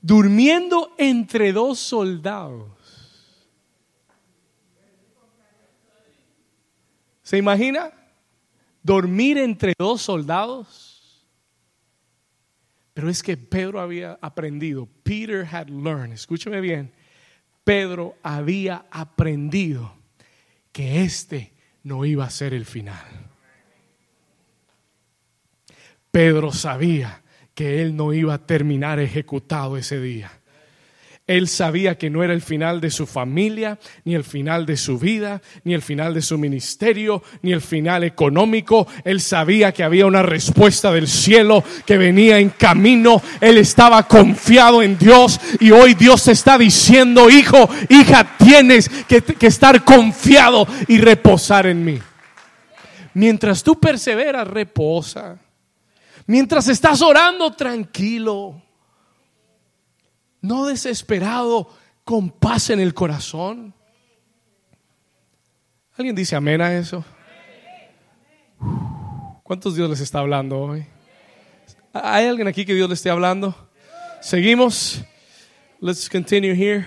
Durmiendo 0.00 0.94
entre 0.98 1.52
dos 1.52 1.80
soldados. 1.80 2.70
¿Se 7.22 7.36
imagina? 7.36 7.90
Dormir 8.82 9.38
entre 9.38 9.72
dos 9.76 10.02
soldados. 10.02 11.26
Pero 12.92 13.08
es 13.08 13.22
que 13.22 13.36
Pedro 13.36 13.80
había 13.80 14.16
aprendido. 14.20 14.86
Peter 15.02 15.44
had 15.44 15.68
learned. 15.68 16.12
Escúcheme 16.12 16.60
bien 16.60 16.92
Pedro 17.64 18.16
había 18.22 18.86
aprendido 18.90 19.94
que 20.72 21.02
este 21.02 21.52
no 21.82 22.04
iba 22.04 22.24
a 22.24 22.30
ser 22.30 22.52
el 22.54 22.66
final. 22.66 23.06
Pedro 26.10 26.52
sabía 26.52 27.22
que 27.54 27.82
él 27.82 27.96
no 27.96 28.12
iba 28.12 28.34
a 28.34 28.46
terminar 28.46 29.00
ejecutado 29.00 29.76
ese 29.76 29.98
día. 30.00 30.30
Él 31.26 31.48
sabía 31.48 31.96
que 31.96 32.10
no 32.10 32.22
era 32.22 32.34
el 32.34 32.42
final 32.42 32.82
de 32.82 32.90
su 32.90 33.06
familia, 33.06 33.78
ni 34.04 34.14
el 34.14 34.24
final 34.24 34.66
de 34.66 34.76
su 34.76 34.98
vida, 34.98 35.40
ni 35.64 35.72
el 35.72 35.80
final 35.80 36.12
de 36.12 36.20
su 36.20 36.36
ministerio, 36.36 37.22
ni 37.40 37.52
el 37.52 37.62
final 37.62 38.04
económico. 38.04 38.86
Él 39.04 39.22
sabía 39.22 39.72
que 39.72 39.82
había 39.82 40.04
una 40.04 40.22
respuesta 40.22 40.92
del 40.92 41.08
cielo 41.08 41.64
que 41.86 41.96
venía 41.96 42.38
en 42.38 42.50
camino. 42.50 43.22
Él 43.40 43.56
estaba 43.56 44.02
confiado 44.02 44.82
en 44.82 44.98
Dios 44.98 45.40
y 45.60 45.70
hoy 45.70 45.94
Dios 45.94 46.28
está 46.28 46.58
diciendo, 46.58 47.30
hijo, 47.30 47.70
hija, 47.88 48.36
tienes 48.36 48.90
que, 48.90 49.24
estar 49.46 49.82
confiado 49.82 50.66
y 50.88 50.98
reposar 50.98 51.66
en 51.66 51.86
mí. 51.86 51.98
Mientras 53.14 53.62
tú 53.62 53.80
perseveras, 53.80 54.46
reposa. 54.46 55.38
Mientras 56.26 56.68
estás 56.68 57.00
orando, 57.00 57.50
tranquilo 57.52 58.60
no 60.44 60.66
desesperado, 60.66 61.70
con 62.04 62.28
paz 62.28 62.68
en 62.68 62.78
el 62.78 62.92
corazón. 62.92 63.72
¿Alguien 65.96 66.14
dice 66.14 66.36
amén 66.36 66.60
a 66.60 66.76
eso? 66.76 67.02
¿Cuántos 69.42 69.74
Dios 69.74 69.88
les 69.88 70.00
está 70.00 70.18
hablando 70.18 70.60
hoy? 70.60 70.84
¿Hay 71.94 72.26
alguien 72.26 72.46
aquí 72.46 72.66
que 72.66 72.74
Dios 72.74 72.88
le 72.88 72.94
esté 72.94 73.08
hablando? 73.08 73.70
Seguimos. 74.20 75.02
Let's 75.80 76.10
continue 76.10 76.52
here. 76.52 76.84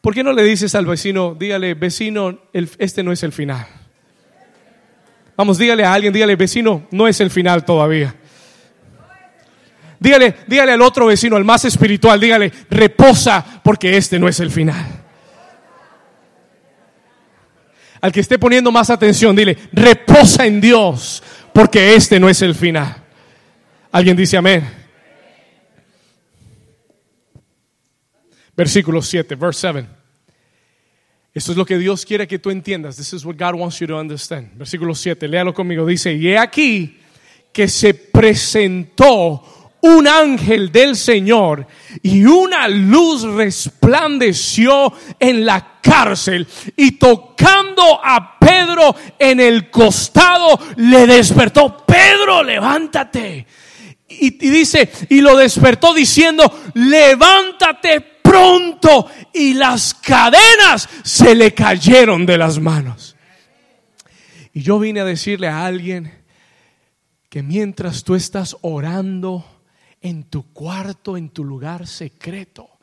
¿Por 0.00 0.14
qué 0.14 0.22
no 0.22 0.32
le 0.32 0.44
dices 0.44 0.74
al 0.76 0.86
vecino, 0.86 1.34
dígale, 1.34 1.74
vecino, 1.74 2.38
este 2.52 3.02
no 3.02 3.10
es 3.10 3.24
el 3.24 3.32
final? 3.32 3.66
Vamos, 5.36 5.58
dígale 5.58 5.84
a 5.84 5.92
alguien, 5.92 6.12
dígale, 6.12 6.36
vecino, 6.36 6.86
no 6.92 7.08
es 7.08 7.20
el 7.20 7.30
final 7.30 7.64
todavía. 7.64 8.14
Dígale, 10.04 10.34
dígale 10.46 10.72
al 10.72 10.82
otro 10.82 11.06
vecino, 11.06 11.34
al 11.34 11.46
más 11.46 11.64
espiritual, 11.64 12.20
dígale, 12.20 12.52
reposa 12.68 13.42
porque 13.64 13.96
este 13.96 14.18
no 14.18 14.28
es 14.28 14.38
el 14.38 14.50
final. 14.50 14.84
Al 18.02 18.12
que 18.12 18.20
esté 18.20 18.38
poniendo 18.38 18.70
más 18.70 18.90
atención, 18.90 19.34
dile, 19.34 19.56
reposa 19.72 20.44
en 20.44 20.60
Dios 20.60 21.22
porque 21.54 21.94
este 21.94 22.20
no 22.20 22.28
es 22.28 22.42
el 22.42 22.54
final. 22.54 23.02
¿Alguien 23.92 24.14
dice 24.14 24.36
amén? 24.36 24.68
Versículo 28.54 29.00
7, 29.00 29.36
verse 29.36 29.72
7. 29.72 29.88
Esto 31.32 31.52
es 31.52 31.56
lo 31.56 31.64
que 31.64 31.78
Dios 31.78 32.04
quiere 32.04 32.28
que 32.28 32.38
tú 32.38 32.50
entiendas. 32.50 32.96
This 32.96 33.14
is 33.14 33.24
what 33.24 33.36
God 33.38 33.54
wants 33.58 33.78
you 33.78 33.86
to 33.86 33.98
understand. 33.98 34.50
Versículo 34.58 34.94
7, 34.94 35.26
léalo 35.28 35.54
conmigo. 35.54 35.86
Dice, 35.86 36.12
y 36.12 36.28
he 36.28 36.36
aquí 36.36 37.00
que 37.54 37.68
se 37.68 37.94
presentó 37.94 39.63
un 39.84 40.08
ángel 40.08 40.72
del 40.72 40.96
Señor 40.96 41.66
y 42.02 42.24
una 42.24 42.68
luz 42.68 43.22
resplandeció 43.22 44.94
en 45.20 45.44
la 45.44 45.78
cárcel 45.82 46.48
y 46.74 46.92
tocando 46.92 48.00
a 48.02 48.38
Pedro 48.38 48.96
en 49.18 49.40
el 49.40 49.70
costado 49.70 50.58
le 50.76 51.06
despertó, 51.06 51.84
Pedro, 51.84 52.42
levántate. 52.42 53.46
Y, 54.08 54.30
dice, 54.30 54.90
y 55.10 55.20
lo 55.20 55.36
despertó 55.36 55.92
diciendo, 55.92 56.62
levántate 56.72 58.00
pronto. 58.00 59.06
Y 59.34 59.52
las 59.52 59.92
cadenas 59.92 60.88
se 61.02 61.34
le 61.34 61.52
cayeron 61.52 62.24
de 62.24 62.38
las 62.38 62.58
manos. 62.58 63.16
Y 64.54 64.62
yo 64.62 64.78
vine 64.78 65.00
a 65.00 65.04
decirle 65.04 65.48
a 65.48 65.66
alguien 65.66 66.24
que 67.28 67.42
mientras 67.42 68.04
tú 68.04 68.14
estás 68.14 68.56
orando, 68.62 69.44
en 70.04 70.24
tu 70.24 70.52
cuarto, 70.52 71.16
en 71.16 71.30
tu 71.30 71.44
lugar 71.44 71.86
secreto 71.86 72.73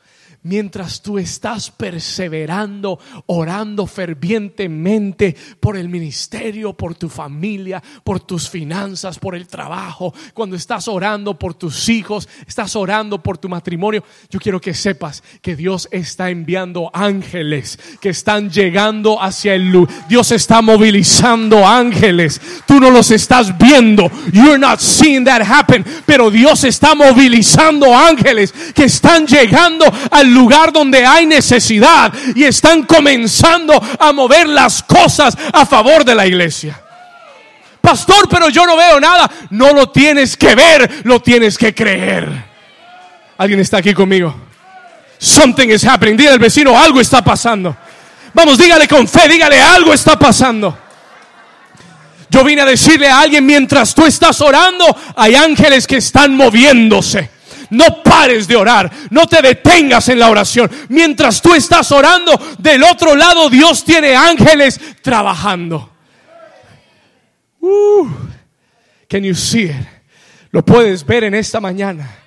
mientras 0.44 1.02
tú 1.02 1.18
estás 1.20 1.72
perseverando, 1.72 3.00
orando 3.28 3.86
fervientemente 3.88 5.36
por 5.60 5.78
el 5.78 5.90
ministerio, 5.90 6.74
por 6.74 6.96
tu 6.96 7.10
familia, 7.10 7.82
por 8.04 8.20
tus 8.20 8.50
finanzas, 8.50 9.20
por 9.20 9.36
el 9.36 9.48
trabajo, 9.48 10.14
cuando 10.34 10.56
estás 10.56 10.88
orando 10.88 11.38
por 11.38 11.54
tus 11.54 11.90
hijos, 11.90 12.28
estás 12.48 12.76
orando 12.76 13.22
por 13.22 13.38
tu 13.38 13.50
matrimonio, 13.50 14.04
yo 14.30 14.40
quiero 14.40 14.60
que 14.60 14.74
sepas 14.74 15.24
que 15.42 15.56
Dios 15.56 15.88
está 15.92 16.30
enviando 16.30 16.90
ángeles 16.94 17.80
que 18.00 18.10
están 18.10 18.50
llegando 18.50 19.22
hacia 19.22 19.56
el 19.56 19.70
lugar. 19.70 20.08
Dios 20.08 20.32
está 20.32 20.62
movilizando 20.62 21.66
ángeles. 21.66 22.40
Tú 22.66 22.80
no 22.80 22.90
los 22.90 23.12
estás 23.12 23.58
viendo. 23.58 24.10
You're 24.32 24.58
not 24.58 24.80
seeing 24.80 25.26
that 25.26 25.42
happen, 25.42 25.86
pero 26.06 26.30
Dios 26.30 26.64
está 26.64 26.96
movilizando 26.96 27.96
ángeles 27.96 28.54
que 28.74 28.86
están 28.86 29.26
llegando 29.26 29.86
al 30.12 30.31
lugar 30.34 30.72
donde 30.72 31.06
hay 31.06 31.26
necesidad 31.26 32.14
y 32.36 32.44
están 32.44 32.84
comenzando 32.84 33.82
a 34.00 34.12
mover 34.12 34.48
las 34.50 34.84
cosas 34.84 35.38
a 35.54 35.66
favor 35.66 36.04
de 36.04 36.16
la 36.16 36.26
iglesia. 36.26 36.82
Pastor, 37.82 38.30
pero 38.30 38.50
yo 38.50 38.66
no 38.66 38.78
veo 38.78 39.00
nada. 39.00 39.30
No 39.50 39.74
lo 39.74 39.90
tienes 39.90 40.38
que 40.38 40.56
ver, 40.56 41.02
lo 41.04 41.22
tienes 41.22 41.58
que 41.58 41.74
creer. 41.74 42.30
¿Alguien 43.38 43.60
está 43.60 43.78
aquí 43.78 43.94
conmigo? 43.94 44.34
Something 45.18 45.70
is 45.70 45.84
happening. 45.84 46.16
Dígale 46.16 46.36
al 46.36 46.40
vecino, 46.40 46.78
algo 46.78 47.02
está 47.02 47.24
pasando. 47.24 47.76
Vamos, 48.34 48.58
dígale 48.58 48.88
con 48.88 49.08
fe, 49.08 49.28
dígale, 49.28 49.60
algo 49.60 49.94
está 49.94 50.18
pasando. 50.18 50.78
Yo 52.30 52.44
vine 52.46 52.62
a 52.62 52.66
decirle 52.66 53.10
a 53.10 53.20
alguien, 53.20 53.46
mientras 53.46 53.94
tú 53.94 54.06
estás 54.06 54.40
orando, 54.40 54.86
hay 55.16 55.36
ángeles 55.36 55.86
que 55.86 55.98
están 55.98 56.36
moviéndose. 56.36 57.30
No 57.72 58.04
pares 58.04 58.48
de 58.48 58.56
orar, 58.56 58.92
no 59.10 59.28
te 59.28 59.42
detengas 59.42 60.08
en 60.10 60.20
la 60.20 60.30
oración. 60.30 60.70
Mientras 60.90 61.42
tú 61.42 61.54
estás 61.54 61.92
orando, 61.92 62.40
del 62.60 62.84
otro 62.84 63.16
lado 63.16 63.50
Dios 63.50 63.84
tiene 63.84 64.16
ángeles 64.16 64.80
trabajando. 65.02 65.90
Uh, 67.60 68.08
can 69.08 69.24
you 69.24 69.34
see 69.34 69.64
it? 69.66 69.76
Lo 70.52 70.64
puedes 70.64 71.06
ver 71.06 71.24
en 71.24 71.34
esta 71.34 71.60
mañana. 71.60 72.21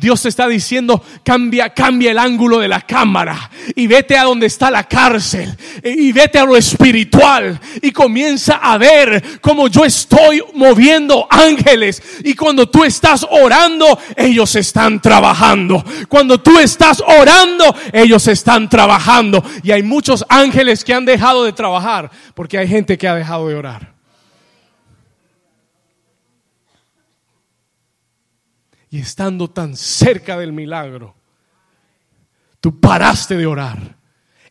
Dios 0.00 0.22
te 0.22 0.30
está 0.30 0.48
diciendo, 0.48 1.04
cambia, 1.22 1.70
cambia 1.70 2.10
el 2.10 2.18
ángulo 2.18 2.58
de 2.58 2.68
la 2.68 2.80
cámara 2.80 3.50
y 3.74 3.86
vete 3.86 4.16
a 4.16 4.24
donde 4.24 4.46
está 4.46 4.70
la 4.70 4.84
cárcel 4.84 5.54
y 5.84 6.10
vete 6.12 6.38
a 6.38 6.44
lo 6.44 6.56
espiritual 6.56 7.60
y 7.80 7.92
comienza 7.92 8.54
a 8.54 8.78
ver 8.78 9.40
cómo 9.40 9.68
yo 9.68 9.84
estoy 9.84 10.42
moviendo 10.54 11.26
ángeles 11.30 12.02
y 12.24 12.34
cuando 12.34 12.68
tú 12.68 12.84
estás 12.84 13.26
orando, 13.30 13.98
ellos 14.16 14.56
están 14.56 15.00
trabajando. 15.00 15.84
Cuando 16.08 16.40
tú 16.40 16.58
estás 16.58 17.02
orando, 17.06 17.74
ellos 17.92 18.26
están 18.28 18.68
trabajando. 18.68 19.44
Y 19.62 19.72
hay 19.72 19.82
muchos 19.82 20.24
ángeles 20.28 20.84
que 20.84 20.94
han 20.94 21.04
dejado 21.04 21.44
de 21.44 21.52
trabajar 21.52 22.10
porque 22.34 22.58
hay 22.58 22.68
gente 22.68 22.96
que 22.96 23.08
ha 23.08 23.14
dejado 23.14 23.48
de 23.48 23.54
orar. 23.54 23.91
Y 28.92 29.00
estando 29.00 29.48
tan 29.48 29.74
cerca 29.74 30.36
del 30.36 30.52
milagro, 30.52 31.14
tú 32.60 32.78
paraste 32.78 33.38
de 33.38 33.46
orar. 33.46 33.96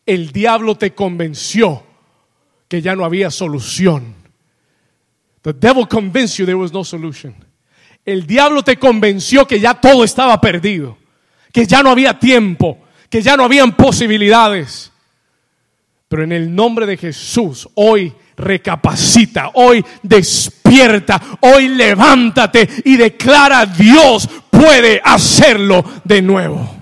El 0.04 0.32
diablo 0.32 0.74
te 0.74 0.96
convenció 0.96 1.86
que 2.66 2.82
ya 2.82 2.96
no 2.96 3.04
había 3.04 3.30
solución. 3.30 4.16
The 5.42 5.52
devil 5.52 5.86
convinced 5.86 6.38
you 6.38 6.44
there 6.44 6.56
was 6.56 6.72
no 6.72 6.82
solution. 6.82 7.36
El 8.04 8.26
diablo 8.26 8.64
te 8.64 8.80
convenció 8.80 9.46
que 9.46 9.60
ya 9.60 9.74
todo 9.74 10.02
estaba 10.02 10.40
perdido, 10.40 10.98
que 11.52 11.64
ya 11.64 11.84
no 11.84 11.90
había 11.90 12.18
tiempo, 12.18 12.80
que 13.08 13.22
ya 13.22 13.36
no 13.36 13.44
habían 13.44 13.76
posibilidades. 13.76 14.90
Pero 16.08 16.24
en 16.24 16.32
el 16.32 16.52
nombre 16.52 16.84
de 16.86 16.96
Jesús, 16.96 17.68
hoy 17.74 18.12
recapacita, 18.36 19.50
hoy 19.54 19.84
despierta, 20.02 21.20
hoy 21.40 21.68
levántate 21.68 22.68
y 22.84 22.96
declara 22.96 23.66
Dios 23.66 24.28
puede 24.50 25.00
hacerlo 25.04 25.84
de 26.04 26.22
nuevo. 26.22 26.76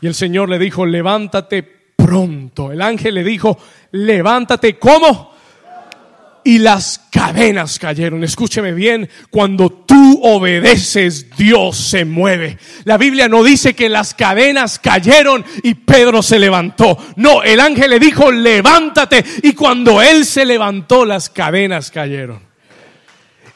Y 0.00 0.08
el 0.08 0.14
Señor 0.14 0.48
le 0.48 0.58
dijo, 0.58 0.84
levántate 0.84 1.62
pronto. 1.62 2.72
El 2.72 2.82
ángel 2.82 3.14
le 3.14 3.22
dijo, 3.22 3.56
levántate, 3.92 4.76
¿cómo? 4.76 5.32
y 6.44 6.58
las 6.58 7.00
cadenas 7.10 7.78
cayeron. 7.78 8.24
Escúcheme 8.24 8.72
bien, 8.72 9.08
cuando 9.30 9.70
tú 9.92 10.20
obedeces, 10.22 11.36
Dios 11.36 11.76
se 11.76 12.06
mueve. 12.06 12.56
La 12.84 12.96
Biblia 12.96 13.28
no 13.28 13.44
dice 13.44 13.74
que 13.74 13.90
las 13.90 14.14
cadenas 14.14 14.78
cayeron 14.78 15.44
y 15.62 15.74
Pedro 15.74 16.22
se 16.22 16.38
levantó. 16.38 16.96
No, 17.16 17.42
el 17.42 17.60
ángel 17.60 17.90
le 17.90 17.98
dijo, 17.98 18.32
levántate. 18.32 19.22
Y 19.42 19.52
cuando 19.52 20.00
él 20.00 20.24
se 20.24 20.46
levantó, 20.46 21.04
las 21.04 21.28
cadenas 21.28 21.90
cayeron. 21.90 22.40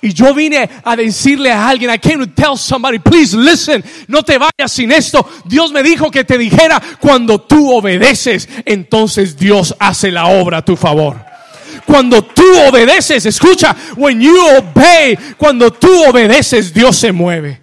Y 0.03 0.13
yo 0.13 0.35
vine 0.35 0.69
a 0.85 0.95
decirle 0.95 1.51
a 1.51 1.69
alguien, 1.69 1.91
I 1.91 1.99
came 1.99 2.27
to 2.27 2.31
tell 2.31 2.59
somebody, 2.59 2.99
please 2.99 3.35
listen, 3.35 3.83
no 4.07 4.23
te 4.23 4.37
vayas 4.37 4.71
sin 4.71 4.93
esto. 4.93 5.27
Dios 5.47 5.73
me 5.73 5.83
dijo 5.83 6.11
que 6.11 6.25
te 6.25 6.37
dijera, 6.37 6.83
cuando 7.01 7.41
tú 7.41 7.73
obedeces, 7.73 8.47
entonces 8.67 9.39
Dios 9.39 9.75
hace 9.79 10.11
la 10.11 10.27
obra 10.27 10.59
a 10.59 10.65
tu 10.65 10.77
favor. 10.77 11.36
Cuando 11.85 12.23
tú 12.23 12.45
obedeces, 12.69 13.27
escucha, 13.27 13.75
when 13.97 14.21
you 14.21 14.37
obey, 14.57 15.17
cuando 15.37 15.73
tú 15.73 15.89
obedeces, 16.09 16.73
Dios 16.73 16.97
se 16.97 17.13
mueve. 17.13 17.63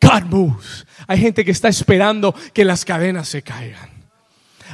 God 0.00 0.22
moves. 0.24 0.86
Hay 1.06 1.18
gente 1.18 1.44
que 1.44 1.50
está 1.50 1.68
esperando 1.68 2.34
que 2.52 2.64
las 2.64 2.84
cadenas 2.84 3.28
se 3.28 3.42
caigan. 3.42 3.90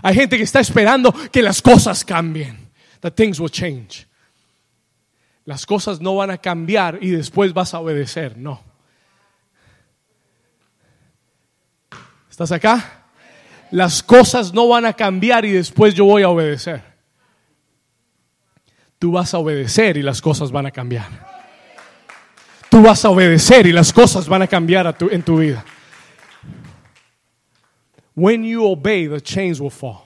Hay 0.02 0.14
gente 0.14 0.36
que 0.36 0.42
está 0.42 0.60
esperando 0.60 1.12
que 1.30 1.42
las 1.42 1.62
cosas 1.62 2.04
cambien. 2.04 2.70
That 3.00 3.12
things 3.12 3.40
will 3.40 3.50
change. 3.50 4.06
Las 5.44 5.64
cosas 5.64 6.00
no 6.00 6.16
van 6.16 6.30
a 6.30 6.38
cambiar 6.38 6.98
y 7.00 7.10
después 7.10 7.54
vas 7.54 7.72
a 7.72 7.80
obedecer. 7.80 8.36
No. 8.36 8.62
¿Estás 12.30 12.52
acá? 12.52 13.04
Las 13.70 14.02
cosas 14.02 14.52
no 14.52 14.68
van 14.68 14.84
a 14.84 14.92
cambiar 14.92 15.44
y 15.44 15.52
después 15.52 15.94
yo 15.94 16.04
voy 16.04 16.22
a 16.22 16.28
obedecer 16.28 16.95
tú 18.98 19.12
vas 19.12 19.34
a 19.34 19.38
obedecer 19.38 19.96
y 19.96 20.02
las 20.02 20.20
cosas 20.20 20.50
van 20.50 20.66
a 20.66 20.70
cambiar. 20.70 21.08
Tú 22.70 22.82
vas 22.82 23.04
a 23.04 23.10
obedecer 23.10 23.66
y 23.66 23.72
las 23.72 23.92
cosas 23.92 24.28
van 24.28 24.42
a 24.42 24.46
cambiar 24.46 24.96
en 25.10 25.22
tu 25.22 25.38
vida. 25.38 25.64
When 28.14 28.44
you 28.44 28.64
obey, 28.64 29.08
the 29.08 29.20
chains 29.20 29.60
will 29.60 29.70
fall. 29.70 30.02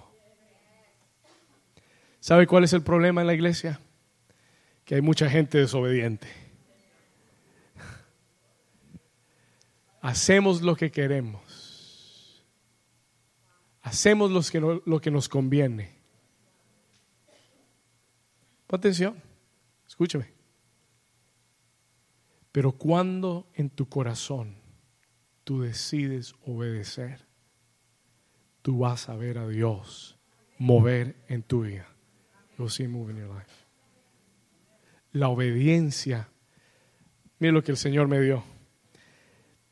¿Sabe 2.19 2.47
cuál 2.47 2.65
es 2.65 2.73
el 2.73 2.83
problema 2.83 3.21
en 3.21 3.27
la 3.27 3.35
iglesia? 3.35 3.81
Que 4.85 4.97
hay 4.97 5.01
mucha 5.01 5.31
gente 5.31 5.59
desobediente. 5.59 6.29
Hacemos 10.03 10.63
lo 10.63 10.75
que 10.77 10.91
queremos. 10.91 12.45
Hacemos 13.83 14.31
lo 14.31 14.43
que, 14.43 14.81
lo 14.85 15.01
que 15.01 15.11
nos 15.11 15.29
conviene 15.29 16.00
atención, 18.77 19.23
escúchame. 19.87 20.33
Pero 22.53 22.73
cuando 22.73 23.47
en 23.55 23.71
tu 23.71 23.89
corazón 23.89 24.57
tú 25.45 25.63
decides 25.63 26.35
obedecer, 26.45 27.27
tú 28.63 28.79
vas 28.79 29.09
a 29.09 29.17
ver 29.17 29.39
a 29.39 29.49
Dios 29.49 30.19
mover 30.59 31.17
en 31.29 31.43
tu 31.43 31.63
vida. 31.63 31.89
La 35.13 35.29
obediencia, 35.29 36.29
mira 37.39 37.53
lo 37.53 37.63
que 37.63 37.71
el 37.73 37.79
Señor 37.79 38.09
me 38.09 38.21
dio. 38.21 38.45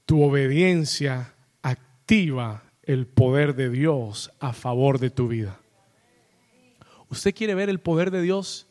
Tu 0.06 0.22
obediencia 0.22 1.34
activa 1.60 2.64
el 2.82 3.06
poder 3.06 3.54
de 3.54 3.68
Dios 3.68 4.32
a 4.40 4.54
favor 4.54 4.98
de 4.98 5.10
tu 5.10 5.28
vida. 5.28 5.60
¿Usted 7.10 7.34
quiere 7.34 7.54
ver 7.54 7.68
el 7.68 7.80
poder 7.80 8.10
de 8.10 8.22
Dios 8.22 8.67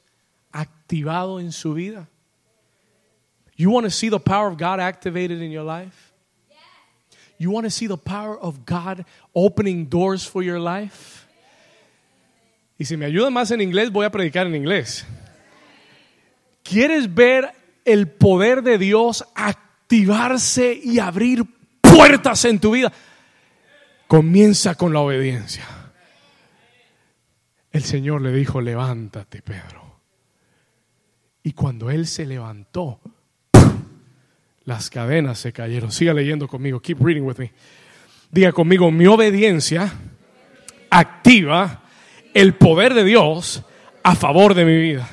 activado 0.58 1.40
en 1.40 1.52
su 1.52 1.74
vida? 1.74 2.10
You 3.56 3.72
want 3.72 3.86
to 3.86 3.92
see 3.92 4.10
the 4.10 4.20
power 4.20 4.48
of 4.48 4.58
God 4.58 4.80
activated 4.80 5.42
in 5.42 5.52
your 5.52 5.64
life? 5.64 6.14
You 7.40 7.52
want 7.52 7.66
to 7.66 7.72
see 7.72 7.88
the 7.88 7.98
power 7.98 8.38
of 8.40 8.66
God 8.66 9.06
opening 9.34 9.86
doors 9.90 10.26
for 10.26 10.44
your 10.44 10.60
life? 10.60 11.26
Y 12.80 12.86
si 12.86 12.96
me 12.96 13.06
ayuda 13.06 13.30
más 13.30 13.52
en 13.52 13.62
inglés, 13.62 13.92
voy 13.92 14.06
a 14.06 14.12
predicar 14.12 14.46
en 14.46 14.56
inglés. 14.56 15.06
¿Quieres 16.64 17.14
ver 17.14 17.52
el 17.86 18.08
poder 18.08 18.62
de 18.62 18.78
Dios 18.78 19.26
activarse 19.36 20.80
y 20.84 21.00
abrir 21.00 21.46
puertas 21.82 22.46
en 22.46 22.60
tu 22.60 22.72
vida? 22.72 22.92
Comienza 24.08 24.76
con 24.76 24.94
la 24.94 25.00
obediencia. 25.00 25.66
El 27.72 27.84
Señor 27.84 28.22
le 28.22 28.32
dijo, 28.32 28.62
levántate, 28.62 29.42
Pedro. 29.42 29.87
Y 31.48 31.54
cuando 31.54 31.90
él 31.90 32.08
se 32.08 32.26
levantó, 32.26 33.00
las 34.66 34.90
cadenas 34.90 35.40
se 35.40 35.54
cayeron. 35.54 35.94
Siga 35.94 36.14
leyendo 36.14 36.46
conmigo. 36.46 36.82
Keep 36.82 37.02
reading 37.02 37.22
with 37.22 37.38
me. 37.38 37.54
Diga 38.30 38.52
conmigo, 38.52 38.92
mi 38.92 39.08
obediencia 39.08 39.94
activa 40.90 41.84
el 42.34 42.56
poder 42.56 42.94
de 42.94 43.06
Dios 43.06 43.64
a 44.04 44.14
favor 44.16 44.56
de 44.56 44.66
mi 44.66 44.78
vida. 44.78 45.08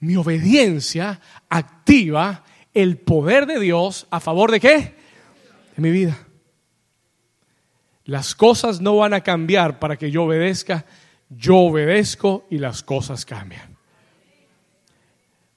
Mi 0.00 0.16
obediencia 0.16 1.20
activa 1.50 2.44
el 2.72 2.96
poder 2.96 3.44
de 3.44 3.60
Dios 3.60 4.06
a 4.08 4.20
favor 4.20 4.50
de 4.50 4.60
qué? 4.60 4.94
De 5.76 5.82
mi 5.82 5.90
vida. 5.90 6.16
Las 8.06 8.34
cosas 8.34 8.80
no 8.80 8.96
van 8.96 9.12
a 9.12 9.20
cambiar 9.20 9.78
para 9.78 9.98
que 9.98 10.10
yo 10.10 10.22
obedezca. 10.22 10.86
Yo 11.28 11.58
obedezco 11.58 12.46
y 12.48 12.56
las 12.56 12.82
cosas 12.82 13.26
cambian. 13.26 13.71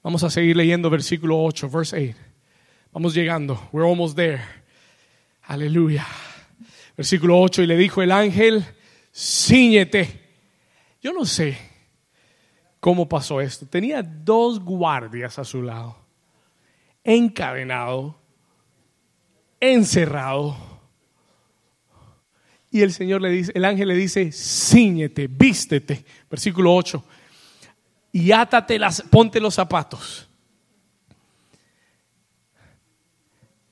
Vamos 0.06 0.22
a 0.22 0.30
seguir 0.30 0.56
leyendo 0.56 0.88
versículo 0.88 1.42
8, 1.42 1.68
verse 1.68 2.10
8. 2.10 2.16
Vamos 2.92 3.12
llegando. 3.12 3.68
We're 3.72 3.90
almost 3.90 4.14
there. 4.14 4.40
Aleluya. 5.48 6.06
Versículo 6.96 7.40
8. 7.40 7.62
Y 7.62 7.66
le 7.66 7.76
dijo 7.76 8.00
el 8.02 8.12
ángel, 8.12 8.64
ciñete. 9.12 10.20
Yo 11.02 11.12
no 11.12 11.24
sé 11.24 11.58
cómo 12.78 13.08
pasó 13.08 13.40
esto. 13.40 13.66
Tenía 13.66 14.00
dos 14.00 14.60
guardias 14.60 15.40
a 15.40 15.44
su 15.44 15.60
lado. 15.60 15.96
Encadenado. 17.02 18.16
Encerrado. 19.58 20.56
Y 22.70 22.82
el 22.82 22.92
Señor 22.92 23.22
le 23.22 23.30
dice, 23.30 23.50
el 23.56 23.64
ángel 23.64 23.88
le 23.88 23.96
dice, 23.96 24.30
ciñete, 24.30 25.26
vístete. 25.26 26.04
Versículo 26.30 26.76
8 26.76 27.04
y 28.16 28.32
átate 28.32 28.78
las, 28.78 29.02
ponte 29.02 29.40
los 29.40 29.52
zapatos. 29.52 30.26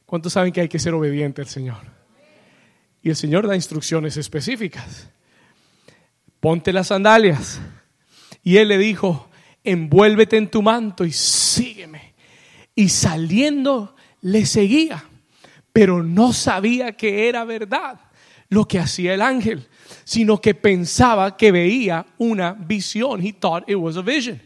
¿Cuántos 0.04 0.34
saben 0.34 0.52
que 0.52 0.60
hay 0.60 0.68
que 0.68 0.78
ser 0.78 0.92
obediente 0.92 1.40
al 1.40 1.48
Señor? 1.48 1.80
Y 3.00 3.08
el 3.08 3.16
Señor 3.16 3.46
da 3.46 3.54
instrucciones 3.56 4.18
específicas. 4.18 5.08
Ponte 6.40 6.74
las 6.74 6.88
sandalias. 6.88 7.58
Y 8.42 8.58
él 8.58 8.68
le 8.68 8.76
dijo, 8.76 9.30
envuélvete 9.62 10.36
en 10.36 10.50
tu 10.50 10.60
manto 10.60 11.06
y 11.06 11.12
sígueme. 11.12 12.12
Y 12.74 12.90
saliendo 12.90 13.96
le 14.20 14.44
seguía, 14.44 15.04
pero 15.72 16.02
no 16.02 16.34
sabía 16.34 16.98
que 16.98 17.30
era 17.30 17.46
verdad 17.46 17.98
lo 18.50 18.68
que 18.68 18.78
hacía 18.78 19.14
el 19.14 19.22
ángel, 19.22 19.66
sino 20.04 20.40
que 20.40 20.54
pensaba 20.54 21.36
que 21.36 21.52
veía 21.52 22.04
una 22.18 22.52
visión. 22.52 23.20
He 23.24 23.32
thought 23.32 23.68
it 23.68 23.76
was 23.76 23.96
a 23.96 24.02
vision. 24.02 24.40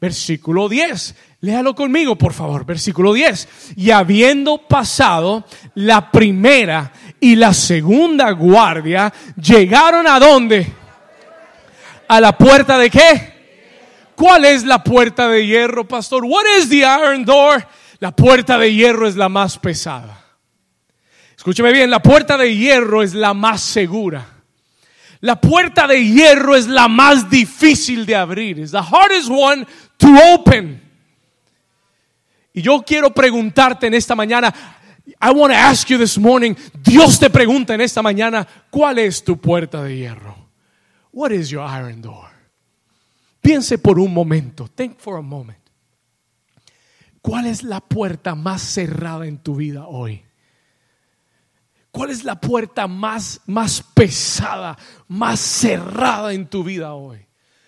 Versículo 0.00 0.68
10. 0.68 1.14
Léalo 1.42 1.74
conmigo, 1.74 2.16
por 2.16 2.32
favor. 2.32 2.64
Versículo 2.64 3.12
10. 3.12 3.74
Y 3.76 3.90
habiendo 3.90 4.58
pasado 4.58 5.44
la 5.74 6.10
primera 6.10 6.92
y 7.20 7.36
la 7.36 7.52
segunda 7.52 8.30
guardia, 8.30 9.12
llegaron 9.36 10.06
a 10.06 10.18
dónde? 10.18 10.66
A 12.08 12.20
la 12.20 12.36
puerta 12.36 12.78
de 12.78 12.90
qué? 12.90 13.30
¿Cuál 14.16 14.44
es 14.44 14.64
la 14.64 14.82
puerta 14.82 15.28
de 15.28 15.46
hierro, 15.46 15.86
pastor? 15.86 16.24
What 16.24 16.44
is 16.58 16.68
the 16.68 16.78
iron 16.78 17.24
door? 17.24 17.66
La 18.00 18.14
puerta 18.14 18.58
de 18.58 18.72
hierro 18.74 19.06
es 19.06 19.16
la 19.16 19.28
más 19.28 19.58
pesada. 19.58 20.24
Escúcheme 21.36 21.72
bien, 21.72 21.90
la 21.90 22.02
puerta 22.02 22.36
de 22.36 22.54
hierro 22.54 23.02
es 23.02 23.14
la 23.14 23.32
más 23.32 23.62
segura. 23.62 24.39
La 25.20 25.40
puerta 25.40 25.86
de 25.86 26.02
hierro 26.02 26.56
es 26.56 26.66
la 26.66 26.88
más 26.88 27.28
difícil 27.28 28.06
de 28.06 28.16
abrir. 28.16 28.58
Es 28.58 28.70
the 28.70 28.78
hardest 28.78 29.28
one 29.30 29.66
to 29.98 30.08
open. 30.32 30.80
Y 32.54 32.62
yo 32.62 32.82
quiero 32.82 33.12
preguntarte 33.12 33.86
en 33.86 33.94
esta 33.94 34.14
mañana, 34.14 34.52
I 35.20 35.30
want 35.30 35.52
to 35.52 35.58
ask 35.58 35.88
you 35.88 35.98
this 35.98 36.18
morning, 36.18 36.54
Dios 36.82 37.18
te 37.18 37.28
pregunta 37.28 37.74
en 37.74 37.80
esta 37.80 38.02
mañana, 38.02 38.46
¿cuál 38.70 38.98
es 38.98 39.22
tu 39.22 39.38
puerta 39.38 39.82
de 39.82 39.96
hierro? 39.96 40.36
What 41.12 41.32
is 41.32 41.50
your 41.50 41.64
iron 41.68 42.00
door? 42.00 42.30
Piense 43.40 43.78
por 43.78 43.98
un 43.98 44.12
momento, 44.12 44.68
think 44.68 44.98
for 44.98 45.18
a 45.18 45.22
moment. 45.22 45.58
¿Cuál 47.20 47.46
es 47.46 47.62
la 47.62 47.80
puerta 47.80 48.34
más 48.34 48.62
cerrada 48.62 49.26
en 49.26 49.38
tu 49.38 49.56
vida 49.56 49.86
hoy? 49.86 50.24
¿Cuál 51.90 52.10
es 52.10 52.24
la 52.24 52.40
puerta 52.40 52.86
más, 52.86 53.40
más 53.46 53.82
pesada, 53.82 54.78
más 55.08 55.40
cerrada 55.40 56.32
en 56.32 56.46
tu 56.46 56.62
vida 56.62 56.94
hoy? 56.94 57.26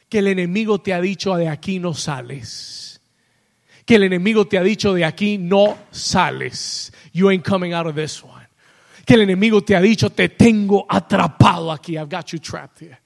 Que 0.09 0.19
el 0.19 0.29
enemigo 0.29 0.81
te 0.81 0.95
ha 0.95 1.01
dicho 1.01 1.35
de 1.35 1.49
aquí 1.49 1.79
no 1.79 1.95
sales. 1.95 3.01
Que 3.85 3.97
el 3.97 4.05
enemigo 4.05 4.47
te 4.47 4.59
ha 4.59 4.63
dicho 4.63 4.95
de 4.95 5.05
aquí 5.05 5.39
no 5.39 5.77
sales. 5.91 6.93
You 7.13 7.31
ain't 7.31 7.47
coming 7.47 7.73
out 7.73 7.87
of 7.87 7.97
this 7.97 8.23
one. 8.23 8.47
Que 9.05 9.15
el 9.15 9.23
enemigo 9.23 9.63
te 9.63 9.75
ha 9.75 9.81
dicho 9.81 10.11
te 10.11 10.29
tengo 10.29 10.87
atrapado 10.89 11.73
aquí. 11.73 11.97
I've 11.97 12.09
got 12.09 12.27
you 12.29 12.39
trapped 12.39 12.81
here. 12.81 12.99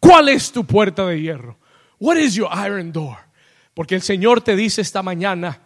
¿Cuál 0.00 0.30
es 0.30 0.50
tu 0.50 0.64
puerta 0.64 1.06
de 1.06 1.20
hierro? 1.20 1.58
What 1.98 2.16
is 2.16 2.34
your 2.34 2.48
iron 2.52 2.92
door? 2.92 3.18
Porque 3.74 3.94
el 3.94 4.02
Señor 4.02 4.40
te 4.40 4.56
dice 4.56 4.80
esta 4.80 5.02
mañana, 5.02 5.60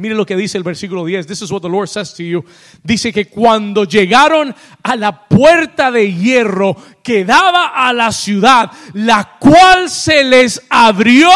mire 0.00 0.14
lo 0.14 0.24
que 0.26 0.34
dice 0.34 0.58
el 0.58 0.64
versículo 0.64 1.04
10, 1.04 1.26
this 1.26 1.42
is 1.42 1.50
what 1.52 1.60
the 1.60 1.68
Lord 1.68 1.88
says 1.88 2.14
to 2.14 2.22
you. 2.22 2.44
Dice 2.82 3.12
que 3.12 3.26
cuando 3.26 3.84
llegaron 3.84 4.54
a 4.82 4.96
la 4.96 5.28
puerta 5.28 5.90
de 5.90 6.12
hierro 6.12 6.76
que 7.02 7.24
daba 7.24 7.66
a 7.68 7.92
la 7.92 8.10
ciudad, 8.10 8.70
la 8.94 9.36
cual 9.38 9.90
se 9.90 10.24
les 10.24 10.62
abrió 10.70 11.30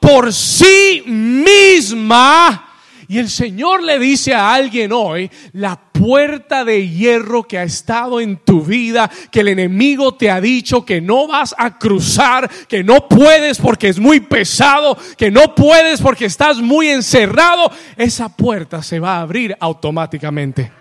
por 0.00 0.32
sí 0.32 1.02
misma, 1.06 2.67
y 3.08 3.18
el 3.18 3.30
Señor 3.30 3.82
le 3.82 3.98
dice 3.98 4.34
a 4.34 4.52
alguien 4.52 4.92
hoy, 4.92 5.30
la 5.54 5.76
puerta 5.76 6.62
de 6.62 6.88
hierro 6.88 7.42
que 7.42 7.58
ha 7.58 7.62
estado 7.62 8.20
en 8.20 8.36
tu 8.36 8.62
vida, 8.62 9.10
que 9.32 9.40
el 9.40 9.48
enemigo 9.48 10.14
te 10.14 10.30
ha 10.30 10.42
dicho 10.42 10.84
que 10.84 11.00
no 11.00 11.26
vas 11.26 11.54
a 11.56 11.78
cruzar, 11.78 12.50
que 12.68 12.84
no 12.84 13.08
puedes 13.08 13.58
porque 13.58 13.88
es 13.88 13.98
muy 13.98 14.20
pesado, 14.20 14.98
que 15.16 15.30
no 15.30 15.54
puedes 15.54 16.02
porque 16.02 16.26
estás 16.26 16.58
muy 16.58 16.88
encerrado, 16.88 17.72
esa 17.96 18.28
puerta 18.28 18.82
se 18.82 19.00
va 19.00 19.16
a 19.16 19.22
abrir 19.22 19.56
automáticamente. 19.58 20.77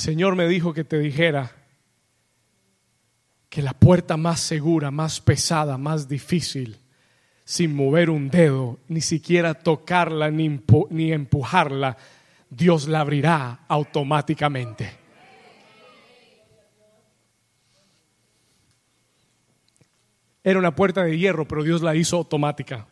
Señor 0.00 0.34
me 0.34 0.48
dijo 0.48 0.72
que 0.72 0.82
te 0.82 0.98
dijera 0.98 1.52
que 3.50 3.60
la 3.60 3.74
puerta 3.74 4.16
más 4.16 4.40
segura, 4.40 4.90
más 4.90 5.20
pesada, 5.20 5.76
más 5.76 6.08
difícil, 6.08 6.78
sin 7.44 7.76
mover 7.76 8.08
un 8.08 8.30
dedo, 8.30 8.78
ni 8.88 9.02
siquiera 9.02 9.52
tocarla 9.52 10.30
ni, 10.30 10.58
ni 10.88 11.12
empujarla, 11.12 11.98
Dios 12.48 12.88
la 12.88 13.00
abrirá 13.00 13.66
automáticamente. 13.68 14.90
Era 20.42 20.58
una 20.58 20.74
puerta 20.74 21.04
de 21.04 21.18
hierro, 21.18 21.46
pero 21.46 21.62
Dios 21.62 21.82
la 21.82 21.94
hizo 21.94 22.16
automática. 22.16 22.86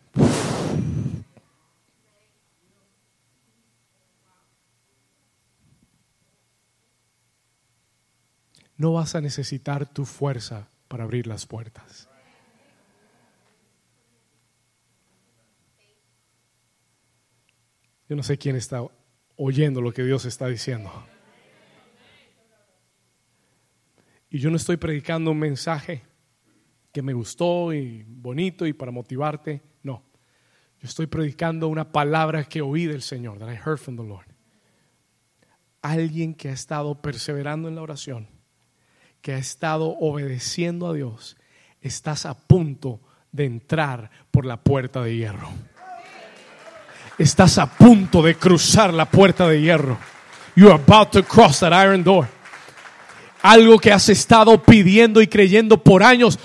No 8.79 8.93
vas 8.93 9.17
a 9.17 9.21
necesitar 9.21 9.93
tu 9.93 10.07
fuerza 10.07 10.71
para 10.87 11.05
abrir 11.05 11.27
las 11.27 11.47
puertas. 11.47 12.09
Yo 18.09 18.17
no 18.17 18.23
sé 18.23 18.39
quién 18.39 18.57
está 18.57 18.83
oyendo 19.37 19.83
lo 19.83 19.93
que 19.93 20.05
Dios 20.05 20.25
está 20.25 20.47
diciendo. 20.47 20.91
Y 24.31 24.39
yo 24.39 24.49
no 24.51 24.57
estoy 24.57 24.77
predicando 24.77 25.33
un 25.33 25.39
mensaje 25.39 26.05
que 26.93 27.03
me 27.03 27.13
gustó 27.13 27.73
y 27.73 28.05
bonito 28.05 28.65
y 28.67 28.73
para 28.73 28.93
motivarte. 28.93 29.61
No. 29.83 30.05
Yo 30.81 30.87
estoy 30.89 31.07
predicando 31.07 31.69
una 31.69 31.91
palabra 31.91 32.45
que 32.45 32.63
oí 32.63 32.87
del 32.87 33.03
Señor, 33.03 33.39
that 33.41 33.53
I 33.53 33.57
heard 33.57 33.79
from 33.79 33.97
the 33.97 34.05
Lord. 34.05 34.27
Alguien 35.83 36.35
que 36.35 36.49
ha 36.49 36.53
estado 36.53 37.03
perseverando 37.03 37.69
en 37.69 37.75
la 37.75 37.83
oración 37.83 38.38
que 39.23 39.33
ha 39.33 39.39
estado 39.39 39.97
obedeciendo 40.01 40.87
a 40.87 40.93
Dios, 40.93 41.37
estás 41.81 42.27
a 42.27 42.35
punto 42.35 43.01
de 43.33 43.45
entrar 43.45 44.11
por 44.31 44.45
la 44.45 44.57
puerta 44.57 45.03
de 45.03 45.17
hierro. 45.17 45.51
Estás 47.19 47.59
a 47.59 47.67
punto 47.67 48.23
de 48.23 48.37
cruzar 48.37 48.95
la 48.95 49.07
puerta 49.07 49.49
de 49.49 49.61
hierro. 49.61 49.99
You 50.55 50.69
are 50.69 50.83
about 50.83 51.11
to 51.13 51.23
cross 51.23 51.61
that 51.61 51.73
iron 51.73 52.05
door. 52.05 52.29
Algo 53.43 53.79
que 53.79 53.93
has 53.93 54.09
estado 54.09 54.63
pidiendo 54.63 55.21
y 55.21 55.27
creyendo 55.27 55.83
por 55.83 56.03
años 56.03 56.39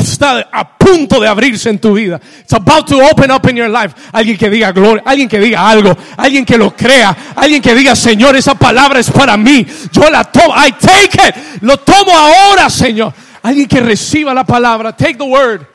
está 0.00 0.48
a 0.52 0.76
punto 0.76 1.20
de 1.20 1.28
abrirse 1.28 1.70
en 1.70 1.78
tu 1.78 1.94
vida. 1.94 2.20
It's 2.40 2.52
about 2.52 2.86
to 2.86 2.96
open 3.02 3.30
up 3.30 3.48
in 3.48 3.56
your 3.56 3.68
life. 3.68 3.94
Alguien 4.12 4.36
que 4.36 4.50
diga 4.50 4.72
gloria, 4.72 5.02
alguien 5.04 5.28
que 5.28 5.38
diga 5.38 5.68
algo, 5.68 5.96
alguien 6.16 6.44
que 6.44 6.56
lo 6.58 6.74
crea, 6.74 7.16
alguien 7.36 7.62
que 7.62 7.74
diga, 7.74 7.94
Señor, 7.94 8.36
esa 8.36 8.54
palabra 8.54 9.00
es 9.00 9.10
para 9.10 9.36
mí. 9.36 9.66
Yo 9.92 10.10
la 10.10 10.24
tomo, 10.24 10.54
I 10.54 10.72
take 10.72 11.28
it. 11.28 11.62
Lo 11.62 11.76
tomo 11.78 12.12
ahora, 12.16 12.68
Señor. 12.70 13.12
Alguien 13.42 13.66
que 13.66 13.80
reciba 13.80 14.34
la 14.34 14.44
palabra, 14.44 14.94
take 14.96 15.14
the 15.14 15.24
word. 15.24 15.66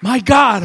My 0.00 0.20
God. 0.20 0.64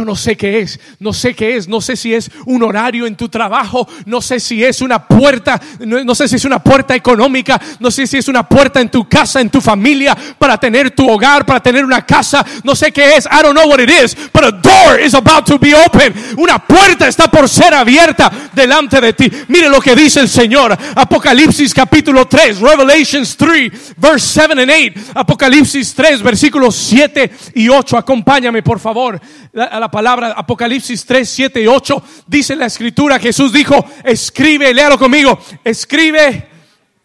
Yo 0.00 0.06
no 0.06 0.16
sé 0.16 0.34
qué 0.34 0.60
es, 0.60 0.80
no 0.98 1.12
sé 1.12 1.34
qué 1.34 1.58
es, 1.58 1.68
no 1.68 1.82
sé 1.82 1.94
si 1.94 2.14
es 2.14 2.30
un 2.46 2.62
horario 2.62 3.06
en 3.06 3.16
tu 3.16 3.28
trabajo, 3.28 3.86
no 4.06 4.22
sé 4.22 4.40
si 4.40 4.64
es 4.64 4.80
una 4.80 5.06
puerta, 5.06 5.60
no, 5.78 6.14
sé 6.14 6.26
si 6.26 6.36
es 6.36 6.46
una 6.46 6.58
puerta 6.58 6.94
económica, 6.94 7.60
no 7.80 7.90
sé 7.90 8.06
si 8.06 8.16
es 8.16 8.26
una 8.26 8.48
puerta 8.48 8.80
en 8.80 8.88
tu 8.88 9.06
casa, 9.06 9.42
en 9.42 9.50
tu 9.50 9.60
familia, 9.60 10.16
para 10.38 10.56
tener 10.56 10.92
tu 10.92 11.06
hogar, 11.06 11.44
para 11.44 11.60
tener 11.60 11.84
una 11.84 12.06
casa, 12.06 12.42
no 12.64 12.74
sé 12.74 12.92
qué 12.92 13.14
es, 13.14 13.26
I 13.26 13.42
don't 13.42 13.52
know 13.52 13.68
what 13.68 13.78
it 13.78 13.90
is, 13.90 14.16
but 14.32 14.42
a 14.42 14.50
door 14.50 14.98
is 14.98 15.12
about 15.12 15.44
to 15.44 15.58
be 15.58 15.74
open. 15.74 16.14
Una 16.38 16.58
puerta 16.58 17.06
está 17.06 17.30
por 17.30 17.46
ser 17.46 17.74
abierta 17.74 18.32
delante 18.54 19.02
de 19.02 19.12
ti. 19.12 19.30
Mire 19.48 19.68
lo 19.68 19.82
que 19.82 19.94
dice 19.94 20.20
el 20.20 20.30
Señor, 20.30 20.74
Apocalipsis 20.94 21.74
capítulo 21.74 22.26
3, 22.26 22.58
Revelations 22.58 23.36
3, 23.36 23.70
verse 23.98 24.26
7 24.26 24.62
and 24.62 24.70
8, 24.96 25.12
Apocalipsis 25.14 25.94
3, 25.94 26.22
versículos 26.22 26.74
7 26.74 27.30
y 27.56 27.68
8. 27.68 27.98
Acompáñame, 27.98 28.62
por 28.62 28.80
favor 28.80 29.20
la 29.52 29.89
palabra 29.90 30.32
Apocalipsis 30.36 31.04
3, 31.04 31.28
7 31.28 31.62
y 31.62 31.66
8, 31.66 32.02
dice 32.26 32.56
la 32.56 32.66
escritura, 32.66 33.18
Jesús 33.18 33.52
dijo, 33.52 33.84
escribe, 34.04 34.72
léalo 34.72 34.98
conmigo, 34.98 35.38
escribe 35.64 36.48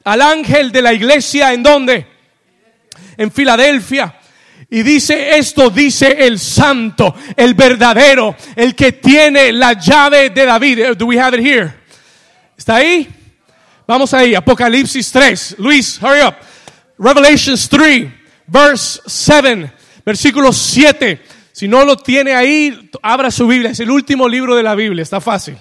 al 0.04 0.22
ángel 0.22 0.72
de 0.72 0.82
la 0.82 0.94
iglesia 0.94 1.54
en 1.54 1.64
donde? 1.64 2.08
En 3.18 3.32
Filadelfia. 3.32 4.20
Y 4.70 4.84
dice 4.84 5.38
esto, 5.38 5.70
dice 5.70 6.26
el 6.26 6.40
santo, 6.40 7.16
el 7.36 7.54
verdadero, 7.54 8.36
el 8.56 8.76
que 8.76 8.94
tiene 8.94 9.52
la 9.52 9.74
llave 9.74 10.32
de 10.32 10.46
David. 10.46 10.80
Eh, 10.80 10.96
do 10.96 11.06
we 11.06 11.20
have 11.20 11.38
it 11.38 11.46
here? 11.46 11.74
¿Está 12.58 12.78
ahí? 12.78 13.08
Vamos 13.88 14.14
ahí, 14.14 14.34
Apocalipsis 14.34 15.12
3. 15.12 15.56
Luis, 15.60 16.00
hurry 16.02 16.22
up. 16.22 16.36
Revelations 16.98 17.70
3, 17.70 18.12
verse 18.48 19.02
7, 19.06 19.72
versículo 20.06 20.52
7 20.52 21.35
Si 21.56 21.70
no 21.70 21.86
lo 21.86 21.96
tiene 21.96 22.36
ahí, 22.36 22.90
abra 23.02 23.32
su 23.32 23.48
Biblia. 23.48 23.72
Es 23.72 23.80
el 23.80 23.90
último 23.90 24.28
libro 24.28 24.58
de 24.58 24.64
la 24.64 24.76
Biblia. 24.76 25.04
Está 25.04 25.22
fácil. 25.22 25.56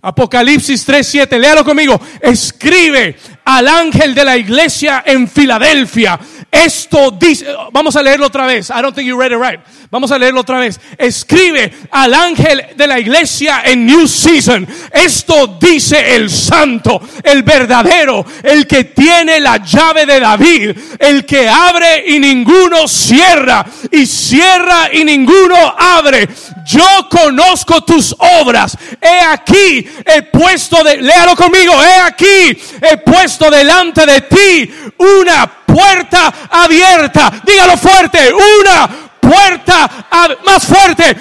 Apocalipsis 0.00 0.86
3:7, 0.86 1.40
léalo 1.40 1.64
conmigo. 1.64 2.00
Escribe 2.20 3.16
al 3.44 3.66
ángel 3.66 4.14
de 4.14 4.24
la 4.24 4.36
iglesia 4.36 5.02
en 5.04 5.26
Filadelfia. 5.26 6.20
Esto 6.52 7.10
dice, 7.10 7.46
vamos 7.72 7.96
a 7.96 8.02
leerlo 8.02 8.26
otra 8.26 8.44
vez. 8.44 8.68
I 8.68 8.82
don't 8.82 8.94
think 8.94 9.08
you 9.08 9.18
read 9.18 9.32
it 9.32 9.38
right. 9.38 9.58
Vamos 9.90 10.12
a 10.12 10.18
leerlo 10.18 10.42
otra 10.42 10.58
vez. 10.58 10.78
Escribe 10.98 11.72
al 11.90 12.12
ángel 12.12 12.62
de 12.76 12.86
la 12.86 13.00
iglesia 13.00 13.62
en 13.64 13.86
New 13.86 14.06
Season. 14.06 14.68
Esto 14.92 15.58
dice 15.58 16.14
el 16.14 16.28
santo, 16.28 17.00
el 17.22 17.42
verdadero, 17.42 18.24
el 18.42 18.66
que 18.66 18.84
tiene 18.84 19.40
la 19.40 19.64
llave 19.64 20.04
de 20.04 20.20
David, 20.20 20.76
el 20.98 21.24
que 21.24 21.48
abre 21.48 22.04
y 22.06 22.18
ninguno 22.18 22.86
cierra, 22.86 23.64
y 23.90 24.04
cierra 24.04 24.90
y 24.92 25.04
ninguno 25.04 25.56
abre. 25.78 26.28
Yo 26.66 27.08
conozco 27.10 27.82
tus 27.82 28.14
obras. 28.42 28.76
He 29.00 29.20
aquí, 29.20 29.88
he 30.04 30.22
puesto 30.24 30.84
de, 30.84 30.98
léalo 30.98 31.34
conmigo, 31.34 31.72
he 31.82 32.00
aquí, 32.00 32.58
he 32.82 32.98
puesto 32.98 33.50
delante 33.50 34.04
de 34.04 34.20
ti 34.20 34.70
una 34.98 35.61
puerta 35.72 36.32
abierta. 36.50 37.32
Dígalo 37.44 37.76
fuerte, 37.76 38.32
una 38.32 38.88
puerta 39.20 40.06
más 40.44 40.66
fuerte, 40.66 41.16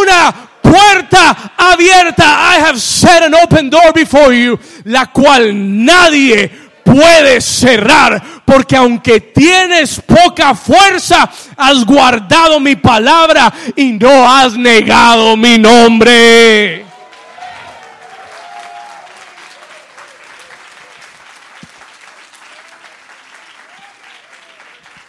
una 0.00 0.32
puerta 0.62 1.52
abierta. 1.56 2.24
I 2.56 2.60
have 2.60 2.78
set 2.78 3.22
an 3.22 3.34
open 3.34 3.68
door 3.70 3.92
before 3.92 4.32
you, 4.32 4.58
la 4.84 5.06
cual 5.06 5.52
nadie 5.84 6.50
puede 6.84 7.40
cerrar, 7.40 8.22
porque 8.44 8.76
aunque 8.76 9.20
tienes 9.20 10.00
poca 10.00 10.54
fuerza, 10.54 11.28
has 11.56 11.84
guardado 11.84 12.60
mi 12.60 12.76
palabra 12.76 13.52
y 13.76 13.92
no 13.92 14.30
has 14.30 14.54
negado 14.54 15.36
mi 15.36 15.58
nombre. 15.58 16.87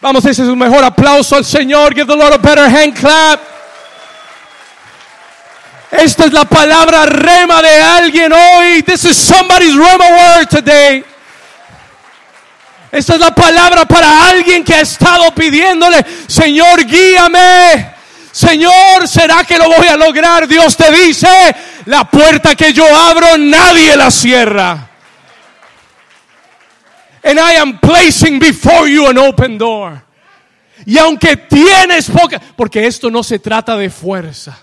Vamos, 0.01 0.23
ese 0.23 0.43
es 0.43 0.47
un 0.47 0.57
mejor 0.57 0.81
aplauso 0.83 1.35
al 1.35 1.43
Señor. 1.43 1.93
Give 1.93 2.05
the 2.05 2.15
Lord 2.15 2.33
a 2.33 2.37
better 2.37 2.65
hand 2.65 2.97
clap. 2.97 3.41
Esta 5.91 6.25
es 6.25 6.31
la 6.31 6.45
palabra 6.45 7.05
rema 7.05 7.61
de 7.61 7.81
alguien 7.81 8.31
hoy. 8.31 8.81
This 8.83 9.03
is 9.03 9.17
somebody's 9.17 9.75
rema 9.75 10.07
word 10.07 10.47
today. 10.47 11.03
Esta 12.91 13.15
es 13.15 13.19
la 13.19 13.35
palabra 13.35 13.85
para 13.85 14.29
alguien 14.29 14.63
que 14.63 14.73
ha 14.73 14.81
estado 14.81 15.33
pidiéndole, 15.35 16.05
Señor, 16.27 16.85
guíame. 16.85 17.93
Señor, 18.31 19.07
¿será 19.07 19.43
que 19.43 19.57
lo 19.57 19.65
voy 19.65 19.87
a 19.87 19.97
lograr? 19.97 20.47
Dios 20.47 20.77
te 20.77 20.91
dice, 20.91 21.27
la 21.85 22.05
puerta 22.05 22.55
que 22.55 22.71
yo 22.71 22.85
abro 22.95 23.37
nadie 23.37 23.97
la 23.97 24.09
cierra. 24.09 24.88
And 27.23 27.39
I 27.39 27.57
am 27.59 27.79
placing 27.79 28.39
before 28.39 28.89
you 28.89 29.07
an 29.07 29.17
open 29.17 29.57
door. 29.57 30.03
Y 30.85 30.97
aunque 30.97 31.35
tienes 31.35 32.09
poca, 32.09 32.39
porque 32.55 32.87
esto 32.87 33.11
no 33.11 33.23
se 33.23 33.39
trata 33.39 33.77
de 33.77 33.89
fuerza. 33.89 34.57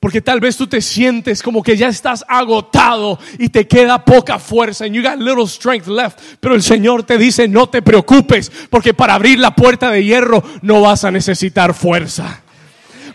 Porque 0.00 0.22
tal 0.22 0.40
vez 0.40 0.56
tú 0.56 0.66
te 0.66 0.80
sientes 0.80 1.42
como 1.42 1.62
que 1.62 1.76
ya 1.76 1.88
estás 1.88 2.24
agotado 2.26 3.18
y 3.38 3.50
te 3.50 3.68
queda 3.68 4.02
poca 4.02 4.38
fuerza. 4.38 4.86
And 4.86 4.94
you 4.94 5.02
got 5.02 5.18
little 5.18 5.46
strength 5.46 5.86
left. 5.86 6.18
Pero 6.40 6.54
el 6.54 6.62
Señor 6.62 7.02
te 7.02 7.18
dice, 7.18 7.46
no 7.46 7.68
te 7.68 7.82
preocupes. 7.82 8.50
Porque 8.70 8.94
para 8.94 9.14
abrir 9.14 9.38
la 9.38 9.54
puerta 9.54 9.90
de 9.90 10.02
hierro 10.02 10.42
no 10.62 10.80
vas 10.80 11.04
a 11.04 11.10
necesitar 11.10 11.74
fuerza. 11.74 12.40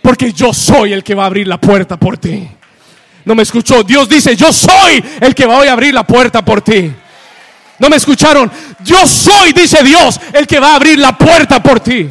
Porque 0.03 0.31
yo 0.31 0.53
soy 0.53 0.93
el 0.93 1.03
que 1.03 1.15
va 1.15 1.23
a 1.23 1.25
abrir 1.25 1.47
la 1.47 1.59
puerta 1.59 1.97
por 1.97 2.19
ti. 2.19 2.47
No 3.25 3.33
me 3.33 3.41
escuchó. 3.41 3.81
Dios 3.83 4.07
dice, 4.07 4.35
yo 4.35 4.53
soy 4.53 5.03
el 5.21 5.33
que 5.33 5.47
va 5.47 5.57
a 5.57 5.71
abrir 5.71 5.95
la 5.95 6.05
puerta 6.05 6.45
por 6.45 6.61
ti. 6.61 6.93
No 7.79 7.89
me 7.89 7.97
escucharon. 7.97 8.51
Yo 8.83 9.05
soy, 9.05 9.51
dice 9.51 9.83
Dios, 9.83 10.19
el 10.33 10.47
que 10.47 10.59
va 10.59 10.73
a 10.73 10.75
abrir 10.75 10.97
la 10.99 11.17
puerta 11.17 11.61
por 11.61 11.79
ti. 11.79 12.09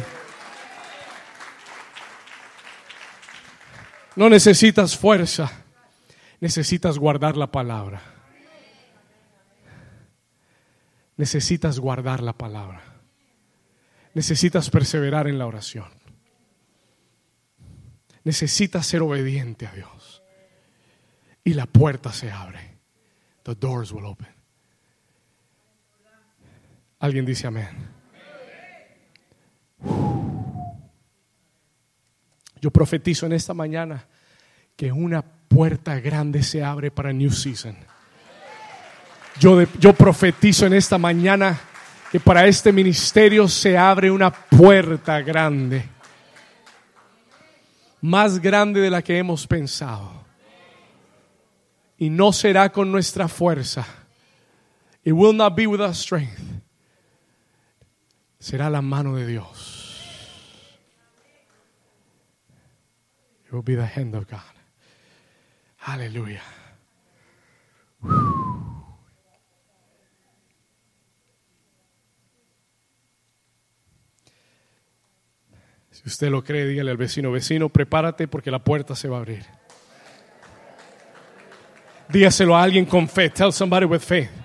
No 4.15 4.29
necesitas 4.29 4.97
fuerza, 4.97 5.51
necesitas 6.39 6.97
guardar 6.97 7.35
la 7.35 7.51
palabra. 7.51 8.01
Necesitas 11.17 11.79
guardar 11.79 12.21
la 12.21 12.33
palabra. 12.33 12.81
Necesitas 14.13 14.69
perseverar 14.69 15.27
en 15.27 15.37
la 15.37 15.45
oración. 15.45 15.89
Necesitas 18.23 18.85
ser 18.85 19.01
obediente 19.01 19.67
a 19.67 19.71
Dios. 19.71 20.23
Y 21.43 21.53
la 21.53 21.65
puerta 21.65 22.11
se 22.11 22.31
abre. 22.31 22.79
The 23.43 23.55
doors 23.55 23.91
will 23.91 24.05
open. 24.05 24.34
Alguien 27.05 27.23
dice 27.23 27.45
amén. 27.45 27.69
Yo 32.59 32.71
profetizo 32.71 33.27
en 33.27 33.33
esta 33.33 33.53
mañana 33.53 34.07
que 34.75 34.91
una 34.91 35.21
puerta 35.21 35.99
grande 35.99 36.41
se 36.41 36.63
abre 36.63 36.89
para 36.89 37.13
New 37.13 37.29
Season. 37.29 37.77
Yo, 39.39 39.61
yo 39.77 39.93
profetizo 39.93 40.65
en 40.65 40.73
esta 40.73 40.97
mañana 40.97 41.59
que 42.11 42.19
para 42.19 42.47
este 42.47 42.71
ministerio 42.71 43.47
se 43.47 43.77
abre 43.77 44.09
una 44.09 44.31
puerta 44.31 45.21
grande. 45.21 45.87
Más 48.01 48.39
grande 48.39 48.81
de 48.81 48.89
la 48.89 49.03
que 49.03 49.19
hemos 49.19 49.45
pensado. 49.45 50.25
Y 51.99 52.09
no 52.09 52.33
será 52.33 52.71
con 52.71 52.91
nuestra 52.91 53.27
fuerza. 53.27 53.85
It 55.03 55.13
will 55.13 55.37
not 55.37 55.55
be 55.55 55.67
with 55.67 55.81
our 55.81 55.93
strength 55.93 56.54
será 58.39 58.69
la 58.69 58.81
mano 58.81 59.15
de 59.15 59.25
Dios. 59.25 60.79
It 63.45 63.53
will 63.53 63.63
be 63.63 63.75
the 63.75 63.85
hand 63.85 64.15
of 64.15 64.27
God. 64.27 64.39
Aleluya. 65.85 66.41
Si 75.91 76.03
usted 76.05 76.29
lo 76.29 76.43
cree, 76.43 76.65
dígale 76.65 76.91
al 76.91 76.97
vecino, 76.97 77.31
vecino, 77.31 77.69
prepárate 77.69 78.27
porque 78.27 78.51
la 78.51 78.63
puerta 78.63 78.95
se 78.95 79.07
va 79.07 79.17
a 79.17 79.19
abrir. 79.19 79.45
Dígaselo 82.09 82.55
a 82.55 82.63
alguien 82.63 82.85
con 82.85 83.07
fe. 83.07 83.29
Tell 83.29 83.51
somebody 83.51 83.85
with 83.85 84.01
faith 84.01 84.44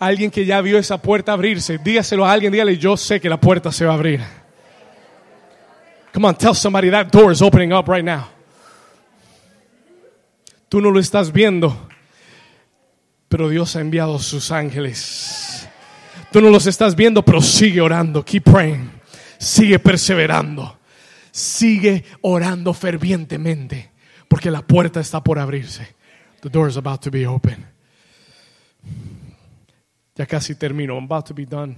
alguien 0.00 0.30
que 0.30 0.46
ya 0.46 0.60
vio 0.62 0.78
esa 0.78 1.00
puerta 1.00 1.32
abrirse, 1.32 1.78
dígaselo 1.78 2.24
a 2.24 2.32
alguien, 2.32 2.50
dígale, 2.50 2.76
yo 2.78 2.96
sé 2.96 3.20
que 3.20 3.28
la 3.28 3.38
puerta 3.38 3.70
se 3.70 3.84
va 3.84 3.92
a 3.92 3.94
abrir. 3.94 4.20
Come 6.12 6.26
on, 6.26 6.34
tell 6.34 6.54
somebody 6.54 6.90
that 6.90 7.08
door 7.12 7.30
is 7.30 7.40
opening 7.42 7.72
up 7.72 7.86
right 7.86 8.04
now. 8.04 8.26
Tú 10.68 10.80
no 10.80 10.90
lo 10.90 10.98
estás 10.98 11.30
viendo, 11.32 11.88
pero 13.28 13.48
Dios 13.48 13.76
ha 13.76 13.80
enviado 13.80 14.18
sus 14.18 14.50
ángeles. 14.50 15.68
Tú 16.32 16.40
no 16.40 16.48
los 16.48 16.66
estás 16.66 16.96
viendo, 16.96 17.22
pero 17.22 17.42
sigue 17.42 17.80
orando, 17.80 18.24
keep 18.24 18.44
praying, 18.44 18.90
sigue 19.38 19.78
perseverando, 19.78 20.78
sigue 21.30 22.04
orando 22.22 22.72
fervientemente, 22.72 23.90
porque 24.28 24.50
la 24.50 24.62
puerta 24.62 25.00
está 25.00 25.22
por 25.22 25.38
abrirse. 25.38 25.94
The 26.40 26.48
door 26.48 26.68
is 26.68 26.78
about 26.78 27.02
to 27.02 27.10
be 27.10 27.26
open. 27.26 27.66
Ya 30.14 30.26
casi 30.26 30.54
termino. 30.54 30.94
I'm 30.94 31.04
about 31.04 31.26
to 31.26 31.34
be 31.34 31.46
done. 31.46 31.76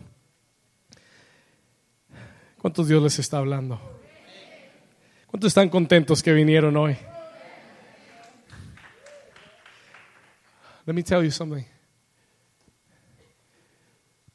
¿Cuántos 2.59 2.89
Dios 2.89 3.03
les 3.03 3.18
está 3.18 3.39
hablando? 3.39 3.80
¿Cuántos 5.26 5.49
están 5.49 5.68
contentos 5.68 6.22
que 6.22 6.33
vinieron 6.33 6.76
hoy? 6.76 6.97
Let 10.87 10.95
me 10.95 11.03
tell 11.03 11.22
you 11.22 11.30
something. 11.30 11.64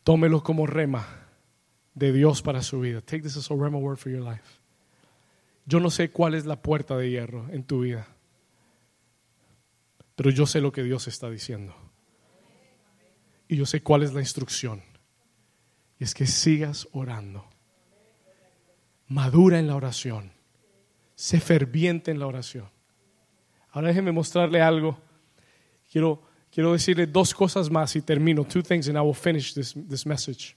Tómelo 0.04 0.42
como 0.42 0.66
rema 0.66 1.06
de 1.94 2.14
Dios 2.14 2.42
para 2.42 2.62
su 2.62 2.80
vida. 2.80 3.02
Take 3.02 3.24
this 3.24 3.38
as 3.38 3.52
a 3.52 3.56
rema 3.56 3.78
word 3.78 3.98
for 3.98 4.12
your 4.12 4.22
life. 4.22 4.62
Yo 5.66 5.80
no 5.80 5.90
sé 5.90 6.12
cuál 6.12 6.34
es 6.36 6.46
la 6.46 6.62
puerta 6.62 6.96
de 6.96 7.10
hierro 7.10 7.48
en 7.50 7.64
tu 7.64 7.82
vida, 7.82 8.08
pero 10.16 10.30
yo 10.30 10.46
sé 10.46 10.62
lo 10.62 10.72
que 10.72 10.84
Dios 10.84 11.08
está 11.10 11.30
diciendo. 11.30 11.76
Y 13.48 13.56
yo 13.56 13.66
sé 13.66 13.82
cuál 13.82 14.04
es 14.04 14.14
la 14.14 14.20
instrucción. 14.20 14.82
Y 16.00 16.04
es 16.04 16.14
que 16.14 16.26
sigas 16.26 16.88
orando. 16.92 17.48
Madura 19.08 19.60
en 19.60 19.68
la 19.68 19.76
oración. 19.76 20.32
Sé 21.16 21.40
ferviente 21.40 22.12
en 22.12 22.20
la 22.20 22.28
oración. 22.28 22.70
Ahora 23.72 23.88
déjeme 23.88 24.12
mostrarle 24.12 24.62
algo. 24.62 24.98
Quiero, 25.92 26.22
quiero 26.52 26.74
decirle 26.74 27.08
dos 27.08 27.34
cosas 27.34 27.70
más 27.70 27.96
y 27.96 28.02
termino. 28.02 28.44
Two 28.44 28.62
things 28.62 28.88
and 28.88 28.98
I 28.98 29.02
will 29.02 29.16
finish 29.16 29.54
this, 29.54 29.76
this 29.90 30.06
message. 30.06 30.56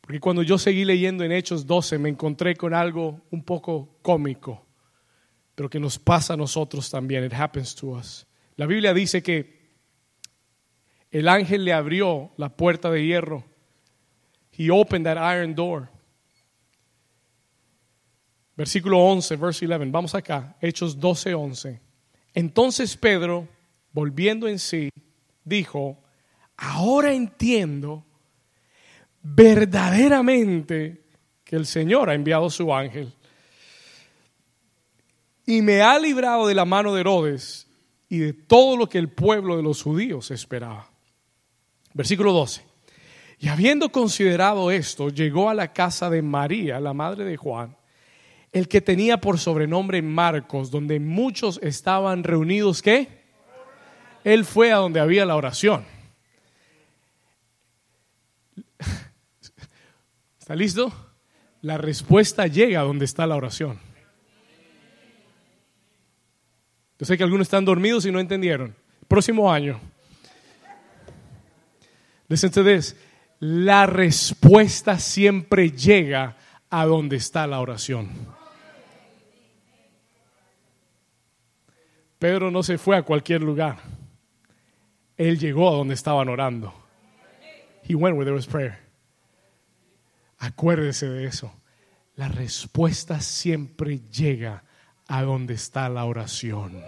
Porque 0.00 0.18
cuando 0.18 0.42
yo 0.42 0.58
seguí 0.58 0.84
leyendo 0.84 1.22
en 1.22 1.32
Hechos 1.32 1.66
12 1.66 1.98
me 1.98 2.08
encontré 2.08 2.56
con 2.56 2.74
algo 2.74 3.20
un 3.30 3.44
poco 3.44 3.98
cómico, 4.02 4.66
pero 5.54 5.68
que 5.68 5.78
nos 5.78 5.98
pasa 5.98 6.34
a 6.34 6.36
nosotros 6.36 6.90
también. 6.90 7.24
It 7.24 7.34
happens 7.34 7.74
to 7.76 7.90
us. 7.90 8.26
La 8.56 8.66
Biblia 8.66 8.92
dice 8.92 9.22
que 9.22 9.59
el 11.10 11.28
ángel 11.28 11.64
le 11.64 11.72
abrió 11.72 12.30
la 12.36 12.48
puerta 12.50 12.90
de 12.90 13.04
hierro. 13.04 13.44
He 14.56 14.70
opened 14.70 15.06
that 15.06 15.16
iron 15.16 15.54
door. 15.54 15.88
Versículo 18.56 18.98
11, 18.98 19.36
verse 19.36 19.66
11. 19.66 19.90
Vamos 19.90 20.14
acá, 20.14 20.56
Hechos 20.60 20.98
12, 20.98 21.34
11. 21.34 21.80
Entonces 22.34 22.96
Pedro, 22.96 23.48
volviendo 23.92 24.46
en 24.46 24.58
sí, 24.58 24.90
dijo, 25.44 25.98
ahora 26.56 27.12
entiendo 27.12 28.04
verdaderamente 29.22 31.02
que 31.42 31.56
el 31.56 31.66
Señor 31.66 32.10
ha 32.10 32.14
enviado 32.14 32.50
su 32.50 32.72
ángel 32.72 33.12
y 35.46 35.62
me 35.62 35.80
ha 35.82 35.98
librado 35.98 36.46
de 36.46 36.54
la 36.54 36.64
mano 36.64 36.94
de 36.94 37.00
Herodes 37.00 37.66
y 38.08 38.18
de 38.18 38.32
todo 38.32 38.76
lo 38.76 38.88
que 38.88 38.98
el 38.98 39.08
pueblo 39.08 39.56
de 39.56 39.62
los 39.62 39.82
judíos 39.82 40.30
esperaba. 40.30 40.89
Versículo 41.94 42.32
12. 42.32 42.62
Y 43.38 43.48
habiendo 43.48 43.90
considerado 43.90 44.70
esto, 44.70 45.08
llegó 45.08 45.48
a 45.48 45.54
la 45.54 45.72
casa 45.72 46.10
de 46.10 46.20
María, 46.22 46.78
la 46.78 46.92
madre 46.92 47.24
de 47.24 47.36
Juan, 47.36 47.76
el 48.52 48.68
que 48.68 48.80
tenía 48.80 49.20
por 49.20 49.38
sobrenombre 49.38 50.02
Marcos, 50.02 50.70
donde 50.70 51.00
muchos 51.00 51.58
estaban 51.62 52.22
reunidos, 52.22 52.82
¿qué? 52.82 53.20
Él 54.24 54.44
fue 54.44 54.72
a 54.72 54.76
donde 54.76 55.00
había 55.00 55.24
la 55.24 55.36
oración. 55.36 55.84
¿Está 60.38 60.54
listo? 60.54 60.92
La 61.62 61.78
respuesta 61.78 62.46
llega 62.46 62.82
donde 62.82 63.04
está 63.06 63.26
la 63.26 63.36
oración. 63.36 63.78
Yo 66.98 67.06
sé 67.06 67.16
que 67.16 67.24
algunos 67.24 67.46
están 67.46 67.64
dormidos 67.64 68.04
y 68.04 68.12
no 68.12 68.20
entendieron. 68.20 68.76
Próximo 69.08 69.50
año. 69.50 69.80
Listen 72.30 72.50
to 72.52 72.62
this. 72.62 72.94
La 73.40 73.86
respuesta 73.86 74.98
siempre 75.00 75.72
llega 75.72 76.36
a 76.70 76.86
donde 76.86 77.16
está 77.16 77.46
la 77.48 77.60
oración. 77.60 78.08
Pedro 82.20 82.52
no 82.52 82.62
se 82.62 82.78
fue 82.78 82.96
a 82.96 83.02
cualquier 83.02 83.42
lugar. 83.42 83.78
Él 85.16 85.38
llegó 85.38 85.68
a 85.68 85.76
donde 85.76 85.94
estaban 85.94 86.28
orando. 86.28 86.72
He 87.82 87.96
went 87.96 88.16
where 88.16 88.24
there 88.24 88.36
was 88.36 88.46
prayer. 88.46 88.78
Acuérdese 90.38 91.08
de 91.08 91.26
eso. 91.26 91.52
La 92.14 92.28
respuesta 92.28 93.20
siempre 93.20 94.02
llega 94.08 94.62
a 95.08 95.22
donde 95.22 95.54
está 95.54 95.88
la 95.88 96.04
oración. 96.04 96.80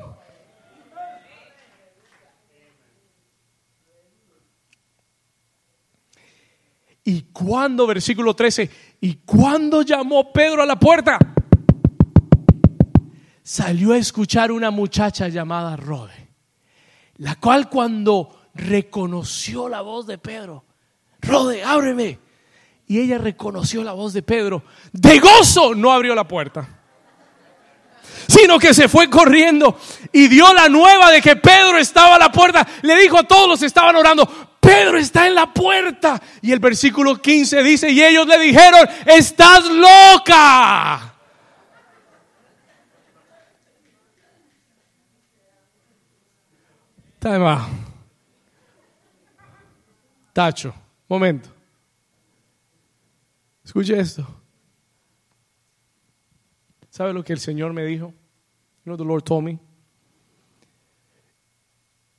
Y 7.05 7.23
cuando, 7.33 7.87
versículo 7.87 8.35
13, 8.35 8.71
y 9.01 9.15
cuando 9.25 9.83
llamó 9.83 10.33
Pedro 10.33 10.63
a 10.63 10.67
la 10.67 10.79
puerta, 10.79 11.19
salió 13.43 13.93
a 13.93 13.99
escuchar 13.99 14.53
una 14.53 14.71
muchacha 14.71 15.29
llamada 15.29 15.77
Rode, 15.77 16.29
la 17.17 17.35
cual 17.37 17.69
cuando 17.69 18.51
reconoció 18.55 19.69
la 19.69 19.81
voz 19.81 20.07
de 20.07 20.19
Pedro, 20.19 20.65
Rode, 21.21 21.63
ábreme 21.65 22.19
y 22.87 23.01
ella 23.01 23.19
reconoció 23.19 23.83
la 23.83 23.93
voz 23.93 24.13
de 24.13 24.23
Pedro. 24.23 24.65
De 24.93 25.19
gozo 25.19 25.75
no 25.75 25.93
abrió 25.93 26.15
la 26.15 26.27
puerta, 26.29 26.69
sino 28.29 28.59
que 28.59 28.75
se 28.75 28.89
fue 28.89 29.09
corriendo 29.09 29.79
y 30.13 30.29
dio 30.29 30.53
la 30.53 30.69
nueva 30.69 31.11
de 31.11 31.23
que 31.23 31.37
Pedro 31.37 31.79
estaba 31.79 32.17
a 32.17 32.19
la 32.19 32.31
puerta. 32.31 32.67
Le 32.83 32.97
dijo 33.01 33.19
a 33.19 33.23
todos 33.25 33.49
los 33.49 33.61
que 33.61 33.67
estaban 33.67 33.97
orando, 33.97 34.29
Pedro 34.63 34.97
está 34.97 35.27
en 35.27 35.35
la 35.35 35.53
puerta. 35.53 36.23
Y 36.41 36.53
el 36.53 36.61
versículo 36.61 37.21
15 37.21 37.65
dice, 37.65 37.91
y 37.91 38.01
ellos 38.01 38.27
le 38.29 38.39
dijeron, 38.39 38.89
estás 39.05 39.65
loca. 39.65 41.15
Tacho, 50.33 50.73
momento. 51.09 51.49
Escuche 53.65 53.99
esto. 53.99 54.27
¿Sabe 56.89 57.13
lo 57.13 57.25
que 57.25 57.33
el 57.33 57.41
Señor 57.41 57.73
me 57.73 57.85
dijo? 57.85 58.15
You 58.85 58.95
know 58.95 58.97
the 58.97 59.05
Lord 59.05 59.25
told 59.25 59.45
me. 59.45 59.59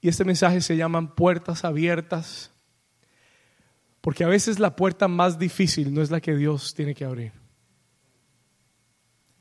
Y 0.03 0.09
este 0.09 0.25
mensaje 0.25 0.59
se 0.59 0.75
llaman 0.75 1.15
puertas 1.15 1.63
abiertas. 1.63 2.51
Porque 4.01 4.25
a 4.25 4.27
veces 4.27 4.59
la 4.59 4.75
puerta 4.75 5.07
más 5.07 5.39
difícil 5.39 5.93
no 5.93 6.01
es 6.01 6.11
la 6.11 6.19
que 6.19 6.35
Dios 6.35 6.73
tiene 6.73 6.93
que 6.93 7.05
abrir. 7.05 7.31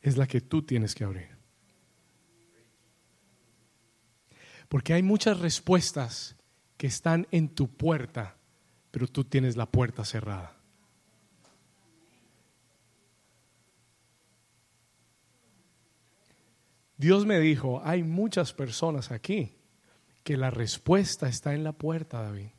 Es 0.00 0.16
la 0.16 0.28
que 0.28 0.40
tú 0.40 0.62
tienes 0.62 0.94
que 0.94 1.02
abrir. 1.02 1.30
Porque 4.68 4.94
hay 4.94 5.02
muchas 5.02 5.40
respuestas 5.40 6.36
que 6.76 6.86
están 6.86 7.26
en 7.32 7.48
tu 7.48 7.66
puerta, 7.66 8.36
pero 8.92 9.08
tú 9.08 9.24
tienes 9.24 9.56
la 9.56 9.66
puerta 9.66 10.04
cerrada. 10.04 10.56
Dios 16.96 17.26
me 17.26 17.40
dijo, 17.40 17.82
hay 17.84 18.04
muchas 18.04 18.52
personas 18.52 19.10
aquí 19.10 19.56
que 20.22 20.36
la 20.36 20.50
respuesta 20.50 21.28
está 21.28 21.54
en 21.54 21.64
la 21.64 21.72
puerta, 21.72 22.22
David. 22.22 22.50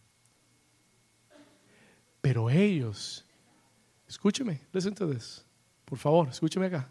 Pero 2.22 2.50
ellos, 2.50 3.26
escúcheme, 4.08 4.62
listen 4.72 4.96
to 4.96 5.10
this, 5.10 5.46
por 5.86 5.98
favor, 5.98 6.30
escúcheme 6.30 6.68
acá. 6.68 6.90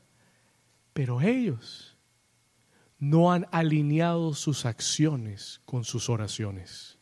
Pero 0.93 1.21
ellos 1.21 1.97
no 2.99 3.33
han 3.33 3.47
alineado 3.51 4.35
sus 4.35 4.67
acciones 4.67 5.61
con 5.65 5.85
sus 5.85 6.09
oraciones. 6.09 6.99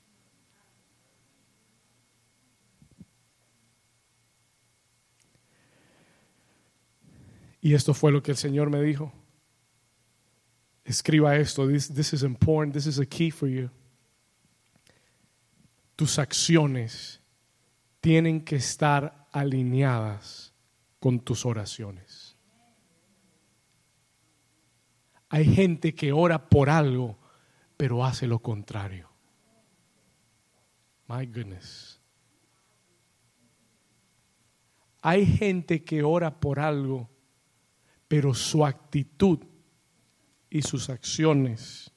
Y 7.60 7.74
esto 7.74 7.92
fue 7.92 8.12
lo 8.12 8.22
que 8.22 8.30
el 8.30 8.36
Señor 8.36 8.70
me 8.70 8.80
dijo. 8.80 9.12
Escriba 10.90 11.36
esto. 11.36 11.68
This, 11.68 12.12
is 12.12 12.24
important. 12.24 12.74
This 12.74 12.86
is 12.86 12.98
a 12.98 13.06
key 13.06 13.30
for 13.30 13.48
you. 13.48 13.70
Tus 15.94 16.18
acciones 16.18 17.20
tienen 18.00 18.44
que 18.44 18.56
estar 18.56 19.28
alineadas 19.30 20.52
con 20.98 21.20
tus 21.20 21.46
oraciones. 21.46 22.36
Hay 25.28 25.44
gente 25.44 25.94
que 25.94 26.10
ora 26.12 26.48
por 26.48 26.68
algo, 26.68 27.16
pero 27.76 28.04
hace 28.04 28.26
lo 28.26 28.40
contrario. 28.40 29.08
My 31.06 31.24
goodness. 31.24 32.00
Hay 35.02 35.24
gente 35.24 35.84
que 35.84 36.02
ora 36.02 36.40
por 36.40 36.58
algo, 36.58 37.08
pero 38.08 38.34
su 38.34 38.66
actitud 38.66 39.49
y 40.50 40.62
sus 40.62 40.90
acciones 40.90 41.92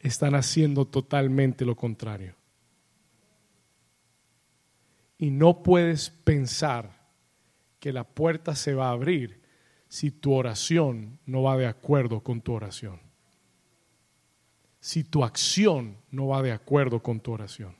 están 0.00 0.34
haciendo 0.34 0.84
totalmente 0.84 1.64
lo 1.64 1.76
contrario. 1.76 2.34
Y 5.16 5.30
no 5.30 5.62
puedes 5.62 6.10
pensar 6.10 7.08
que 7.80 7.92
la 7.92 8.04
puerta 8.04 8.54
se 8.54 8.74
va 8.74 8.88
a 8.88 8.92
abrir 8.92 9.40
si 9.88 10.10
tu 10.10 10.32
oración 10.32 11.18
no 11.24 11.42
va 11.42 11.56
de 11.56 11.66
acuerdo 11.66 12.22
con 12.22 12.40
tu 12.40 12.52
oración. 12.52 13.00
Si 14.80 15.02
tu 15.04 15.24
acción 15.24 15.96
no 16.10 16.28
va 16.28 16.42
de 16.42 16.52
acuerdo 16.52 17.02
con 17.02 17.20
tu 17.20 17.32
oración. 17.32 17.74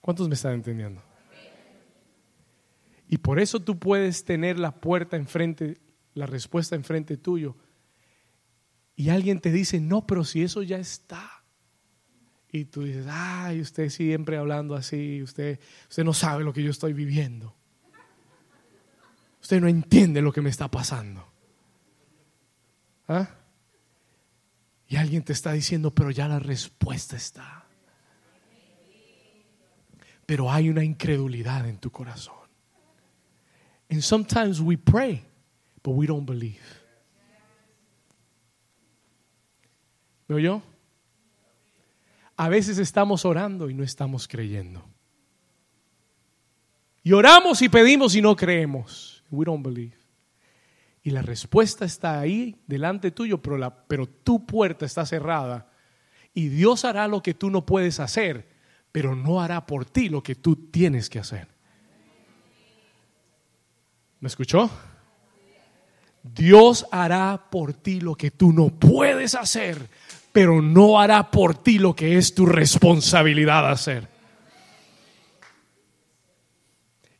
¿Cuántos 0.00 0.28
me 0.28 0.34
están 0.34 0.54
entendiendo? 0.54 1.02
Y 3.08 3.18
por 3.18 3.38
eso 3.38 3.60
tú 3.60 3.78
puedes 3.78 4.24
tener 4.24 4.58
la 4.58 4.72
puerta 4.72 5.16
enfrente, 5.16 5.78
la 6.14 6.26
respuesta 6.26 6.74
enfrente 6.74 7.16
tuyo, 7.16 7.56
y 8.96 9.10
alguien 9.10 9.40
te 9.40 9.52
dice, 9.52 9.78
no, 9.78 10.06
pero 10.06 10.24
si 10.24 10.42
eso 10.42 10.62
ya 10.62 10.78
está. 10.78 11.42
Y 12.50 12.64
tú 12.64 12.84
dices, 12.84 13.06
ay, 13.08 13.60
usted 13.60 13.90
siempre 13.90 14.38
hablando 14.38 14.74
así, 14.74 15.22
usted, 15.22 15.60
usted 15.90 16.02
no 16.02 16.14
sabe 16.14 16.42
lo 16.42 16.54
que 16.54 16.62
yo 16.62 16.70
estoy 16.70 16.94
viviendo. 16.94 17.54
Usted 19.42 19.60
no 19.60 19.68
entiende 19.68 20.22
lo 20.22 20.32
que 20.32 20.40
me 20.40 20.48
está 20.48 20.70
pasando. 20.70 21.30
¿Ah? 23.06 23.28
Y 24.88 24.96
alguien 24.96 25.22
te 25.22 25.34
está 25.34 25.52
diciendo, 25.52 25.94
pero 25.94 26.10
ya 26.10 26.26
la 26.26 26.38
respuesta 26.38 27.16
está. 27.16 27.66
Pero 30.24 30.50
hay 30.50 30.70
una 30.70 30.82
incredulidad 30.82 31.68
en 31.68 31.78
tu 31.78 31.90
corazón. 31.90 32.34
And 33.90 34.00
sometimes 34.00 34.60
we 34.60 34.76
pray, 34.76 35.22
but 35.82 35.92
we 35.92 36.06
don't 36.06 36.26
believe. 36.26 36.75
¿Me 40.28 40.36
oyó? 40.36 40.62
A 42.36 42.48
veces 42.48 42.78
estamos 42.78 43.24
orando 43.24 43.70
y 43.70 43.74
no 43.74 43.82
estamos 43.82 44.28
creyendo. 44.28 44.84
Y 47.02 47.12
oramos 47.12 47.62
y 47.62 47.68
pedimos 47.68 48.14
y 48.16 48.22
no 48.22 48.34
creemos. 48.34 49.22
We 49.30 49.44
don't 49.44 49.64
believe. 49.64 49.96
Y 51.02 51.10
la 51.10 51.22
respuesta 51.22 51.84
está 51.84 52.18
ahí 52.18 52.56
delante 52.66 53.12
tuyo, 53.12 53.40
pero, 53.40 53.56
la, 53.56 53.86
pero 53.86 54.08
tu 54.08 54.44
puerta 54.44 54.84
está 54.84 55.06
cerrada. 55.06 55.70
Y 56.34 56.48
Dios 56.48 56.84
hará 56.84 57.06
lo 57.06 57.22
que 57.22 57.32
tú 57.32 57.48
no 57.48 57.64
puedes 57.64 58.00
hacer, 58.00 58.48
pero 58.90 59.14
no 59.14 59.40
hará 59.40 59.66
por 59.66 59.84
ti 59.84 60.08
lo 60.08 60.22
que 60.22 60.34
tú 60.34 60.56
tienes 60.56 61.08
que 61.08 61.20
hacer. 61.20 61.48
¿Me 64.18 64.26
escuchó? 64.26 64.68
Dios 66.34 66.86
hará 66.90 67.48
por 67.50 67.72
ti 67.72 68.00
lo 68.00 68.14
que 68.14 68.30
tú 68.30 68.52
no 68.52 68.68
puedes 68.68 69.34
hacer, 69.34 69.88
pero 70.32 70.60
no 70.60 71.00
hará 71.00 71.30
por 71.30 71.54
ti 71.54 71.78
lo 71.78 71.94
que 71.94 72.18
es 72.18 72.34
tu 72.34 72.46
responsabilidad 72.46 73.70
hacer. 73.70 74.08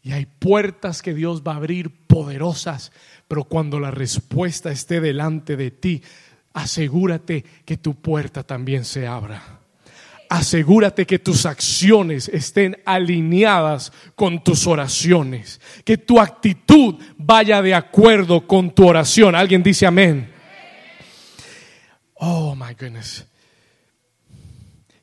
Y 0.02 0.12
hay 0.12 0.26
puertas 0.26 1.02
que 1.02 1.14
Dios 1.14 1.42
va 1.42 1.54
a 1.54 1.56
abrir 1.56 2.06
poderosas, 2.06 2.92
pero 3.26 3.44
cuando 3.44 3.80
la 3.80 3.90
respuesta 3.90 4.70
esté 4.70 5.00
delante 5.00 5.56
de 5.56 5.72
ti, 5.72 6.02
asegúrate 6.52 7.44
que 7.64 7.76
tu 7.76 7.94
puerta 7.94 8.44
también 8.44 8.84
se 8.84 9.06
abra. 9.06 9.65
Asegúrate 10.28 11.06
que 11.06 11.18
tus 11.18 11.46
acciones 11.46 12.28
estén 12.28 12.76
alineadas 12.84 13.92
con 14.14 14.42
tus 14.42 14.66
oraciones, 14.66 15.60
que 15.84 15.98
tu 15.98 16.20
actitud 16.20 16.96
vaya 17.16 17.62
de 17.62 17.74
acuerdo 17.74 18.46
con 18.46 18.74
tu 18.74 18.86
oración. 18.86 19.34
¿Alguien 19.34 19.62
dice 19.62 19.86
amén? 19.86 20.32
Oh, 22.14 22.54
my 22.54 22.74
goodness. 22.74 23.26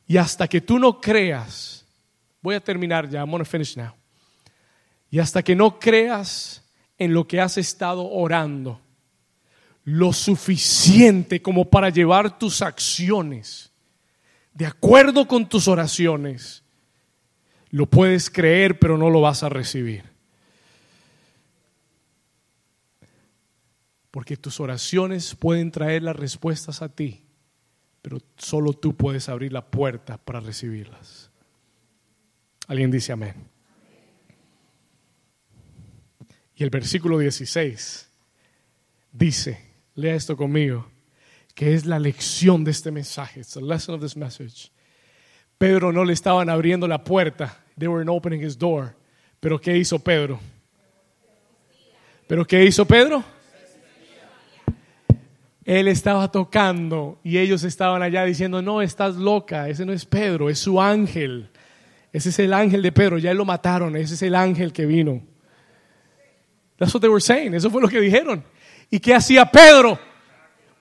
Y 0.06 0.16
hasta 0.16 0.46
que 0.48 0.60
tú 0.60 0.78
no 0.78 1.00
creas, 1.00 1.86
voy 2.42 2.56
a 2.56 2.60
terminar 2.60 3.08
ya, 3.08 3.20
I'm 3.20 3.30
going 3.30 3.38
to 3.38 3.44
finish 3.44 3.76
now. 3.76 3.94
Y 5.10 5.18
hasta 5.18 5.42
que 5.42 5.54
no 5.54 5.78
creas 5.78 6.62
en 6.98 7.14
lo 7.14 7.26
que 7.26 7.40
has 7.40 7.56
estado 7.56 8.08
orando, 8.10 8.80
lo 9.84 10.12
suficiente 10.12 11.40
como 11.40 11.66
para 11.66 11.90
llevar 11.90 12.38
tus 12.38 12.62
acciones 12.62 13.73
de 14.54 14.66
acuerdo 14.66 15.26
con 15.26 15.48
tus 15.48 15.68
oraciones, 15.68 16.62
lo 17.70 17.86
puedes 17.86 18.30
creer, 18.30 18.78
pero 18.78 18.96
no 18.96 19.10
lo 19.10 19.20
vas 19.20 19.42
a 19.42 19.48
recibir. 19.48 20.04
Porque 24.12 24.36
tus 24.36 24.60
oraciones 24.60 25.34
pueden 25.34 25.72
traer 25.72 26.04
las 26.04 26.14
respuestas 26.14 26.82
a 26.82 26.88
ti, 26.88 27.24
pero 28.00 28.18
solo 28.36 28.72
tú 28.72 28.96
puedes 28.96 29.28
abrir 29.28 29.52
la 29.52 29.66
puerta 29.70 30.18
para 30.18 30.38
recibirlas. 30.38 31.32
Alguien 32.68 32.92
dice 32.92 33.12
amén. 33.12 33.34
Y 36.54 36.62
el 36.62 36.70
versículo 36.70 37.18
16 37.18 38.08
dice, 39.10 39.72
lea 39.96 40.14
esto 40.14 40.36
conmigo, 40.36 40.88
que 41.54 41.74
es 41.74 41.86
la 41.86 41.98
lección 41.98 42.64
de 42.64 42.72
este 42.72 42.90
mensaje. 42.90 43.40
It's 43.40 43.54
the 43.54 43.62
lesson 43.62 43.94
of 43.94 44.00
this 44.00 44.16
message. 44.16 44.70
Pedro 45.58 45.92
no 45.92 46.04
le 46.04 46.12
estaban 46.12 46.50
abriendo 46.50 46.88
la 46.88 47.04
puerta. 47.04 47.64
They 47.78 47.88
weren't 47.88 48.10
opening 48.10 48.44
his 48.44 48.58
door. 48.58 48.94
Pero 49.40 49.60
¿qué 49.60 49.76
hizo 49.76 49.98
Pedro? 49.98 50.40
¿Pero 52.26 52.46
qué 52.46 52.64
hizo 52.64 52.84
Pedro? 52.84 53.22
Él 55.64 55.88
estaba 55.88 56.30
tocando 56.30 57.18
y 57.22 57.38
ellos 57.38 57.64
estaban 57.64 58.02
allá 58.02 58.24
diciendo, 58.24 58.60
no, 58.60 58.82
estás 58.82 59.16
loca, 59.16 59.68
ese 59.68 59.86
no 59.86 59.92
es 59.92 60.04
Pedro, 60.04 60.50
es 60.50 60.58
su 60.58 60.80
ángel. 60.80 61.48
Ese 62.12 62.28
es 62.28 62.38
el 62.38 62.52
ángel 62.52 62.82
de 62.82 62.92
Pedro, 62.92 63.18
ya 63.18 63.32
lo 63.32 63.44
mataron, 63.44 63.96
ese 63.96 64.14
es 64.14 64.22
el 64.22 64.34
ángel 64.34 64.72
que 64.72 64.84
vino. 64.84 65.22
That's 66.76 66.92
what 66.94 67.00
they 67.00 67.08
were 67.08 67.20
saying. 67.20 67.54
Eso 67.54 67.70
fue 67.70 67.80
lo 67.80 67.88
que 67.88 68.00
dijeron. 68.00 68.44
¿Y 68.90 69.00
qué 69.00 69.14
hacía 69.14 69.46
Pedro? 69.46 69.98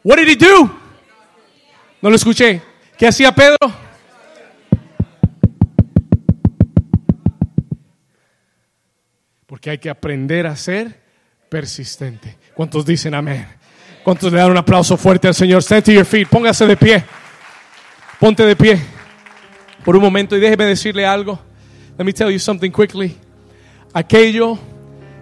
What 0.03 0.17
did 0.17 0.27
he 0.27 0.35
do? 0.35 0.69
No 2.01 2.09
lo 2.09 2.15
escuché. 2.15 2.61
¿Qué 2.97 3.07
hacía 3.07 3.33
Pedro? 3.33 3.57
Porque 9.45 9.69
hay 9.69 9.77
que 9.77 9.89
aprender 9.89 10.45
a 10.45 10.55
ser 10.55 11.01
persistente. 11.49 12.37
¿Cuántos 12.53 12.85
dicen 12.85 13.13
amén? 13.13 13.47
¿Cuántos 14.03 14.31
le 14.33 14.39
dan 14.39 14.51
un 14.51 14.57
aplauso 14.57 14.97
fuerte 14.97 15.29
al 15.29 15.35
Señor? 15.35 15.63
Stand 15.63 15.85
to 15.85 15.91
your 15.93 16.05
feet. 16.05 16.27
Póngase 16.27 16.65
de 16.67 16.75
pie. 16.75 17.03
Ponte 18.19 18.45
de 18.45 18.55
pie 18.55 18.79
por 19.83 19.95
un 19.95 20.01
momento 20.01 20.35
y 20.35 20.39
déjeme 20.39 20.65
decirle 20.65 21.05
algo. 21.05 21.39
Let 21.97 22.03
me 22.03 22.13
tell 22.13 22.29
you 22.31 22.39
something 22.39 22.71
quickly. 22.71 23.15
Aquello 23.93 24.57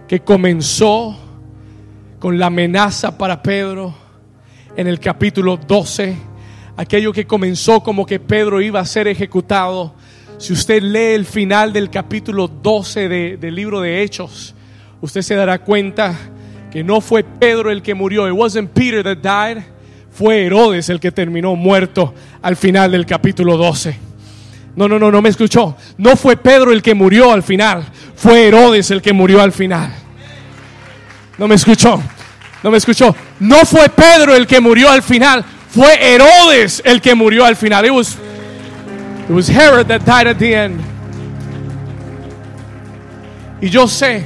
que 0.08 0.20
comenzó 0.20 1.16
con 2.18 2.38
la 2.38 2.46
amenaza 2.46 3.16
para 3.16 3.42
Pedro 3.42 4.01
en 4.76 4.86
el 4.86 4.98
capítulo 5.00 5.56
12, 5.56 6.16
aquello 6.76 7.12
que 7.12 7.26
comenzó 7.26 7.82
como 7.82 8.06
que 8.06 8.18
Pedro 8.20 8.60
iba 8.60 8.80
a 8.80 8.86
ser 8.86 9.08
ejecutado. 9.08 9.94
Si 10.38 10.52
usted 10.52 10.82
lee 10.82 11.14
el 11.14 11.26
final 11.26 11.72
del 11.72 11.90
capítulo 11.90 12.48
12 12.48 13.08
del 13.08 13.54
libro 13.54 13.80
de 13.80 14.02
Hechos, 14.02 14.54
usted 15.00 15.22
se 15.22 15.34
dará 15.34 15.58
cuenta 15.58 16.18
que 16.70 16.82
no 16.82 17.00
fue 17.00 17.22
Pedro 17.22 17.70
el 17.70 17.82
que 17.82 17.94
murió. 17.94 18.26
It 18.26 18.34
wasn't 18.34 18.70
Peter 18.70 19.02
that 19.02 19.18
died. 19.18 19.62
Fue 20.10 20.44
Herodes 20.44 20.88
el 20.88 21.00
que 21.00 21.10
terminó 21.10 21.54
muerto 21.54 22.14
al 22.42 22.56
final 22.56 22.90
del 22.92 23.06
capítulo 23.06 23.56
12. 23.56 23.96
No, 24.74 24.88
no, 24.88 24.98
no, 24.98 25.10
no 25.10 25.22
me 25.22 25.28
escuchó. 25.28 25.76
No 25.98 26.16
fue 26.16 26.36
Pedro 26.36 26.72
el 26.72 26.82
que 26.82 26.94
murió 26.94 27.32
al 27.32 27.42
final. 27.42 27.84
Fue 28.14 28.48
Herodes 28.48 28.90
el 28.90 29.02
que 29.02 29.12
murió 29.12 29.40
al 29.42 29.52
final. 29.52 29.92
No 31.38 31.46
me 31.46 31.54
escuchó. 31.54 32.02
No 32.62 32.70
me 32.70 32.78
escuchó. 32.78 33.14
No 33.40 33.64
fue 33.64 33.88
Pedro 33.88 34.34
el 34.34 34.46
que 34.46 34.60
murió 34.60 34.90
al 34.90 35.02
final. 35.02 35.44
Fue 35.70 36.14
Herodes 36.14 36.82
el 36.84 37.00
que 37.00 37.14
murió 37.14 37.44
al 37.44 37.56
final. 37.56 37.84
It 37.86 37.92
was, 37.92 38.16
it 39.28 39.30
was 39.30 39.48
Herod 39.48 39.86
that 39.86 40.02
died 40.02 40.28
at 40.28 40.36
the 40.36 40.54
end. 40.54 40.80
Y 43.60 43.68
yo 43.68 43.86
sé 43.86 44.24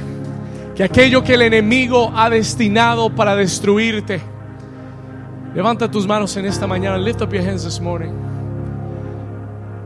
que 0.75 0.83
aquello 0.83 1.23
que 1.23 1.35
el 1.35 1.43
enemigo 1.43 2.11
ha 2.15 2.29
destinado 2.29 3.09
para 3.09 3.35
destruirte. 3.35 4.21
Levanta 5.55 5.89
tus 5.89 6.05
manos 6.05 6.35
en 6.37 6.45
esta 6.45 6.67
mañana. 6.67 6.97
Lift 6.97 7.21
up 7.21 7.31
your 7.31 7.47
hands 7.47 7.63
this 7.63 7.79
morning. 7.79 8.11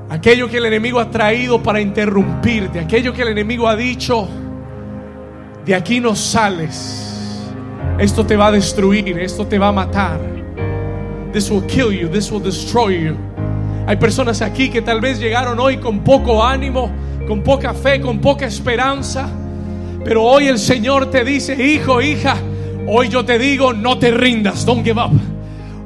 Aquello 0.10 0.50
que 0.50 0.58
el 0.58 0.66
enemigo 0.66 1.00
ha 1.00 1.10
traído 1.10 1.62
para 1.64 1.80
interrumpirte. 1.80 2.80
Aquello 2.80 3.14
que 3.14 3.22
el 3.22 3.30
enemigo 3.30 3.68
ha 3.68 3.76
dicho. 3.76 4.28
De 5.66 5.76
aquí 5.76 6.02
no 6.02 6.16
sales. 6.16 7.11
Esto 8.00 8.26
te 8.26 8.36
va 8.36 8.48
a 8.48 8.52
destruir, 8.52 9.20
esto 9.20 9.46
te 9.46 9.60
va 9.60 9.68
a 9.68 9.72
matar. 9.72 10.20
This 11.32 11.50
will 11.50 11.66
kill 11.68 11.92
you, 11.92 12.10
this 12.10 12.32
will 12.32 12.42
destroy 12.42 13.06
you. 13.06 13.16
Hay 13.88 13.98
personas 13.98 14.42
aquí 14.42 14.70
que 14.70 14.82
tal 14.82 15.02
vez 15.02 15.20
llegaron 15.20 15.60
hoy 15.60 15.78
con 15.78 16.04
poco 16.04 16.44
ánimo, 16.44 16.92
con 17.28 17.42
poca 17.44 17.74
fe, 17.74 18.02
con 18.02 18.20
poca 18.20 18.46
esperanza. 18.46 19.30
Pero 20.04 20.24
hoy 20.24 20.48
el 20.48 20.60
Señor 20.60 21.12
te 21.12 21.24
dice, 21.24 21.54
hijo, 21.64 22.02
hija, 22.02 22.38
hoy 22.88 23.10
yo 23.10 23.24
te 23.24 23.38
digo, 23.38 23.74
no 23.74 23.98
te 23.98 24.12
rindas, 24.12 24.66
don't 24.66 24.84
give 24.84 25.00
up. 25.00 25.12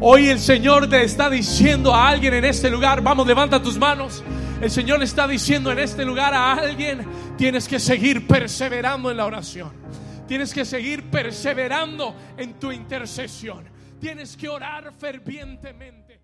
Hoy 0.02 0.30
el 0.30 0.40
Señor 0.40 0.90
te 0.90 1.04
está 1.04 1.30
diciendo 1.30 1.94
a 1.94 2.10
alguien 2.10 2.34
en 2.34 2.46
este 2.46 2.70
lugar, 2.70 3.02
vamos, 3.02 3.28
levanta 3.28 3.62
tus 3.62 3.78
manos. 3.78 4.24
El 4.62 4.72
Señor 4.72 5.04
está 5.04 5.28
diciendo 5.28 5.72
en 5.72 5.80
este 5.80 6.06
lugar 6.06 6.34
a 6.34 6.54
alguien, 6.54 7.00
tienes 7.38 7.68
que 7.68 7.80
seguir 7.80 8.26
perseverando 8.28 9.12
en 9.12 9.18
la 9.18 9.26
oración. 9.26 9.70
Tienes 10.28 10.54
que 10.54 10.66
seguir 10.66 11.04
perseverando 11.10 12.16
en 12.38 12.56
tu 12.60 12.72
intercesión. 12.72 13.66
Tienes 14.00 14.36
que 14.36 14.50
orar 14.50 14.94
fervientemente. 14.94 16.05